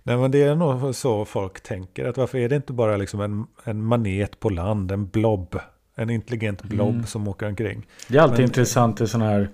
Nej 0.04 0.18
men 0.18 0.32
det 0.32 0.44
är 0.44 0.56
nog 0.56 0.96
så 0.96 1.26
folk 1.26 1.64
tänker. 1.64 2.06
Att 2.06 2.18
varför 2.18 2.38
är 2.38 2.50
det 2.50 2.56
inte 2.56 2.74
bara 2.74 2.98
liksom 2.98 3.22
en, 3.22 3.48
en 3.64 3.84
manet 3.84 4.40
på 4.40 4.50
land, 4.50 4.92
en 4.92 5.08
blob 5.08 5.60
en 6.00 6.10
intelligent 6.10 6.64
blob 6.64 6.94
mm. 6.94 7.06
som 7.06 7.28
åker 7.28 7.48
omkring. 7.48 7.88
Det 8.08 8.18
är 8.18 8.22
alltid 8.22 8.38
Men, 8.38 8.46
intressant 8.46 9.02
i 9.02 9.08
sådana 9.08 9.32
här 9.32 9.50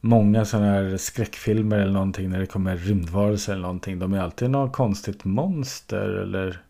Många 0.00 0.44
sådana 0.44 0.66
här 0.66 0.96
skräckfilmer 0.96 1.78
eller 1.78 1.92
någonting 1.92 2.30
när 2.30 2.38
det 2.38 2.46
kommer 2.46 2.76
rymdvarelser 2.76 3.52
eller 3.52 3.62
någonting. 3.62 3.98
De 3.98 4.12
är 4.12 4.20
alltid 4.20 4.50
något 4.50 4.72
konstigt 4.72 5.24
monster 5.24 6.08
eller 6.08 6.62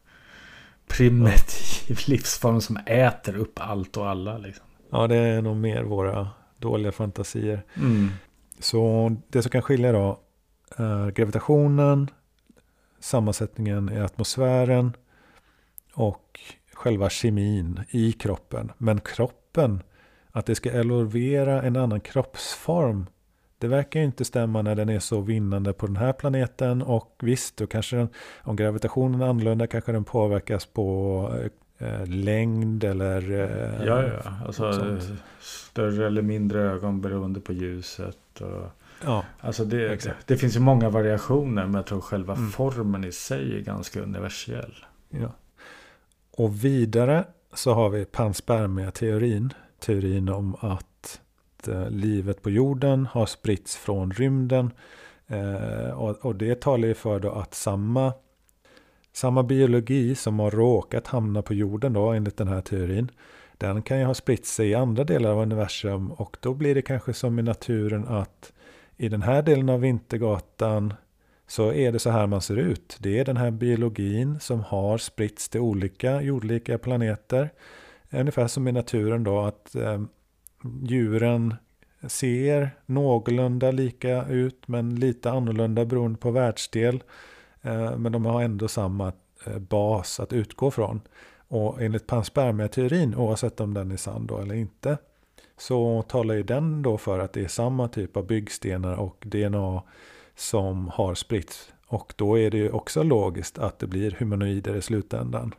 primitiv 0.88 1.86
ja. 1.88 1.96
livsform 2.06 2.60
som 2.60 2.76
äter 2.86 3.36
upp 3.36 3.58
allt 3.60 3.96
och 3.96 4.08
alla. 4.08 4.38
Liksom. 4.38 4.64
Ja, 4.90 5.06
det 5.06 5.16
är 5.16 5.42
nog 5.42 5.56
mer 5.56 5.82
våra 5.82 6.28
dåliga 6.58 6.92
fantasier. 6.92 7.64
Mm. 7.76 8.08
Så 8.58 9.10
det 9.28 9.42
som 9.42 9.50
kan 9.50 9.62
skilja 9.62 9.92
då 9.92 10.20
eh, 10.78 11.08
gravitationen, 11.08 12.10
sammansättningen 13.00 13.92
i 13.92 14.00
atmosfären 14.00 14.92
och 15.94 16.40
själva 16.72 17.10
kemin 17.10 17.80
i 17.90 18.12
kroppen. 18.12 18.72
Men 18.78 19.00
kroppen, 19.00 19.82
att 20.32 20.46
det 20.46 20.54
ska 20.54 20.70
elevera 20.70 21.62
en 21.62 21.76
annan 21.76 22.00
kroppsform 22.00 23.06
det 23.60 23.68
verkar 23.68 24.00
inte 24.00 24.24
stämma 24.24 24.62
när 24.62 24.74
den 24.74 24.88
är 24.88 24.98
så 24.98 25.20
vinnande 25.20 25.72
på 25.72 25.86
den 25.86 25.96
här 25.96 26.12
planeten 26.12 26.82
och 26.82 27.16
visst, 27.22 27.56
då 27.56 27.66
kanske 27.66 27.96
den, 27.96 28.08
om 28.42 28.56
gravitationen 28.56 29.20
är 29.20 29.26
annorlunda 29.26 29.66
kanske 29.66 29.92
den 29.92 30.04
påverkas 30.04 30.66
på 30.66 31.50
eh, 31.78 32.06
längd 32.06 32.84
eller... 32.84 33.30
Eh, 33.30 33.86
ja, 33.86 34.02
ja, 34.02 34.32
alltså 34.46 34.98
större 35.40 36.06
eller 36.06 36.22
mindre 36.22 36.60
ögon 36.60 37.00
beroende 37.00 37.40
på 37.40 37.52
ljuset. 37.52 38.40
Och, 38.40 38.70
ja, 39.04 39.24
alltså 39.40 39.64
det, 39.64 39.88
det, 39.88 40.14
det, 40.26 40.36
finns 40.36 40.56
ju 40.56 40.60
många 40.60 40.90
variationer 40.90 41.64
men 41.64 41.74
jag 41.74 41.86
tror 41.86 42.00
själva 42.00 42.34
mm. 42.34 42.50
formen 42.50 43.04
i 43.04 43.12
sig 43.12 43.56
är 43.56 43.60
ganska 43.60 44.00
universell. 44.00 44.74
Ja. 45.08 45.32
Och 46.30 46.64
vidare 46.64 47.24
så 47.54 47.74
har 47.74 47.90
vi 47.90 48.04
panspermia-teorin. 48.04 49.52
Teorin 49.78 50.28
om 50.28 50.56
att 50.60 50.86
att 51.60 51.68
eh, 51.68 51.90
livet 51.90 52.42
på 52.42 52.50
jorden 52.50 53.06
har 53.06 53.26
spritts 53.26 53.76
från 53.76 54.12
rymden. 54.12 54.70
Eh, 55.26 55.90
och, 56.24 56.34
det 56.34 56.60
talar 56.60 56.88
ju 56.88 56.94
för 56.94 57.20
då 57.20 57.30
att 57.30 57.54
samma, 57.54 58.12
samma 59.12 59.42
biologi 59.42 60.14
som 60.14 60.38
har 60.38 60.50
råkat 60.50 61.06
hamna 61.06 61.42
på 61.42 61.54
jorden 61.54 61.92
då 61.92 62.08
enligt 62.08 62.36
den 62.36 62.48
här 62.48 62.60
teorin. 62.60 63.10
Den 63.58 63.82
kan 63.82 63.98
ju 63.98 64.04
ha 64.04 64.14
spritt 64.14 64.46
sig 64.46 64.68
i 64.68 64.74
andra 64.74 65.04
delar 65.04 65.30
av 65.30 65.38
universum 65.38 66.12
och 66.12 66.36
då 66.40 66.54
blir 66.54 66.74
det 66.74 66.82
kanske 66.82 67.12
som 67.12 67.38
i 67.38 67.42
naturen 67.42 68.08
att 68.08 68.52
i 68.96 69.08
den 69.08 69.22
här 69.22 69.42
delen 69.42 69.68
av 69.68 69.80
Vintergatan 69.80 70.94
så 71.46 71.72
är 71.72 71.92
det 71.92 71.98
så 71.98 72.10
här 72.10 72.26
man 72.26 72.40
ser 72.40 72.56
ut. 72.56 72.96
Det 73.00 73.18
är 73.18 73.24
den 73.24 73.36
här 73.36 73.50
biologin 73.50 74.40
som 74.40 74.60
har 74.60 74.98
spritts 74.98 75.48
till 75.48 75.60
olika 75.60 76.22
jordlika 76.22 76.78
planeter. 76.78 77.50
Ungefär 78.10 78.46
som 78.46 78.68
i 78.68 78.72
naturen 78.72 79.24
då 79.24 79.40
att 79.40 79.74
eh, 79.74 80.00
djuren 80.82 81.54
ser 82.08 82.70
någorlunda 82.86 83.70
lika 83.70 84.26
ut 84.26 84.68
men 84.68 84.94
lite 84.94 85.30
annorlunda 85.30 85.84
beroende 85.84 86.18
på 86.18 86.30
världsdel. 86.30 87.02
Eh, 87.62 87.96
men 87.96 88.12
de 88.12 88.24
har 88.24 88.42
ändå 88.42 88.68
samma 88.68 89.12
eh, 89.46 89.58
bas 89.58 90.20
att 90.20 90.32
utgå 90.32 90.70
från. 90.70 91.00
Och 91.48 91.82
enligt 91.82 92.06
panspermia-teorin, 92.06 93.14
oavsett 93.14 93.60
om 93.60 93.74
den 93.74 93.90
är 93.90 93.96
sann 93.96 94.26
då 94.26 94.38
eller 94.38 94.54
inte, 94.54 94.98
så 95.58 96.02
talar 96.02 96.34
ju 96.34 96.42
den 96.42 96.82
då 96.82 96.98
för 96.98 97.18
att 97.18 97.32
det 97.32 97.44
är 97.44 97.48
samma 97.48 97.88
typ 97.88 98.16
av 98.16 98.26
byggstenar 98.26 98.94
och 98.94 99.24
DNA 99.26 99.82
som 100.36 100.88
har 100.88 101.14
spritts. 101.14 101.72
Och 101.86 102.14
då 102.16 102.38
är 102.38 102.50
det 102.50 102.58
ju 102.58 102.70
också 102.70 103.02
logiskt 103.02 103.58
att 103.58 103.78
det 103.78 103.86
blir 103.86 104.10
humanoider 104.10 104.76
i 104.76 104.82
slutändan. 104.82 105.54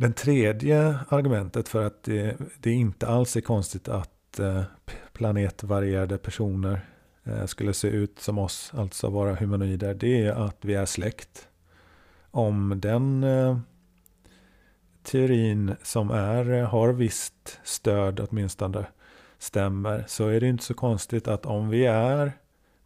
Den 0.00 0.12
tredje 0.12 0.98
argumentet 1.08 1.68
för 1.68 1.86
att 1.86 2.02
det, 2.02 2.36
det 2.60 2.70
inte 2.70 3.08
alls 3.08 3.36
är 3.36 3.40
konstigt 3.40 3.88
att 3.88 4.38
eh, 4.38 4.62
planetvarierade 5.12 6.18
personer 6.18 6.80
eh, 7.24 7.46
skulle 7.46 7.72
se 7.72 7.88
ut 7.88 8.18
som 8.18 8.38
oss, 8.38 8.72
alltså 8.74 9.10
vara 9.10 9.34
humanoider, 9.34 9.94
det 9.94 10.26
är 10.26 10.32
att 10.32 10.56
vi 10.60 10.74
är 10.74 10.86
släkt. 10.86 11.48
Om 12.30 12.80
den 12.80 13.24
eh, 13.24 13.58
teorin 15.02 15.74
som 15.82 16.10
är, 16.10 16.62
har 16.62 16.92
visst 16.92 17.60
stöd 17.64 18.20
åtminstone 18.20 18.86
stämmer 19.38 20.04
så 20.08 20.28
är 20.28 20.40
det 20.40 20.48
inte 20.48 20.64
så 20.64 20.74
konstigt 20.74 21.28
att 21.28 21.46
om 21.46 21.68
vi 21.68 21.86
är 21.86 22.32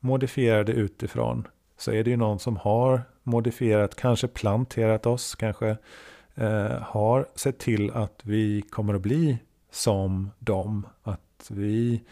modifierade 0.01 0.73
utifrån 0.73 1.49
så 1.79 1.93
är 1.93 2.05
det 2.05 2.11
ju 2.11 2.17
någon 2.17 2.39
som 2.39 2.57
har 2.57 3.03
modifierat, 3.23 3.95
kanske 3.95 4.29
planterat 4.29 5.07
oss, 5.07 5.35
kanske 5.35 5.77
eh, 6.35 6.83
har 6.83 7.29
sett 7.35 7.59
till 7.59 7.91
att 7.91 8.21
vi 8.23 8.63
kommer 8.63 8.95
att 8.95 9.03
bli 9.03 9.39
som 9.71 10.31
dem. 10.39 10.87
Att 11.03 11.51
vi, 11.51 12.03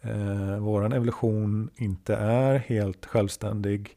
eh, 0.00 0.58
vår 0.58 0.94
evolution 0.94 1.70
inte 1.76 2.14
är 2.16 2.58
helt 2.58 3.06
självständig. 3.06 3.96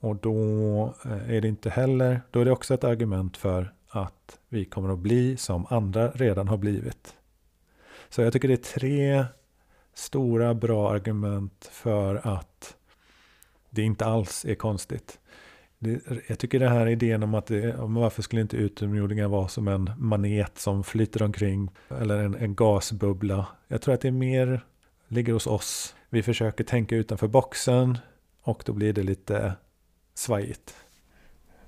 Och 0.00 0.16
då 0.16 0.84
eh, 1.04 1.30
är 1.30 1.40
det 1.40 1.48
inte 1.48 1.70
heller, 1.70 2.20
då 2.30 2.40
är 2.40 2.44
det 2.44 2.50
också 2.50 2.74
ett 2.74 2.84
argument 2.84 3.36
för 3.36 3.72
att 3.88 4.38
vi 4.48 4.64
kommer 4.64 4.92
att 4.92 4.98
bli 4.98 5.36
som 5.36 5.66
andra 5.70 6.10
redan 6.10 6.48
har 6.48 6.56
blivit. 6.56 7.16
Så 8.08 8.22
jag 8.22 8.32
tycker 8.32 8.48
det 8.48 8.54
är 8.54 8.78
tre 8.78 9.24
stora 9.94 10.54
bra 10.54 10.90
argument 10.90 11.68
för 11.72 12.26
att 12.26 12.76
det 13.70 13.82
inte 13.82 14.04
alls 14.04 14.44
är 14.44 14.54
konstigt. 14.54 15.18
Det, 15.82 16.00
jag 16.26 16.38
tycker 16.38 16.58
det 16.58 16.68
här 16.68 16.86
idén 16.88 17.22
om 17.22 17.34
att 17.34 17.46
det, 17.46 17.74
varför 17.78 18.22
skulle 18.22 18.42
inte 18.42 18.56
utomjordingar 18.56 19.28
vara 19.28 19.48
som 19.48 19.68
en 19.68 19.90
manet 19.98 20.58
som 20.58 20.84
flyter 20.84 21.22
omkring 21.22 21.70
eller 21.88 22.18
en, 22.18 22.34
en 22.34 22.54
gasbubbla. 22.54 23.46
Jag 23.68 23.82
tror 23.82 23.94
att 23.94 24.00
det 24.00 24.08
är 24.08 24.12
mer 24.12 24.64
ligger 25.08 25.32
hos 25.32 25.46
oss. 25.46 25.94
Vi 26.10 26.22
försöker 26.22 26.64
tänka 26.64 26.96
utanför 26.96 27.28
boxen 27.28 27.98
och 28.42 28.62
då 28.66 28.72
blir 28.72 28.92
det 28.92 29.02
lite 29.02 29.52
svajigt. 30.14 30.74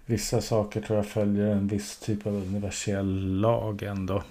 Vissa 0.06 0.40
saker 0.40 0.80
tror 0.80 0.96
jag 0.96 1.06
följer 1.06 1.46
en 1.46 1.68
viss 1.68 1.98
typ 1.98 2.26
av 2.26 2.34
universell 2.34 3.40
lag 3.40 3.82
ändå. 3.82 4.22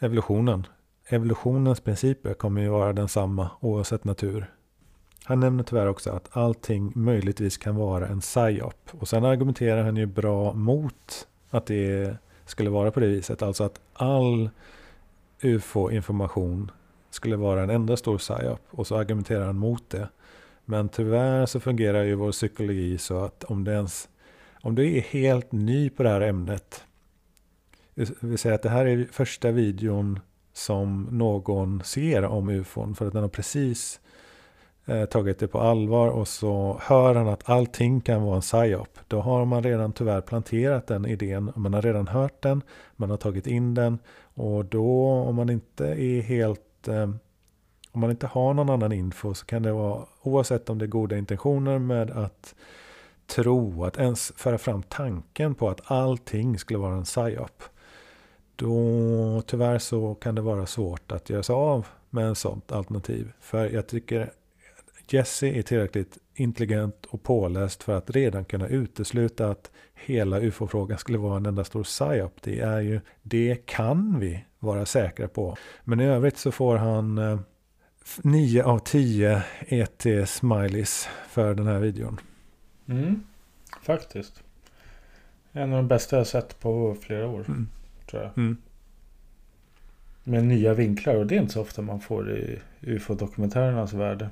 Evolutionen. 0.00 0.66
Evolutionens 1.08 1.80
principer 1.80 2.34
kommer 2.34 2.62
ju 2.62 2.68
vara 2.68 2.92
densamma 2.92 3.50
oavsett 3.60 4.04
natur. 4.04 4.50
Han 5.26 5.40
nämner 5.40 5.64
tyvärr 5.64 5.86
också 5.86 6.10
att 6.10 6.36
allting 6.36 6.92
möjligtvis 6.94 7.56
kan 7.56 7.76
vara 7.76 8.08
en 8.08 8.20
psyop. 8.20 8.90
Och 8.90 9.08
sen 9.08 9.24
argumenterar 9.24 9.82
han 9.82 9.96
ju 9.96 10.06
bra 10.06 10.52
mot 10.52 11.28
att 11.50 11.66
det 11.66 12.16
skulle 12.46 12.70
vara 12.70 12.90
på 12.90 13.00
det 13.00 13.06
viset. 13.06 13.42
Alltså 13.42 13.64
att 13.64 13.80
all 13.92 14.50
ufo-information 15.42 16.70
skulle 17.10 17.36
vara 17.36 17.62
en 17.62 17.70
enda 17.70 17.96
stor 17.96 18.18
psyop. 18.18 18.60
Och 18.70 18.86
så 18.86 18.96
argumenterar 18.96 19.46
han 19.46 19.58
mot 19.58 19.90
det. 19.90 20.08
Men 20.64 20.88
tyvärr 20.88 21.46
så 21.46 21.60
fungerar 21.60 22.02
ju 22.02 22.14
vår 22.14 22.32
psykologi 22.32 22.98
så 22.98 23.18
att 23.18 23.44
om 23.44 23.64
det 23.64 23.72
ens 23.72 24.08
om 24.62 24.74
du 24.74 24.96
är 24.96 25.00
helt 25.00 25.52
ny 25.52 25.90
på 25.90 26.02
det 26.02 26.08
här 26.08 26.20
ämnet. 26.20 26.84
Det 27.94 28.22
vill 28.22 28.38
säga 28.38 28.54
att 28.54 28.62
det 28.62 28.68
här 28.68 28.86
är 28.86 29.08
första 29.12 29.50
videon 29.50 30.20
som 30.52 31.08
någon 31.10 31.82
ser 31.84 32.24
om 32.24 32.48
ufon. 32.48 32.94
För 32.94 33.06
att 33.06 33.12
den 33.12 33.22
har 33.22 33.28
precis 33.28 34.00
eh, 34.86 35.04
tagit 35.04 35.38
det 35.38 35.48
på 35.48 35.60
allvar 35.60 36.08
och 36.08 36.28
så 36.28 36.80
hör 36.82 37.14
han 37.14 37.28
att 37.28 37.50
allting 37.50 38.00
kan 38.00 38.22
vara 38.22 38.36
en 38.36 38.40
psyop. 38.40 38.98
Då 39.08 39.20
har 39.20 39.44
man 39.44 39.62
redan 39.62 39.92
tyvärr 39.92 40.20
planterat 40.20 40.86
den 40.86 41.06
idén. 41.06 41.52
Man 41.56 41.74
har 41.74 41.82
redan 41.82 42.08
hört 42.08 42.42
den, 42.42 42.62
man 42.96 43.10
har 43.10 43.16
tagit 43.16 43.46
in 43.46 43.74
den 43.74 43.98
och 44.34 44.64
då 44.64 45.06
om 45.06 45.36
man 45.36 45.50
inte 45.50 45.86
är 45.86 46.22
helt 46.22 46.88
eh, 46.88 47.08
om 47.94 48.00
man 48.00 48.10
inte 48.10 48.26
har 48.26 48.54
någon 48.54 48.70
annan 48.70 48.92
info 48.92 49.34
så 49.34 49.46
kan 49.46 49.62
det 49.62 49.72
vara 49.72 50.04
oavsett 50.22 50.70
om 50.70 50.78
det 50.78 50.84
är 50.84 50.86
goda 50.86 51.18
intentioner 51.18 51.78
med 51.78 52.10
att 52.10 52.54
tro, 53.26 53.84
att 53.84 53.96
ens 53.96 54.32
föra 54.36 54.58
fram 54.58 54.82
tanken 54.82 55.54
på 55.54 55.68
att 55.68 55.90
allting 55.90 56.58
skulle 56.58 56.78
vara 56.78 56.94
en 56.94 57.04
psyop. 57.04 57.62
Då 58.56 59.42
tyvärr 59.46 59.78
så 59.78 60.14
kan 60.14 60.34
det 60.34 60.42
vara 60.42 60.66
svårt 60.66 61.12
att 61.12 61.30
göra 61.30 61.42
sig 61.42 61.54
av 61.54 61.86
med 62.10 62.26
en 62.26 62.34
sånt 62.34 62.72
alternativ. 62.72 63.32
För 63.40 63.70
jag 63.70 63.86
tycker 63.86 64.32
Jesse 65.12 65.46
är 65.46 65.62
tillräckligt 65.62 66.18
intelligent 66.34 67.06
och 67.06 67.22
påläst 67.22 67.82
för 67.82 67.96
att 67.96 68.10
redan 68.10 68.44
kunna 68.44 68.68
utesluta 68.68 69.50
att 69.50 69.70
hela 69.94 70.40
ufo-frågan 70.40 70.98
skulle 70.98 71.18
vara 71.18 71.36
en 71.36 71.46
enda 71.46 71.64
stor 71.64 71.84
psyop. 71.84 72.42
Det 72.42 72.60
är 72.60 72.80
ju, 72.80 73.00
det 73.22 73.66
kan 73.66 74.20
vi 74.20 74.44
vara 74.58 74.86
säkra 74.86 75.28
på. 75.28 75.56
Men 75.84 76.00
i 76.00 76.04
övrigt 76.04 76.38
så 76.38 76.52
får 76.52 76.76
han 76.76 77.18
eh, 77.18 77.38
9 78.22 78.64
av 78.64 78.78
10 78.78 79.42
ET-smileys 79.68 81.08
för 81.28 81.54
den 81.54 81.66
här 81.66 81.78
videon. 81.78 82.20
Mm, 82.86 83.22
faktiskt. 83.82 84.42
En 85.52 85.72
av 85.72 85.76
de 85.76 85.88
bästa 85.88 86.16
jag 86.16 86.26
sett 86.26 86.60
på 86.60 86.96
flera 87.00 87.28
år. 87.28 87.44
Mm. 87.48 87.68
Tror 88.10 88.22
jag. 88.22 88.38
Mm. 88.38 88.56
Med 90.24 90.44
nya 90.44 90.74
vinklar 90.74 91.14
och 91.14 91.26
det 91.26 91.36
är 91.36 91.40
inte 91.40 91.52
så 91.52 91.60
ofta 91.60 91.82
man 91.82 92.00
får 92.00 92.30
i 92.30 92.58
ufo-dokumentärernas 92.80 93.92
värld. 93.92 94.28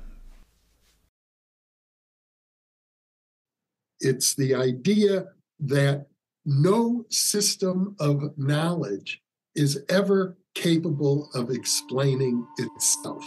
It's 4.03 4.35
the 4.35 4.53
idea 4.53 5.27
that 5.61 6.07
no 6.45 7.05
system 7.09 7.95
of 7.99 8.37
knowledge 8.37 9.21
is 9.55 9.81
ever 9.89 10.37
capable 10.55 11.29
of 11.33 11.49
explaining 11.49 12.45
itself. 12.57 13.25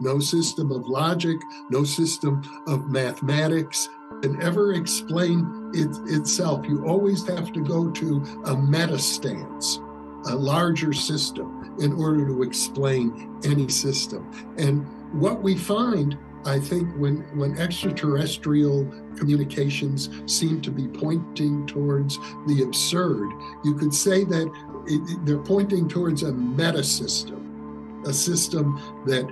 No 0.00 0.18
system 0.18 0.70
of 0.70 0.86
logic, 0.86 1.38
no 1.70 1.84
system 1.84 2.42
of 2.66 2.90
mathematics 2.90 3.88
can 4.22 4.40
ever 4.42 4.74
explain 4.74 5.70
it, 5.72 5.88
itself. 6.14 6.66
You 6.66 6.86
always 6.86 7.26
have 7.28 7.52
to 7.52 7.60
go 7.64 7.90
to 7.90 8.42
a 8.44 8.56
meta 8.56 8.98
stance, 8.98 9.80
a 10.26 10.34
larger 10.34 10.92
system, 10.92 11.76
in 11.80 11.92
order 11.94 12.26
to 12.26 12.42
explain 12.42 13.40
any 13.44 13.68
system. 13.68 14.30
And 14.58 14.84
what 15.20 15.42
we 15.42 15.56
find 15.56 16.18
I 16.46 16.58
think 16.60 16.94
when, 16.96 17.22
when 17.38 17.56
extraterrestrial 17.58 18.84
communications 19.16 20.10
seem 20.26 20.60
to 20.60 20.70
be 20.70 20.86
pointing 20.88 21.66
towards 21.66 22.18
the 22.46 22.62
absurd, 22.62 23.30
you 23.64 23.74
could 23.74 23.94
say 23.94 24.24
that 24.24 24.52
it, 24.86 25.24
they're 25.24 25.38
pointing 25.38 25.88
towards 25.88 26.22
a 26.22 26.32
meta 26.32 26.84
system, 26.84 28.02
a 28.06 28.12
system 28.12 28.78
that 29.06 29.26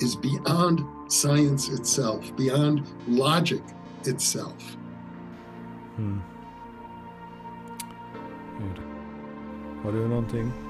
is 0.00 0.16
beyond 0.16 0.84
science 1.10 1.68
itself, 1.68 2.34
beyond 2.36 2.86
logic 3.06 3.62
itself. 4.04 4.76
Hmm. 5.96 6.18
Mm. 8.58 8.74
Har 9.82 9.92
du 9.92 10.08
någonting? 10.08 10.67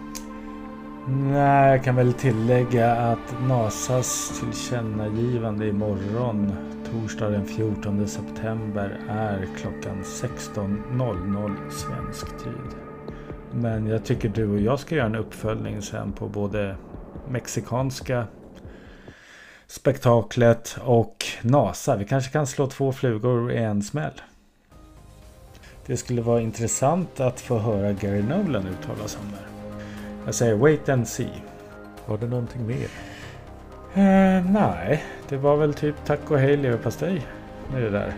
Nej, 1.11 1.71
jag 1.71 1.85
kan 1.85 1.97
väl 1.97 2.13
tillägga 2.13 2.93
att 2.93 3.41
NASAs 3.49 4.41
tillkännagivande 4.41 5.69
imorgon, 5.69 6.53
torsdag 6.91 7.29
den 7.29 7.47
14 7.47 8.09
september, 8.09 9.01
är 9.09 9.47
klockan 9.57 10.03
16.00 10.03 11.71
svensk 11.71 12.27
tid. 12.27 12.77
Men 13.53 13.87
jag 13.87 14.05
tycker 14.05 14.29
du 14.29 14.49
och 14.51 14.61
jag 14.61 14.81
ska 14.81 14.95
göra 14.95 15.07
en 15.07 15.15
uppföljning 15.15 15.83
sen 15.83 16.13
på 16.13 16.29
både 16.29 16.77
mexikanska 17.29 18.27
spektaklet 19.67 20.79
och 20.85 21.25
NASA. 21.43 21.97
Vi 21.97 22.05
kanske 22.05 22.33
kan 22.33 22.47
slå 22.47 22.67
två 22.67 22.93
flugor 22.93 23.53
i 23.53 23.59
en 23.59 23.83
smäll. 23.83 24.21
Det 25.87 25.97
skulle 25.97 26.23
vara 26.23 26.41
intressant 26.41 27.21
att 27.21 27.41
få 27.41 27.59
höra 27.59 27.93
Gary 27.93 28.23
Nolan 28.23 28.67
uttala 28.67 29.09
sig 29.09 29.21
om 29.21 29.31
det. 29.31 29.58
Jag 30.29 30.35
säger 30.35 30.55
wait 30.55 30.89
and 30.89 31.09
see. 31.09 31.43
Var 32.07 32.19
det 32.19 32.27
någonting 32.27 32.67
mer? 32.67 32.89
Eh, 33.95 34.45
nej, 34.51 35.05
det 35.29 35.37
var 35.37 35.57
väl 35.57 35.75
typ 35.75 35.95
tack 36.07 36.31
och 36.31 36.39
hej 36.39 36.57
leverpastej 36.57 37.27
med 37.73 37.83
det 37.83 37.91
där. 37.91 38.15